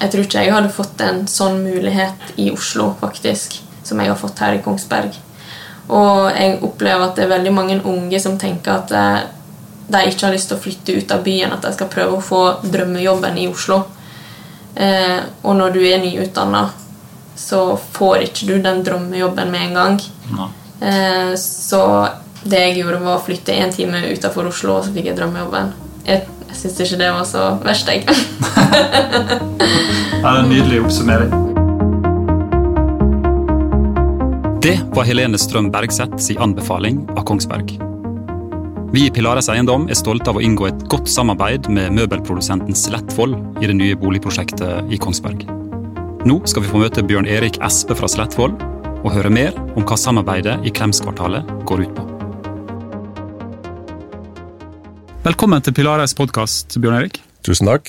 Jeg 0.00 0.10
tror 0.10 0.24
ikke 0.24 0.42
jeg 0.42 0.52
hadde 0.54 0.72
fått 0.72 1.02
en 1.04 1.20
sånn 1.28 1.60
mulighet 1.62 2.32
i 2.40 2.48
Oslo, 2.50 2.94
faktisk, 3.00 3.58
som 3.84 4.00
jeg 4.00 4.08
har 4.08 4.16
fått 4.16 4.40
her 4.40 4.56
i 4.56 4.62
Kongsberg. 4.64 5.12
Og 5.90 6.30
jeg 6.32 6.56
opplever 6.64 7.04
at 7.04 7.18
det 7.18 7.26
er 7.26 7.34
veldig 7.34 7.52
mange 7.52 7.76
unge 7.84 8.20
som 8.22 8.38
tenker 8.40 8.78
at 8.78 8.94
eh, 8.96 9.18
de 9.90 10.02
ikke 10.08 10.28
har 10.28 10.34
lyst 10.34 10.48
til 10.48 10.56
å 10.56 10.62
flytte 10.62 10.96
ut 10.96 11.12
av 11.12 11.24
byen, 11.26 11.52
at 11.52 11.66
de 11.66 11.72
skal 11.74 11.90
prøve 11.92 12.16
å 12.16 12.24
få 12.24 12.42
drømmejobben 12.62 13.38
i 13.42 13.48
Oslo. 13.50 13.82
Eh, 14.74 15.18
og 15.42 15.58
når 15.58 15.74
du 15.74 15.80
er 15.82 16.00
nyutdanna, 16.00 16.62
så 17.40 17.60
får 17.94 18.26
ikke 18.28 18.48
du 18.50 18.56
den 18.62 18.82
drømmejobben 18.86 19.52
med 19.52 19.68
en 19.68 19.78
gang. 19.78 20.00
Nei. 20.36 20.48
Eh, 20.80 21.32
så 21.40 21.82
det 22.42 22.60
jeg 22.60 22.80
gjorde, 22.80 23.00
var 23.04 23.18
å 23.18 23.24
flytte 23.24 23.56
én 23.56 23.72
time 23.74 24.02
utenfor 24.10 24.48
Oslo, 24.48 24.78
og 24.78 24.86
så 24.86 24.94
fikk 24.94 25.10
jeg 25.10 25.18
drømmejobben. 25.18 25.72
Jeg, 26.06 26.24
jeg 26.48 26.58
syns 26.62 26.80
ikke 26.84 27.00
det 27.00 27.12
var 27.16 27.28
så 27.28 27.46
verst, 27.64 27.90
jeg. 27.92 28.04
Det 30.20 30.28
er 30.28 30.36
en 30.36 30.50
nydelig 30.50 30.82
oppsummering. 30.84 31.30
Det 34.60 34.74
var 34.92 35.06
Helene 35.08 35.38
Strøm 35.40 35.70
Bergseth 35.72 36.18
sin 36.20 36.42
anbefaling 36.44 37.06
av 37.14 37.24
Kongsberg. 37.30 37.72
Vi 38.92 39.06
i 39.06 39.12
Pilares 39.14 39.48
Eiendom 39.48 39.86
er 39.88 39.96
stolte 39.96 40.28
av 40.32 40.36
å 40.36 40.42
inngå 40.44 40.68
et 40.68 40.82
godt 40.92 41.08
samarbeid 41.08 41.70
med 41.72 41.94
møbelprodusenten 41.96 42.76
Slettvoll 42.76 43.38
i 43.62 43.70
det 43.70 43.78
nye 43.78 43.96
boligprosjektet 43.96 44.92
i 44.92 45.00
Kongsberg. 45.00 45.46
Nå 46.20 46.34
skal 46.44 46.60
vi 46.60 46.68
få 46.68 46.82
møte 46.82 47.00
Bjørn 47.00 47.24
Erik 47.24 47.56
Espe 47.64 47.94
fra 47.96 48.08
Slettvoll 48.10 48.52
og 49.00 49.06
høre 49.14 49.30
mer 49.32 49.54
om 49.72 49.86
hva 49.88 49.96
samarbeidet 49.96 50.58
i 50.68 50.72
Klemskvartalet 50.76 51.48
går 51.64 51.80
ut 51.86 51.94
på. 51.96 52.04
Velkommen 55.24 55.64
til 55.64 55.72
Pilares 55.78 56.12
podkast, 56.18 56.76
Bjørn 56.76 56.98
Erik. 56.98 57.22
Tusen 57.40 57.70
takk. 57.70 57.88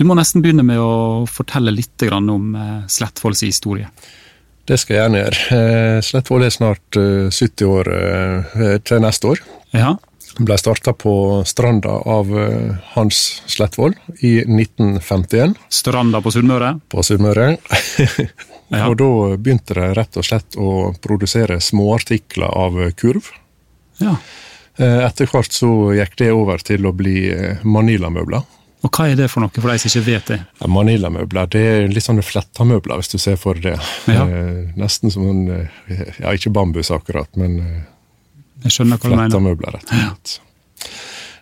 Du 0.00 0.06
må 0.08 0.16
nesten 0.16 0.40
begynne 0.40 0.64
med 0.64 0.80
å 0.80 1.26
fortelle 1.28 1.74
litt 1.74 2.06
om 2.08 2.56
eh, 2.56 2.88
Slettvolls 2.88 3.44
historie. 3.44 3.92
Det 4.64 4.80
skal 4.80 4.96
jeg 4.96 5.02
gjerne 5.02 5.22
gjøre. 5.26 5.44
Eh, 5.58 6.00
Slettvoll 6.08 6.48
er 6.48 6.56
snart 6.56 6.96
eh, 6.96 7.28
70 7.28 7.68
år 7.68 7.92
eh, 7.98 8.76
til 8.80 9.04
neste 9.04 9.34
år. 9.34 9.44
Ja, 9.76 9.98
Ble 10.38 10.58
starta 10.60 10.92
på 10.94 11.12
Stranda 11.48 11.96
av 12.06 12.28
eh, 12.38 12.76
Hans 12.94 13.42
Slettvold 13.50 13.96
i 14.22 14.36
1951 14.44 15.56
Stranda 15.72 16.20
på 16.22 16.30
Sunnmøre. 16.34 16.74
på 16.92 17.02
Sunnmøre. 17.06 17.56
Ja. 18.68 18.82
Og 18.90 18.98
da 19.00 19.06
begynte 19.40 19.72
de 19.78 19.86
rett 19.96 20.16
og 20.20 20.26
slett 20.28 20.52
å 20.60 20.90
produsere 21.00 21.56
småartikler 21.64 22.50
av 22.52 22.74
kurv. 23.00 23.30
Ja. 23.96 24.12
Eh, 24.76 24.98
Etter 25.06 25.24
hvert 25.32 25.56
så 25.56 25.70
gikk 25.96 26.18
det 26.20 26.28
over 26.36 26.60
til 26.60 26.84
å 26.84 26.92
bli 26.92 27.30
eh, 27.32 27.62
Manila-møbler. 27.64 28.44
Og 28.84 28.92
hva 28.92 29.06
er 29.08 29.16
det 29.16 29.30
for 29.32 29.40
noe, 29.40 29.48
for 29.56 29.72
de 29.72 29.78
som 29.80 29.88
ikke 29.88 30.04
vet 30.10 30.28
det? 30.34 30.38
Ja, 30.60 30.68
Manila-møbler 30.68 31.48
det 31.56 31.62
er 31.70 31.88
litt 31.88 32.04
sånne 32.04 32.20
fletta-møbler, 32.28 33.00
hvis 33.00 33.08
du 33.14 33.16
ser 33.24 33.40
for 33.40 33.56
det. 33.56 33.72
Ja. 34.04 34.26
Eh, 34.28 34.68
Nesten 34.76 35.16
som 35.16 35.24
en 35.32 35.40
eh, 35.62 36.04
Ja, 36.20 36.36
ikke 36.36 36.52
bambus 36.52 36.92
akkurat, 36.92 37.32
men 37.40 37.56
Jeg 38.64 38.74
skjønner 38.74 38.98
hva 38.98 39.08
du 39.08 39.14
mener. 39.14 39.28
Flettamøbler, 39.28 39.78
rett 39.78 39.92
og 39.92 40.04
slett. 40.04 40.38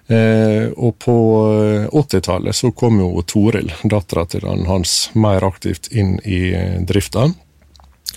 Eh, 0.07 0.69
og 0.79 0.99
på 1.03 1.17
eh, 1.51 1.89
80-tallet 1.91 2.55
så 2.55 2.71
kom 2.71 3.01
jo 3.03 3.25
Toril, 3.27 3.73
dattera 3.91 4.23
til 4.31 4.47
han 4.47 4.63
Hans, 4.69 5.11
mer 5.19 5.43
aktivt 5.47 5.91
inn 5.91 6.15
i 6.23 6.53
eh, 6.55 6.79
drifta. 6.87 7.27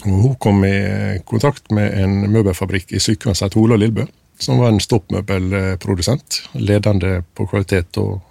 Hun 0.03 0.35
kom 0.39 0.61
i 0.67 1.19
kontakt 1.27 1.73
med 1.75 1.95
en 1.97 2.21
møbelfabrikk 2.31 2.93
i 2.93 3.01
Sykkylven 3.03 3.35
som 3.35 3.49
het 3.49 3.57
Lillebø. 3.57 4.05
Som 4.39 4.61
var 4.61 4.71
en 4.71 4.79
stoppmøbelprodusent. 4.79 6.37
Ledende 6.55 7.23
på 7.35 7.49
kvalitet 7.49 7.97
og 7.99 8.21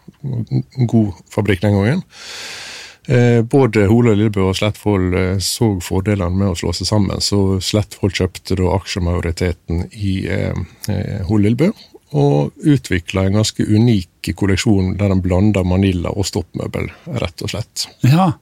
god 0.89 1.19
fabrikk 1.29 1.61
den 1.67 1.77
gangen. 1.77 2.01
Eh, 3.09 3.43
Både 3.43 3.87
Hole 3.89 4.13
Lillebø 4.13 4.51
og 4.51 4.57
Slettvoll 4.59 5.15
eh, 5.17 5.37
så 5.41 5.71
fordelene 5.81 6.37
med 6.37 6.51
å 6.53 6.57
slå 6.61 6.75
seg 6.77 6.91
sammen, 6.91 7.23
så 7.25 7.57
Slettvoll 7.65 8.13
kjøpte 8.13 8.59
da 8.61 8.75
aksjemajoriteten 8.75 9.87
i 9.97 10.19
eh, 10.29 10.53
Hole 11.31 11.47
Lillebø, 11.47 11.71
og 12.19 12.69
utvikla 12.69 13.27
en 13.27 13.39
ganske 13.41 13.65
unik 13.65 14.31
kolleksjon 14.37 14.95
der 15.01 15.13
de 15.13 15.19
blanda 15.25 15.65
Manila 15.65 16.13
og 16.13 16.29
stoppmøbel, 16.29 16.91
rett 17.21 17.45
og 17.45 17.53
slett. 17.53 17.89
Ja, 18.05 18.35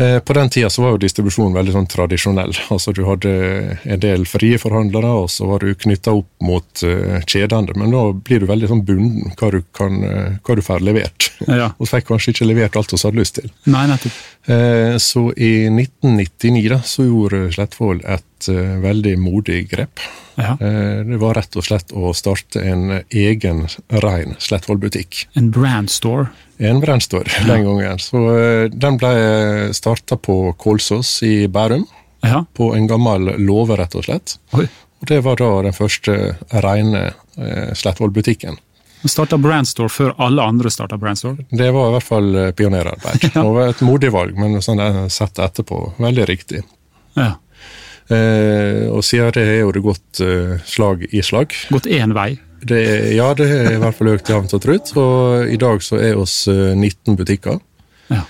På 0.00 0.32
den 0.36 0.48
tida 0.52 0.68
var 0.80 0.94
jo 0.94 1.00
distribusjonen 1.02 1.54
veldig 1.56 1.74
sånn 1.74 1.88
tradisjonell. 1.90 2.54
Altså 2.72 2.92
Du 2.96 3.02
hadde 3.04 3.32
en 3.84 4.00
del 4.00 4.24
frie 4.28 4.56
forhandlere, 4.60 5.10
og 5.24 5.28
så 5.32 5.48
var 5.50 5.60
du 5.64 5.74
knytta 5.76 6.14
opp 6.16 6.28
mot 6.40 6.84
uh, 6.86 7.18
kjedene. 7.28 7.74
Men 7.76 7.92
da 7.92 8.06
blir 8.16 8.40
du 8.40 8.48
veldig 8.48 8.70
sånn 8.70 8.84
bunden 8.88 9.34
hva 9.36 9.50
du, 9.52 9.60
kan, 9.76 9.98
eh, 10.06 10.38
hva 10.46 10.56
du 10.56 10.62
får 10.64 10.84
levert. 10.86 11.30
ja. 11.46 11.70
Og 11.80 11.88
fikk 11.88 12.08
kanskje 12.10 12.32
ikke 12.34 12.48
levert 12.48 12.76
alt 12.76 12.92
vi 12.92 13.00
hadde 13.02 13.20
lyst 13.20 13.38
til. 13.38 13.50
Nei, 13.70 13.84
nettopp. 13.90 14.16
Eh, 14.46 14.96
Så 14.98 15.32
i 15.36 15.68
1999 15.68 16.68
da, 16.72 16.80
så 16.84 17.04
gjorde 17.06 17.50
Slettvoll 17.54 18.00
et 18.04 18.48
eh, 18.48 18.76
veldig 18.82 19.16
modig 19.20 19.62
grep. 19.70 20.00
Ja. 20.40 20.56
Eh, 20.56 21.02
det 21.04 21.18
var 21.20 21.36
rett 21.36 21.56
og 21.56 21.66
slett 21.66 21.92
å 21.92 22.14
starte 22.16 22.62
en 22.64 23.02
egen 23.10 23.66
rein 23.88 24.36
Slettvoll-butikk. 24.40 25.26
En 25.36 25.50
brandstore. 25.52 26.30
En 26.30 26.49
brannstore 26.80 27.24
den 27.46 27.64
gangen. 27.64 27.98
Så 27.98 28.20
eh, 28.36 28.68
den 28.70 28.98
ble 29.00 29.12
starta 29.76 30.18
på 30.20 30.52
Kolsås 30.60 31.22
i 31.26 31.48
Bærum. 31.48 31.86
Ja. 32.20 32.44
På 32.54 32.74
en 32.76 32.86
gammel 32.86 33.32
låve, 33.40 33.78
rett 33.80 33.96
og 33.96 34.04
slett. 34.04 34.36
Oi. 34.52 34.66
Og 35.00 35.08
det 35.08 35.22
var 35.24 35.38
da 35.40 35.50
den 35.64 35.76
første 35.76 36.16
reine 36.64 37.06
eh, 37.40 37.70
Slettvoll-butikken. 37.72 38.58
Starta 39.08 39.38
brandstore 39.40 39.88
før 39.88 40.12
alle 40.20 40.44
andre 40.44 40.70
starta 40.70 40.98
brandstore. 41.00 41.46
Det 41.48 41.70
var 41.72 41.88
i 41.88 41.94
hvert 41.96 42.08
fall 42.08 42.34
eh, 42.36 42.50
pionerarbeid. 42.52 43.30
Det 43.32 43.46
var 43.46 43.70
et 43.70 43.80
modig 43.86 44.12
valg, 44.12 44.36
men 44.36 44.60
sånn 44.60 44.80
det 44.80 44.90
har 44.92 45.08
sett 45.12 45.40
etterpå, 45.40 45.80
veldig 45.96 46.26
riktig. 46.28 46.60
Ja. 47.16 47.32
Eh, 48.10 48.90
og 48.90 49.00
siden 49.06 49.32
det 49.38 49.46
jo 49.62 49.72
det 49.72 49.84
gått 49.84 50.20
eh, 50.24 50.58
slag 50.68 51.06
i 51.08 51.22
slag. 51.24 51.56
Gått 51.72 51.88
én 51.88 52.12
vei. 52.16 52.34
Det, 52.60 52.80
ja, 53.16 53.30
det 53.34 53.48
er 53.48 53.74
i 53.74 53.80
hvert 53.80 53.96
fall 53.96 54.12
økt 54.12 54.30
jevnt 54.30 54.54
og 54.56 54.62
trutt, 54.64 54.92
og 55.00 55.48
i 55.48 55.58
dag 55.60 55.82
så 55.84 56.00
er 56.02 56.18
oss 56.20 56.42
eh, 56.50 56.72
19 56.76 57.16
butikker. 57.16 57.60
Ja. 58.10 58.24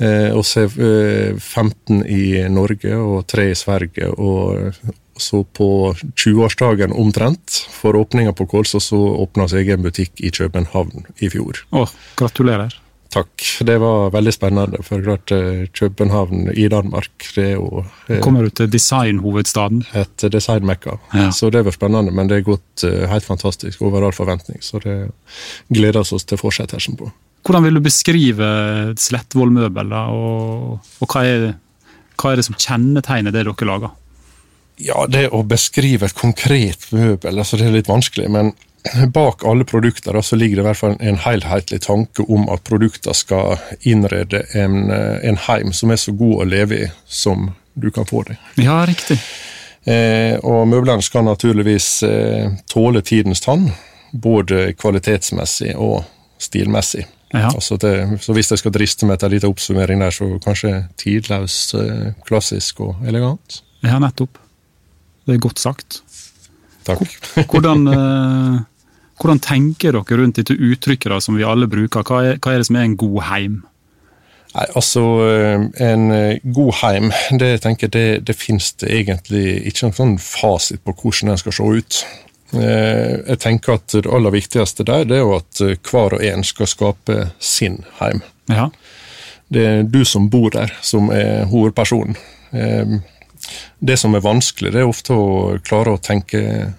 Eh, 0.00 0.30
oss 0.36 0.54
er 0.60 0.72
eh, 0.80 1.36
15 1.36 2.02
i 2.08 2.42
Norge 2.52 2.96
og 2.96 3.24
3 3.30 3.50
i 3.52 3.56
Sverige, 3.58 4.10
og 4.16 4.74
så 5.20 5.42
på 5.44 5.92
20-årsdagen 6.16 6.94
omtrent 6.96 7.62
for 7.72 7.96
åpninga 7.96 8.32
på 8.36 8.46
Kolsås, 8.48 8.88
så 8.92 9.00
åpna 9.24 9.48
seg 9.50 9.66
egen 9.66 9.84
butikk 9.84 10.22
i 10.24 10.32
København 10.32 11.08
i 11.20 11.28
fjor. 11.32 11.60
Å, 11.76 11.84
gratulerer. 12.20 12.76
Takk. 13.10 13.42
Det 13.66 13.74
var 13.82 14.12
veldig 14.14 14.32
spennende, 14.32 14.80
for 14.86 15.02
klart 15.02 15.32
eh, 15.34 15.64
København 15.74 16.52
i 16.54 16.68
Danmark 16.70 17.24
det 17.34 17.46
er 17.48 17.56
jo 17.56 17.82
eh, 18.06 18.20
Kommer 18.22 18.46
du 18.46 18.52
til 18.54 18.70
designhovedstaden? 18.70 19.82
et 19.98 20.26
designmekka. 20.30 20.94
Ja. 21.14 21.30
Så 21.34 21.50
det 21.50 21.64
var 21.66 21.74
spennende, 21.74 22.14
men 22.14 22.30
det 22.30 22.38
er 22.38 22.46
gått 22.46 22.84
eh, 22.86 23.08
helt 23.10 23.26
fantastisk 23.26 23.82
over 23.82 24.06
all 24.06 24.14
forventning. 24.14 24.62
Så 24.62 24.78
det 24.84 25.10
gleder 25.74 26.04
oss 26.04 26.24
til 26.24 26.38
fortsettelsen 26.38 27.00
på. 27.00 27.10
Hvordan 27.42 27.66
vil 27.66 27.80
du 27.80 27.82
beskrive 27.82 28.46
Slettvoll 29.00 29.50
møbel, 29.50 29.90
da, 29.90 30.06
og, 30.14 30.78
og 31.00 31.10
hva, 31.10 31.24
er, 31.26 31.50
hva 32.20 32.30
er 32.30 32.38
det 32.38 32.46
som 32.46 32.58
kjennetegner 32.60 33.34
det 33.34 33.42
dere 33.48 33.70
lager? 33.72 33.96
Ja, 34.80 35.02
det 35.10 35.26
å 35.34 35.42
beskrive 35.44 36.06
et 36.06 36.16
konkret 36.16 36.86
møbel, 36.94 37.36
altså 37.36 37.58
det 37.58 37.66
er 37.66 37.80
litt 37.80 37.90
vanskelig, 37.90 38.30
men 38.32 38.54
bak 39.12 39.44
alle 39.44 39.64
produkter 39.64 40.20
så 40.22 40.36
ligger 40.36 40.56
det 40.56 40.62
i 40.62 40.68
hvert 40.68 40.80
fall 40.80 40.96
en 41.00 41.20
helhetlig 41.20 41.82
tanke 41.84 42.24
om 42.28 42.48
at 42.52 42.64
produkter 42.64 43.16
skal 43.16 43.60
innrede 43.80 44.42
en, 44.56 44.90
eh, 44.90 45.18
en 45.28 45.38
heim 45.48 45.72
som 45.76 45.92
er 45.92 46.00
så 46.00 46.14
god 46.16 46.42
å 46.42 46.48
leve 46.48 46.78
i 46.86 46.90
som 47.06 47.50
du 47.74 47.90
kan 47.90 48.06
få 48.08 48.24
det. 48.28 48.36
Ja, 48.60 48.80
riktig. 48.88 49.20
Eh, 49.84 50.36
og 50.44 50.68
møblene 50.68 51.02
skal 51.04 51.24
naturligvis 51.24 52.02
eh, 52.04 52.52
tåle 52.68 53.02
tidens 53.02 53.40
tann, 53.44 53.70
både 54.12 54.72
kvalitetsmessig 54.80 55.74
og 55.76 56.04
stilmessig. 56.40 57.06
Ja. 57.32 57.52
Altså 57.54 57.76
det, 57.78 57.94
så 58.24 58.34
hvis 58.34 58.50
jeg 58.50 58.58
skal 58.58 58.74
driste 58.74 59.06
meg 59.06 59.20
til 59.20 59.30
en 59.30 59.34
liten 59.36 59.52
oppsummering 59.52 60.02
der, 60.02 60.14
så 60.14 60.26
kanskje 60.42 60.72
tidløs, 61.00 61.58
eh, 61.78 62.12
klassisk 62.26 62.82
og 62.84 63.04
elegant. 63.06 63.62
Ja, 63.86 64.00
nettopp. 64.02 64.40
Det 65.26 65.36
er 65.36 65.42
godt 65.44 65.62
sagt. 65.62 66.00
Takk. 66.88 67.04
Hvordan, 67.46 67.86
eh, 67.94 68.58
hvordan 69.20 69.40
tenker 69.44 69.92
dere 69.92 70.16
rundt 70.20 70.38
dette 70.40 70.56
uttrykket 70.56 71.12
da, 71.12 71.18
som 71.20 71.36
vi 71.36 71.44
alle 71.44 71.68
bruker? 71.70 72.04
Hva 72.06 72.22
er, 72.24 72.38
hva 72.40 72.54
er 72.54 72.62
det 72.62 72.70
som 72.70 72.78
er 72.80 72.88
en 72.88 72.96
god 73.00 73.20
heim? 73.28 73.58
Nei, 74.50 74.64
altså 74.74 75.02
eh, 75.22 75.66
En 75.86 76.08
eh, 76.14 76.40
god 76.56 76.72
heim, 76.80 77.12
det 77.38 77.52
jeg 77.52 77.62
tenker 77.66 77.92
det, 77.92 78.06
det 78.26 78.34
finnes 78.34 78.72
det 78.82 78.90
egentlig 78.96 79.44
ikke 79.70 79.86
noen 79.86 79.98
sånn 79.98 80.16
fasit 80.24 80.82
på 80.82 80.96
hvordan 80.96 81.30
den 81.30 81.42
skal 81.42 81.54
se 81.54 81.68
ut. 81.76 82.00
Eh, 82.58 83.12
Jeg 83.28 83.38
tenker 83.44 83.76
at 83.76 83.94
Det 83.94 84.10
aller 84.10 84.34
viktigste 84.34 84.86
der 84.88 85.06
det 85.06 85.20
er 85.20 85.22
jo 85.22 85.36
at 85.36 85.62
hver 85.86 86.16
og 86.18 86.24
en 86.32 86.42
skal 86.46 86.72
skape 86.72 87.20
sin 87.38 87.84
heim. 88.00 88.24
Ja, 88.50 88.70
Det 89.50 89.66
er 89.66 89.82
du 89.82 90.04
som 90.04 90.28
bor 90.30 90.50
der, 90.50 90.72
som 90.82 91.10
er 91.10 91.44
hovedpersonen. 91.50 92.16
Det 93.80 93.96
som 93.98 94.14
er 94.14 94.22
vanskelig, 94.22 94.70
det 94.72 94.82
er 94.82 94.90
ofte 94.90 95.14
å 95.14 95.58
klare 95.66 95.94
å 95.94 96.02
tenke 96.02 96.72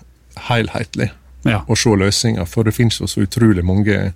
helhetlig 0.47 1.09
ja. 1.43 1.63
og 1.67 1.77
se 1.77 1.93
løsninger, 1.97 2.45
for 2.49 2.67
det 2.67 2.75
finnes 2.75 2.99
jo 3.01 3.09
så 3.09 3.23
utrolig 3.25 3.63
mange 3.65 4.13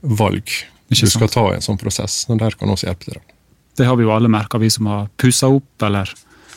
valg 0.00 0.50
du 0.92 1.06
skal 1.08 1.30
ta 1.32 1.46
i 1.52 1.56
en 1.56 1.64
sånn 1.64 1.80
prosess. 1.80 2.26
og 2.28 2.38
Der 2.42 2.56
kan 2.58 2.68
også 2.68 2.90
hjelpe 2.90 3.08
til. 3.12 3.20
Det 3.76 3.86
har 3.88 3.96
vi 3.96 4.04
jo 4.04 4.12
alle 4.12 4.28
merka, 4.28 4.58
vi 4.60 4.68
som 4.70 4.90
har 4.90 5.08
pussa 5.16 5.48
opp 5.48 5.86
eller 5.86 6.10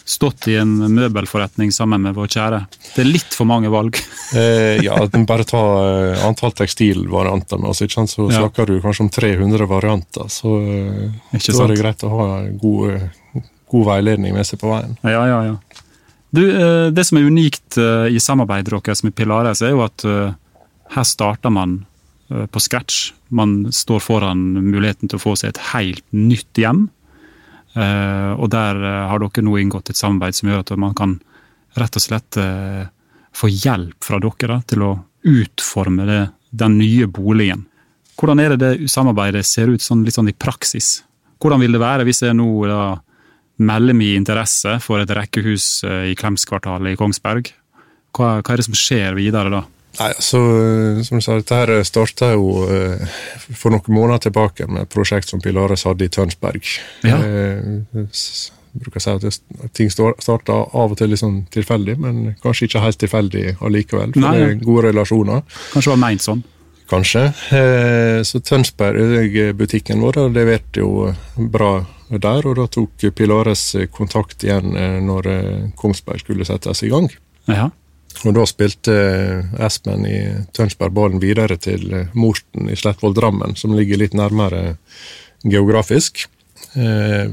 stått 0.05 0.47
i 0.51 0.55
en 0.59 0.73
møbelforretning 0.93 1.71
sammen 1.73 2.03
med 2.05 2.13
vår 2.17 2.27
kjære. 2.35 2.59
Det 2.93 3.01
er 3.01 3.07
litt 3.09 3.33
for 3.33 3.49
mange 3.49 3.71
valg. 3.73 3.97
Eh, 4.35 4.81
ja, 4.81 4.95
bare 5.29 5.45
ta 5.47 5.59
eh, 5.85 6.23
antall 6.25 6.51
tekstilvarianter 6.57 7.59
med 7.61 7.77
sant? 7.77 8.09
så 8.09 8.25
Ja. 8.25 8.39
snakker 8.41 8.65
du 8.65 8.81
kanskje 8.81 9.03
om 9.05 9.09
300 9.13 9.67
varianter. 9.69 10.25
Så 10.33 10.55
eh, 10.65 11.11
da 11.31 11.63
er 11.63 11.67
det 11.71 11.77
greit 11.77 12.03
å 12.03 12.09
ha 12.09 12.25
god, 12.49 12.89
eh, 12.89 13.43
god 13.71 13.85
veiledning 13.85 14.33
med 14.33 14.43
seg 14.49 14.59
på 14.59 14.71
veien. 14.73 14.97
Ja, 15.05 15.27
ja, 15.29 15.37
ja. 15.45 15.83
Du, 16.35 16.43
eh, 16.51 16.91
det 16.91 17.05
som 17.07 17.19
er 17.19 17.29
unikt 17.29 17.77
eh, 17.79 18.09
i 18.11 18.19
samarbeidet 18.19 18.73
deres 18.73 19.03
med 19.05 19.15
Pilares, 19.15 19.61
er 19.63 19.71
jo 19.71 19.85
at 19.85 20.03
eh, 20.03 20.33
her 20.95 21.07
starter 21.07 21.53
man 21.53 21.83
på 22.25 22.57
scratch. 22.57 23.11
Man 23.37 23.67
står 23.69 23.99
foran 24.01 24.39
muligheten 24.57 25.05
til 25.05 25.19
å 25.19 25.21
få 25.21 25.35
seg 25.37 25.51
et 25.51 25.59
helt 25.75 26.01
nytt 26.09 26.57
hjem. 26.57 26.87
Og 27.77 28.47
der 28.49 28.79
har 28.81 29.21
dere 29.21 29.43
nå 29.45 29.53
inngått 29.61 29.91
et 29.91 29.99
samarbeid 29.99 30.33
som 30.33 30.49
gjør 30.49 30.63
at 30.63 30.71
man 30.81 30.95
kan 30.97 31.13
rett 31.77 31.99
og 31.99 32.01
slett 32.01 32.39
få 33.37 33.51
hjelp 33.51 34.07
fra 34.07 34.17
dere 34.23 34.57
til 34.65 34.87
å 34.87 34.89
utforme 35.21 36.09
det, 36.09 36.19
den 36.49 36.79
nye 36.81 37.05
boligen. 37.05 37.67
Hvordan 38.17 38.41
er 38.41 38.55
det 38.55 38.61
det 38.63 38.89
samarbeidet 38.89 39.45
ser 39.45 39.69
ut 39.69 39.85
sånn, 39.85 40.01
litt 40.01 40.17
sånn 40.17 40.33
i 40.33 40.33
praksis? 40.33 41.03
Hvordan 41.37 41.61
vil 41.61 41.77
det 41.77 41.85
være 41.85 42.09
hvis 42.09 42.25
jeg 42.25 42.39
nå 42.41 42.49
da 42.65 42.81
melder 43.57 43.95
min 43.95 44.17
interesse 44.21 44.79
for 44.83 45.03
et 45.03 45.13
rekkehus 45.15 45.83
eh, 45.87 46.11
i 46.11 46.17
Klemskvartalet 46.19 46.95
i 46.95 46.99
Kongsberg? 46.99 47.53
Hva, 48.15 48.39
hva 48.41 48.53
er 48.53 48.61
det 48.61 48.67
som 48.67 48.77
skjer 48.77 49.15
videre 49.17 49.51
da? 49.53 49.63
Nei, 49.95 50.09
altså, 50.11 50.41
eh, 50.59 51.01
som 51.07 51.19
du 51.19 51.23
sa, 51.23 51.37
Dette 51.39 51.59
her 51.61 51.71
starta 51.87 52.33
jo 52.33 52.65
eh, 52.67 53.05
for 53.55 53.71
noen 53.75 53.95
måneder 53.95 54.27
tilbake 54.27 54.67
med 54.67 54.85
et 54.85 54.91
prosjekt 54.91 55.31
som 55.31 55.43
Pilares 55.43 55.85
hadde 55.87 56.07
i 56.07 56.11
Tønsberg. 56.11 56.67
Ja. 57.07 57.19
Eh, 57.23 58.09
jeg 58.75 58.83
bruker 58.83 58.99
å 58.99 59.03
si 59.05 59.13
at 59.15 59.71
ting 59.77 59.91
starta 59.91 60.57
av 60.75 60.91
og 60.91 60.97
til 60.99 61.13
litt 61.13 61.21
sånn 61.21 61.45
tilfeldig, 61.53 61.95
men 62.03 62.33
kanskje 62.43 62.67
ikke 62.67 62.83
helt 62.83 62.99
tilfeldig 62.99 63.45
allikevel. 63.63 64.11
For 64.11 64.25
Nei, 64.25 64.33
det 64.35 64.49
er 64.49 64.59
gode 64.65 64.89
relasjoner. 64.89 65.45
Kanskje 65.71 65.87
det 65.87 65.93
var 65.93 66.03
meint 66.03 66.25
sånn? 66.25 66.43
Kanskje. 66.91 67.21
Eh, 67.55 68.19
Så 68.27 68.43
Tønsberg-butikken 68.43 70.03
vår 70.03 70.19
leverte 70.19 70.35
levert 70.35 70.81
jo 70.83 70.89
bra 71.55 71.77
der, 72.09 72.45
og 72.45 72.59
da 72.59 72.67
tok 72.69 73.07
Pilares 73.17 73.71
kontakt 73.93 74.43
igjen 74.45 74.75
eh, 74.77 74.99
når 75.03 75.31
eh, 75.31 75.63
Kongsberg 75.79 76.21
skulle 76.21 76.45
settes 76.47 76.83
i 76.85 76.91
gang. 76.93 77.09
Ja. 77.49 77.69
Og 78.23 78.35
da 78.37 78.45
spilte 78.47 78.93
eh, 78.95 79.65
Espen 79.65 80.05
i 80.07 80.19
Tønsberg 80.55 80.95
ballen 80.95 81.21
videre 81.23 81.57
til 81.61 81.89
eh, 81.91 82.13
Morten 82.15 82.69
i 82.71 82.77
Slettvoll 82.79 83.15
Drammen, 83.17 83.57
som 83.59 83.75
ligger 83.75 83.99
litt 84.01 84.15
nærmere 84.17 84.77
geografisk. 85.43 86.27
Eh, 86.79 87.27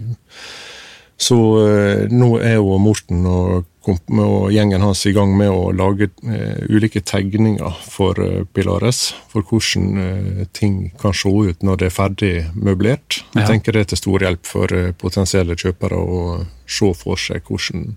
Så 1.21 1.37
eh, 1.63 2.09
nå 2.11 2.35
er 2.43 2.57
jo 2.57 2.79
Morten 2.83 3.27
og, 3.29 3.69
og 3.87 4.53
gjengen 4.55 4.83
hans 4.83 5.05
i 5.07 5.13
gang 5.15 5.35
med 5.39 5.53
å 5.53 5.71
lage 5.77 6.09
eh, 6.27 6.63
ulike 6.73 7.03
tegninger 7.07 7.83
for 7.87 8.19
eh, 8.23 8.43
Pilares, 8.55 9.13
for 9.31 9.47
hvordan 9.47 10.47
ting 10.57 10.91
kan 11.03 11.15
se 11.17 11.31
ut 11.31 11.63
når 11.63 11.83
det 11.83 11.91
er 11.91 11.97
ferdig 11.97 12.33
møblert. 12.55 13.23
Jeg 13.37 13.49
tenker 13.51 13.77
det 13.77 13.85
er 13.85 13.93
til 13.93 14.03
stor 14.03 14.27
hjelp 14.27 14.49
for 14.49 14.79
potensielle 14.99 15.59
kjøpere 15.59 16.01
å 16.01 16.23
se 16.67 16.93
for 16.99 17.21
seg 17.21 17.47
hvordan 17.47 17.93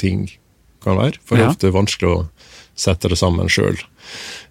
ting 0.00 0.26
kan 0.84 0.98
være, 0.98 1.20
for 1.24 1.38
det 1.38 1.46
er 1.46 1.54
ofte 1.54 1.72
vanskelig 1.72 2.10
å 2.10 2.18
sette 2.74 3.08
det 3.10 3.18
sammen 3.18 3.48
sjøl. 3.50 3.78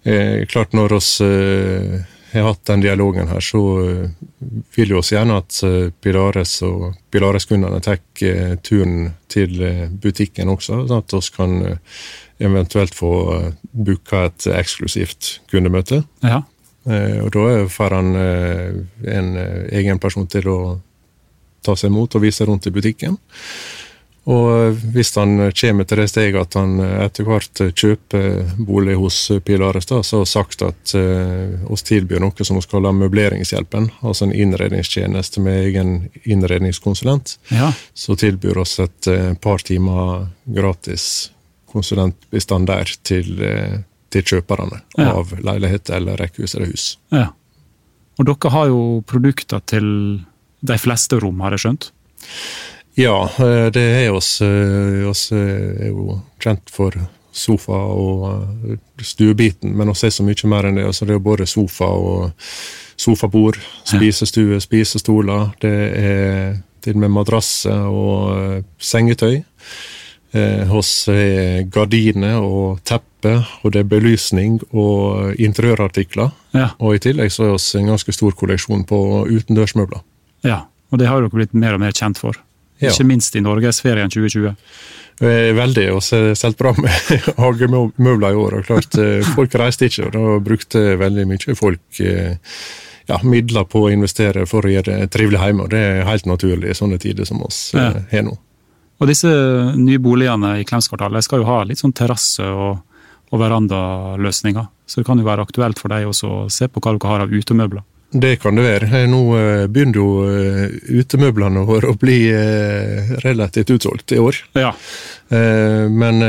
Eh, 0.08 0.44
klart 0.50 0.74
når 0.76 0.96
oss 0.98 1.10
eh, 1.24 2.02
har 2.40 2.52
hatt 2.52 2.64
den 2.66 2.82
dialogen 2.82 3.28
her, 3.30 3.40
så 3.40 3.60
eh, 3.82 4.10
vil 4.74 4.92
vi 4.92 4.98
oss 4.98 5.12
gjerne 5.12 5.38
at 5.42 5.58
eh, 5.66 5.90
Pilares 6.02 6.56
og 6.66 6.94
Pilares-kundene 7.14 7.80
tar 7.84 8.00
eh, 8.26 8.56
turen 8.64 9.12
til 9.30 9.60
butikken 10.02 10.50
også, 10.52 10.84
sånn 10.88 11.02
at 11.02 11.14
vi 11.14 11.22
kan 11.36 11.54
eventuelt 12.44 12.94
få 12.94 13.12
booka 13.72 14.26
et 14.28 14.48
eksklusivt 14.50 15.38
kundemøte. 15.52 16.02
ja. 16.22 16.42
Og 16.84 17.30
da 17.32 17.44
får 17.72 17.94
han 17.96 18.10
en 18.12 19.28
egen 19.72 19.96
person 19.96 20.26
til 20.28 20.50
å 20.52 20.56
ta 21.64 21.72
seg 21.72 21.88
imot 21.88 22.12
og 22.18 22.20
vise 22.26 22.44
rundt 22.44 22.68
i 22.68 22.72
butikken. 22.74 23.16
Og 24.24 24.78
hvis 24.94 25.10
han 25.18 25.36
kommer 25.52 25.84
til 25.84 26.00
det 26.00 26.06
steget 26.08 26.38
at 26.40 26.54
han 26.56 26.78
etter 26.80 27.26
hvert 27.28 27.60
kjøper 27.76 28.54
bolig 28.56 28.94
hos 28.96 29.18
Pilares, 29.44 29.84
da, 29.90 29.98
så 30.00 30.22
har 30.22 30.24
vi 30.24 30.30
sagt 30.32 30.62
at 30.64 30.94
oss 31.68 31.84
tilbyr 31.84 32.22
noe 32.24 32.46
som 32.46 32.56
vi 32.56 32.64
kaller 32.70 32.96
møbleringshjelpen. 32.96 33.90
Altså 34.00 34.24
en 34.24 34.32
innredningstjeneste 34.32 35.44
med 35.44 35.66
egen 35.66 35.92
innredningskonsulent. 36.24 37.36
Ja. 37.52 37.72
Så 37.92 38.16
tilbyr 38.16 38.62
oss 38.64 38.78
et 38.80 39.10
par 39.44 39.60
timer 39.66 40.30
gratis 40.48 41.30
konsulentbistand 41.74 42.68
der 42.70 42.96
til, 43.04 43.28
til 44.14 44.22
kjøperne 44.32 44.80
Ja. 44.96 45.10
av 45.18 45.32
leilighet 45.42 45.90
eller 45.90 46.16
rekkehus 46.16 46.54
eller 46.54 46.70
hus. 46.72 46.94
Ja. 47.12 47.28
Og 48.18 48.28
dere 48.30 48.50
har 48.54 48.68
jo 48.70 49.02
produkter 49.10 49.60
til 49.66 49.86
de 50.64 50.76
fleste 50.78 51.18
rom, 51.20 51.40
har 51.44 51.50
jeg 51.58 51.64
skjønt? 51.66 51.90
Ja, 52.94 53.30
eh, 53.38 53.66
det 53.74 53.82
er 53.82 54.12
oss. 54.14 54.40
eh, 54.40 55.08
oss 55.08 55.32
eh, 55.32 55.86
er 55.86 55.90
jo 55.90 56.20
kjent 56.42 56.70
for 56.70 56.94
sofa 57.34 57.74
og 57.74 58.78
stuebiten, 59.02 59.72
men 59.74 59.90
oss 59.90 60.04
er 60.06 60.12
så 60.14 60.22
mye 60.22 60.50
mer 60.50 60.68
enn 60.68 60.78
det. 60.78 60.86
Altså, 60.86 61.06
det 61.08 61.16
er 61.16 61.24
både 61.24 61.48
sofa 61.50 61.88
og 61.90 62.30
sofabord, 62.96 63.58
spisestue, 63.82 64.60
spisestoler. 64.62 65.50
Det 65.60 65.74
er 65.98 66.60
til 66.84 66.94
og 66.94 67.02
med 67.02 67.10
madrasser 67.16 67.88
og 67.90 68.62
sengetøy. 68.78 69.42
Hos 70.70 71.08
er 71.10 71.64
gardiner 71.70 72.42
og 72.42 72.80
teppe, 72.86 73.36
og 73.62 73.72
det 73.74 73.82
er 73.82 73.90
belysning 73.90 74.60
og 74.70 75.34
interiørartikler. 75.38 76.30
Ja. 76.54 76.68
Og 76.78 76.96
i 76.96 77.02
tillegg 77.02 77.34
så 77.34 77.48
er 77.48 77.58
vi 77.58 77.82
en 77.82 77.92
ganske 77.94 78.14
stor 78.14 78.34
kolleksjon 78.38 78.86
på 78.86 79.26
utendørsmøbler. 79.26 80.06
ja. 80.46 80.66
Og 80.92 81.00
det 81.00 81.08
har 81.10 81.18
dere 81.18 81.32
blitt 81.32 81.54
mer 81.58 81.74
og 81.74 81.80
mer 81.82 81.90
kjent 81.96 82.20
for. 82.22 82.36
Ja. 82.84 82.92
Ikke 82.94 83.06
minst 83.08 83.36
i 83.36 83.42
Norgesferien 83.44 84.10
2020. 84.12 84.54
Eh, 85.22 85.50
Veldig, 85.54 85.84
og 85.94 86.00
så 86.02 86.18
er 86.30 86.38
solgt 86.38 86.58
bra 86.58 86.72
med 86.78 86.90
hagemøbler 87.42 88.32
i 88.34 88.40
år. 88.40 88.56
og 88.60 88.64
klart 88.66 88.96
eh, 88.98 89.22
Folk 89.36 89.54
reiste 89.60 89.86
ikke, 89.90 90.08
og 90.08 90.16
da 90.16 90.38
brukte 90.42 90.82
veldig 90.98 91.26
mye 91.30 91.54
folk 91.58 92.00
eh, 92.02 92.34
ja, 93.06 93.18
midler 93.22 93.66
på 93.68 93.84
å 93.86 93.92
investere 93.92 94.46
for 94.50 94.64
å 94.66 94.72
gjøre 94.72 94.98
det 95.04 95.10
trivelig 95.14 95.38
hjemme. 95.42 95.66
og 95.66 95.70
Det 95.74 95.82
er 95.84 96.08
helt 96.08 96.26
naturlig 96.26 96.72
i 96.72 96.78
sånne 96.78 96.98
tider 96.98 97.28
som 97.28 97.42
oss 97.46 97.70
Ja. 97.76 97.90
har 98.10 98.26
nå. 98.26 98.34
Og 99.02 99.08
disse 99.10 99.28
nye 99.76 99.98
boligene 99.98 100.60
i 100.60 100.64
Klemskvartalet 100.64 101.24
skal 101.26 101.42
jo 101.42 101.48
ha 101.48 101.62
litt 101.66 101.80
sånn 101.82 101.92
terrasse 101.92 102.42
og, 102.46 102.78
og 103.34 103.40
verandaløsninger. 103.42 104.66
Så 104.86 105.00
det 105.00 105.06
kan 105.08 105.18
jo 105.18 105.26
være 105.26 105.42
aktuelt 105.44 105.78
for 105.82 105.92
deg 105.92 106.06
også 106.08 106.30
å 106.30 106.44
se 106.52 106.68
på 106.70 106.80
hva 106.80 106.94
dere 106.94 107.10
har 107.10 107.24
av 107.26 107.32
utemøbler. 107.34 107.82
Det 108.14 108.36
kan 108.36 108.54
det 108.54 108.62
være. 108.62 108.88
Eh, 108.94 109.06
Nå 109.10 109.20
eh, 109.34 109.64
begynner 109.66 109.98
jo 109.98 110.08
eh, 110.28 110.74
utemøblene 111.00 111.64
våre 111.70 111.90
å 111.90 111.98
bli 111.98 112.18
relativt 113.24 113.72
utsolgt 113.74 114.14
i 114.14 114.20
år. 114.22 114.38
Ja. 114.58 114.74
Men 115.34 116.20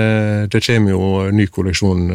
det 0.49 0.61
kommer 0.65 0.93
jo 0.95 1.07
ny 1.35 1.45
kolleksjon 1.51 2.05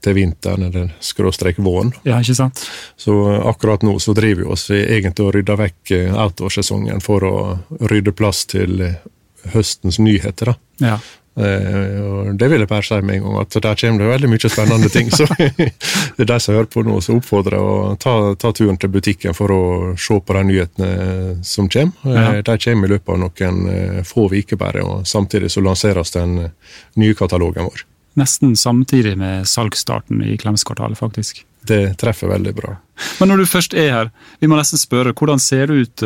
til 0.00 0.14
vinteren, 0.14 0.68
eller 0.68 0.92
skråstrek 1.04 1.58
våren. 1.60 1.90
ja, 2.06 2.20
ikke 2.22 2.36
sant? 2.38 2.62
Så 2.96 3.16
akkurat 3.50 3.82
nå 3.84 3.96
så 4.00 4.14
driver 4.16 4.44
vi 4.44 4.48
oss 4.54 4.68
egentlig 4.72 5.26
og 5.26 5.34
rydder 5.34 5.58
vekk 5.58 5.92
outdoorsesongen 6.14 7.02
for 7.04 7.26
å 7.26 7.34
rydde 7.90 8.14
plass 8.16 8.44
til 8.48 8.78
høstens 9.52 9.98
nyheter. 10.00 10.54
da. 10.54 10.86
Ja. 10.94 11.00
Eh, 11.38 11.98
og 12.02 12.30
det 12.38 12.48
vil 12.50 12.64
jeg 12.64 12.68
bare 12.70 12.82
si 12.82 12.96
med 13.04 13.18
en 13.18 13.22
gang, 13.28 13.36
at 13.44 13.56
der 13.62 13.76
kommer 13.78 14.02
det 14.02 14.08
veldig 14.10 14.30
mye 14.32 14.50
spennende 14.50 14.88
ting. 14.90 15.10
Så 15.14 15.26
det 16.16 16.24
er 16.24 16.30
de 16.32 16.38
som 16.42 16.56
hører 16.56 16.70
på 16.72 16.82
nå, 16.86 16.96
som 17.04 17.20
oppfordrer 17.20 17.58
å 17.62 17.94
ta, 18.00 18.14
ta 18.40 18.50
turen 18.56 18.78
til 18.80 18.90
butikken 18.90 19.36
for 19.38 19.54
å 19.54 19.60
se 20.00 20.18
på 20.18 20.34
de 20.38 20.42
nyhetene 20.50 21.36
som 21.46 21.70
kommer. 21.70 21.94
Eh, 22.04 22.16
Ja. 22.18 22.42
De 22.42 22.56
kommer 22.64 22.88
i 22.88 22.92
løpet 22.96 23.12
av 23.14 23.20
noen 23.22 23.60
eh, 23.70 24.00
få 24.06 24.26
uker 24.32 24.58
bare, 24.58 24.82
og 24.82 25.06
samtidig 25.06 25.50
så 25.54 25.62
lanseres 25.62 26.10
den 26.16 26.34
nye 26.98 27.14
katalogen 27.18 27.68
vår. 27.68 27.84
Nesten 28.18 28.56
samtidig 28.58 29.14
med 29.20 29.46
salgsstarten 29.46 30.24
i 30.26 30.34
Klemskvartalet, 30.40 30.98
faktisk. 30.98 31.44
Det 31.68 31.94
treffer 32.00 32.32
veldig 32.32 32.54
bra. 32.56 32.72
Men 33.20 33.30
når 33.30 33.44
du 33.44 33.46
først 33.46 33.76
er 33.78 33.92
her, 33.94 34.10
vi 34.40 34.48
må 34.50 34.58
nesten 34.58 34.80
spørre, 34.80 35.12
hvordan 35.14 35.38
ser 35.42 35.70
det 35.70 35.84
ut 35.84 36.04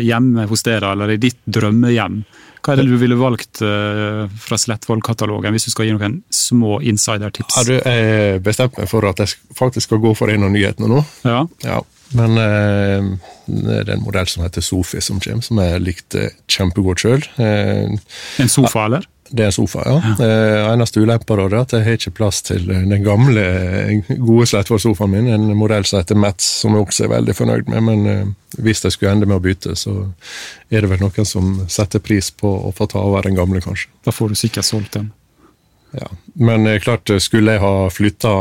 hjemme 0.00 0.46
hos 0.48 0.64
dere, 0.64 0.94
eller 0.94 1.12
i 1.12 1.18
ditt 1.20 1.40
drømmehjem? 1.44 2.22
Hva 2.62 2.74
er 2.76 2.82
det 2.82 2.86
du 2.92 2.96
ville 3.00 3.16
valgt 3.18 3.58
eh, 3.66 4.26
fra 4.38 4.58
Slettvoll-katalogen, 4.60 5.50
hvis 5.56 5.66
du 5.66 5.72
skal 5.74 5.88
gi 5.88 5.94
noen 5.96 6.20
små 6.30 6.76
insider-tips? 6.86 7.56
du, 7.66 7.72
jeg 7.80 8.42
bestemte 8.46 8.78
meg 8.84 8.90
for 8.92 9.06
at 9.08 9.18
jeg 9.24 9.34
faktisk 9.58 9.88
skal 9.88 10.02
gå 10.04 10.12
for 10.18 10.30
en 10.30 10.46
av 10.46 10.52
nyhetene 10.54 10.90
nå. 10.92 11.00
Ja. 11.26 11.40
Ja, 11.66 11.80
men 12.14 12.38
eh, 12.38 13.08
det 13.50 13.80
er 13.82 13.90
en 13.96 14.04
modell 14.06 14.28
som 14.30 14.44
heter 14.46 14.62
Sofi 14.62 15.00
som 15.02 15.18
kommer, 15.24 15.42
som 15.42 15.58
jeg 15.64 15.82
likte 15.82 16.28
kjempegodt 16.46 17.02
sjøl. 17.02 17.26
Eh, 17.42 17.98
En 18.44 18.52
sofa, 18.52 18.86
eller? 18.86 19.08
Det 19.32 19.46
er 19.46 19.54
sofa, 19.54 19.82
ja. 19.86 19.96
Eh, 20.20 20.58
eneste 20.72 21.00
ulempa 21.00 21.36
er 21.40 21.54
at 21.56 21.72
jeg 21.72 21.86
har 21.86 21.96
ikke 21.96 22.14
plass 22.18 22.42
til 22.44 22.68
eh, 22.70 22.84
den 22.88 23.04
gamle, 23.04 23.42
eh, 23.42 24.10
gode 24.20 24.46
Slettvoll-sofaen 24.50 25.14
min, 25.14 25.30
en 25.32 25.46
modell 25.56 25.86
som 25.88 26.02
heter 26.02 26.18
Mats, 26.20 26.46
som 26.60 26.76
jeg 26.76 26.84
også 26.84 27.06
er 27.06 27.14
veldig 27.14 27.36
fornøyd 27.38 27.72
med. 27.72 27.86
Men 27.88 28.06
eh, 28.12 28.60
hvis 28.62 28.84
jeg 28.84 28.96
skulle 28.96 29.14
ende 29.16 29.28
med 29.30 29.40
å 29.40 29.44
bytte, 29.44 29.76
så 29.78 29.96
er 30.68 30.84
det 30.84 30.92
vel 30.92 31.00
noen 31.00 31.28
som 31.28 31.54
setter 31.72 32.04
pris 32.04 32.28
på 32.36 32.50
å 32.68 32.74
få 32.76 32.90
ta 32.92 33.00
over 33.00 33.24
den 33.28 33.38
gamle, 33.38 33.64
kanskje. 33.64 33.88
Da 34.04 34.12
får 34.12 34.34
du 34.34 34.40
sikkert 34.42 34.68
solgt 34.68 34.98
den. 34.98 35.10
Ja. 35.96 36.08
Men 36.34 36.66
eh, 36.66 36.80
klart, 36.80 37.08
eh, 37.10 37.22
skulle 37.22 37.56
jeg 37.56 37.64
ha 37.64 37.74
flytta 37.92 38.36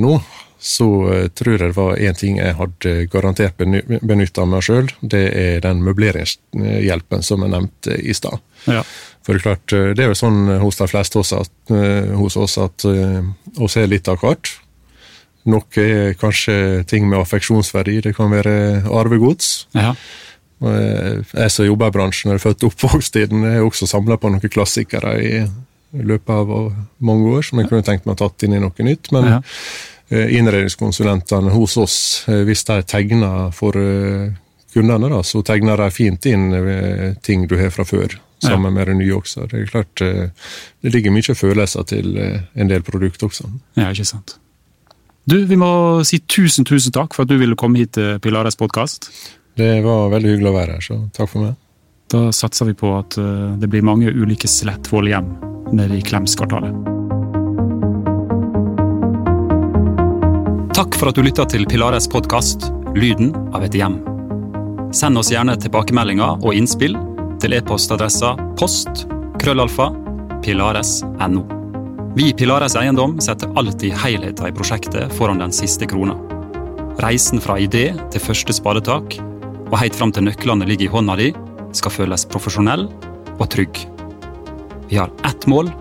nå, 0.00 0.16
så 0.58 0.86
eh, 1.12 1.26
tror 1.36 1.56
jeg 1.58 1.60
det 1.70 1.76
var 1.76 1.96
én 2.00 2.16
ting 2.16 2.38
jeg 2.40 2.54
hadde 2.58 2.94
garantert 3.12 3.56
benytta 3.58 4.46
meg 4.48 4.62
sjøl. 4.64 4.88
Det 5.02 5.24
er 5.36 5.60
den 5.64 5.82
møbleringshjelpen 5.84 7.22
som 7.26 7.42
jeg 7.44 7.52
nevnte 7.52 7.96
i 8.00 8.14
stad. 8.16 8.40
Ja. 8.66 8.82
For 9.26 9.34
det 9.34 9.40
er 9.40 9.44
klart, 9.44 9.72
eh, 9.76 9.90
det 9.94 10.04
er 10.06 10.12
jo 10.12 10.18
sånn 10.18 10.46
hos 10.62 10.78
de 10.80 10.86
fleste 10.90 11.18
også 11.20 11.40
at, 11.44 11.52
eh, 11.76 12.14
hos 12.16 12.36
oss 12.40 12.56
at 12.62 12.86
eh, 12.88 13.20
oss 13.62 13.76
er 13.76 13.90
litt 13.90 14.08
av 14.08 14.18
hvert. 14.22 14.54
Noe 15.46 15.62
er 15.78 16.14
kanskje 16.18 16.84
ting 16.90 17.04
med 17.08 17.20
affeksjonsverdi, 17.20 18.00
det 18.02 18.16
kan 18.16 18.30
være 18.32 18.82
arvegods. 18.90 19.66
ja. 19.74 19.92
Eh, 20.64 21.20
Jeg 21.36 21.50
som 21.52 21.66
jobber 21.66 21.90
i 21.92 21.94
bransjen 21.98 22.30
og 22.32 22.38
er 22.38 22.40
født 22.40 22.64
og 22.64 22.72
oppvokst 22.72 23.16
i 23.20 23.26
den, 23.28 23.42
har 23.44 23.60
også 23.66 23.86
samla 23.86 24.16
på 24.16 24.30
noen 24.32 24.48
klassikere 24.48 25.12
i 25.20 25.44
løpet 25.92 26.30
av 26.32 26.72
mange 26.98 27.28
år, 27.36 27.44
som 27.44 27.60
jeg 27.60 27.68
kunne 27.68 27.84
tenkt 27.84 28.06
meg 28.08 28.16
tatt 28.16 28.42
inn 28.42 28.54
i 28.56 28.58
noe 28.62 28.72
nytt. 28.86 29.12
Men 29.12 29.24
Ja. 29.24 29.40
Eh, 30.08 30.36
innredningskonsulentene 30.38 31.50
hos 31.50 31.76
oss, 31.76 32.24
eh, 32.28 32.42
hvis 32.46 32.64
de 32.68 32.80
tegner 32.86 33.50
for 33.54 33.76
eh, 33.80 34.32
kundene, 34.74 35.10
da, 35.12 35.22
så 35.24 35.42
tegner 35.46 35.80
de 35.80 35.90
fint 35.90 36.26
inn 36.28 36.50
ting 37.24 37.46
du 37.48 37.56
har 37.56 37.70
fra 37.72 37.86
før, 37.88 38.18
sammen 38.44 38.74
med 38.74 38.90
det 38.90 38.96
nye 38.98 39.14
også. 39.16 39.46
Det 39.48 39.62
er 39.62 39.70
klart, 39.70 40.02
det 40.84 40.92
ligger 40.92 41.14
mye 41.14 41.34
følelser 41.34 41.86
til 41.88 42.18
en 42.20 42.68
del 42.68 42.84
produkter 42.84 43.30
også. 43.30 43.48
ja, 43.80 43.88
ikke 43.88 44.04
sant. 44.04 44.36
Du, 45.24 45.38
vi 45.48 45.56
må 45.58 46.04
si 46.06 46.20
tusen, 46.28 46.68
tusen 46.68 46.92
takk 46.94 47.16
for 47.16 47.24
at 47.24 47.32
du 47.32 47.40
ville 47.40 47.56
komme 47.58 47.80
hit 47.80 47.96
til 47.96 48.20
Pilares 48.22 48.60
podkast. 48.60 49.08
Det 49.56 49.80
var 49.82 50.12
veldig 50.12 50.34
hyggelig 50.34 50.52
å 50.52 50.58
være 50.58 50.76
her, 50.76 50.84
så 50.84 50.98
takk 51.16 51.32
for 51.32 51.46
meg. 51.46 51.56
Da 52.12 52.28
satser 52.36 52.68
vi 52.68 52.76
på 52.76 52.92
at 52.98 53.16
det 53.16 53.72
blir 53.72 53.82
mange 53.82 54.12
ulike 54.12 54.46
Slettvoll-hjem 54.50 55.32
nede 55.72 55.98
i 55.98 56.04
Klemskvartalet. 56.04 56.95
Takk 60.76 60.92
for 61.00 61.08
at 61.08 61.16
du 61.16 61.22
lytta 61.24 61.46
til 61.48 61.62
Pilares 61.64 62.04
podkast 62.12 62.66
'Lyden 62.92 63.30
av 63.56 63.62
et 63.64 63.72
hjem'. 63.72 63.94
Send 64.92 65.16
oss 65.16 65.30
gjerne 65.32 65.54
tilbakemeldinger 65.56 66.42
og 66.44 66.52
innspill 66.52 66.98
til 67.40 67.54
e-postadressa 67.56 68.34
post 68.60 69.06
krøllalfa 69.40 69.86
pilares.no. 70.44 71.44
Vi 72.18 72.26
i 72.28 72.34
Pilares 72.36 72.76
Eiendom 72.76 73.14
setter 73.24 73.56
alltid 73.56 73.96
helheten 74.02 74.50
i 74.50 74.52
prosjektet 74.52 75.14
foran 75.16 75.40
den 75.40 75.54
siste 75.56 75.88
krona. 75.88 76.18
Reisen 77.00 77.40
fra 77.40 77.56
idé 77.56 77.86
til 78.12 78.20
første 78.20 78.52
spadetak, 78.52 79.16
og 79.72 79.78
helt 79.80 79.96
fram 79.96 80.12
til 80.12 80.28
nøklene 80.28 80.68
ligger 80.68 80.90
i 80.90 80.92
hånda 80.92 81.16
di, 81.16 81.30
skal 81.72 81.94
føles 81.94 82.28
profesjonell 82.28 82.84
og 83.38 83.48
trygg. 83.48 83.80
Vi 84.92 85.00
har 85.00 85.08
ett 85.24 85.48
mål. 85.48 85.72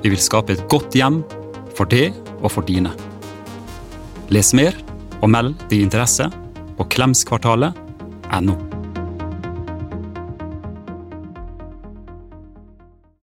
Vi 0.00 0.08
vil 0.08 0.24
skape 0.24 0.56
et 0.56 0.64
godt 0.72 0.96
hjem 0.96 1.20
for 1.76 1.84
deg 1.84 2.16
og 2.40 2.48
for 2.56 2.64
dine. 2.64 2.96
Les 4.28 4.54
mer 4.54 4.76
og 5.22 5.30
meld 5.32 5.54
din 5.70 5.86
interesse 5.88 6.28
på 6.78 6.88
klemskvartalet.no. 6.92 8.67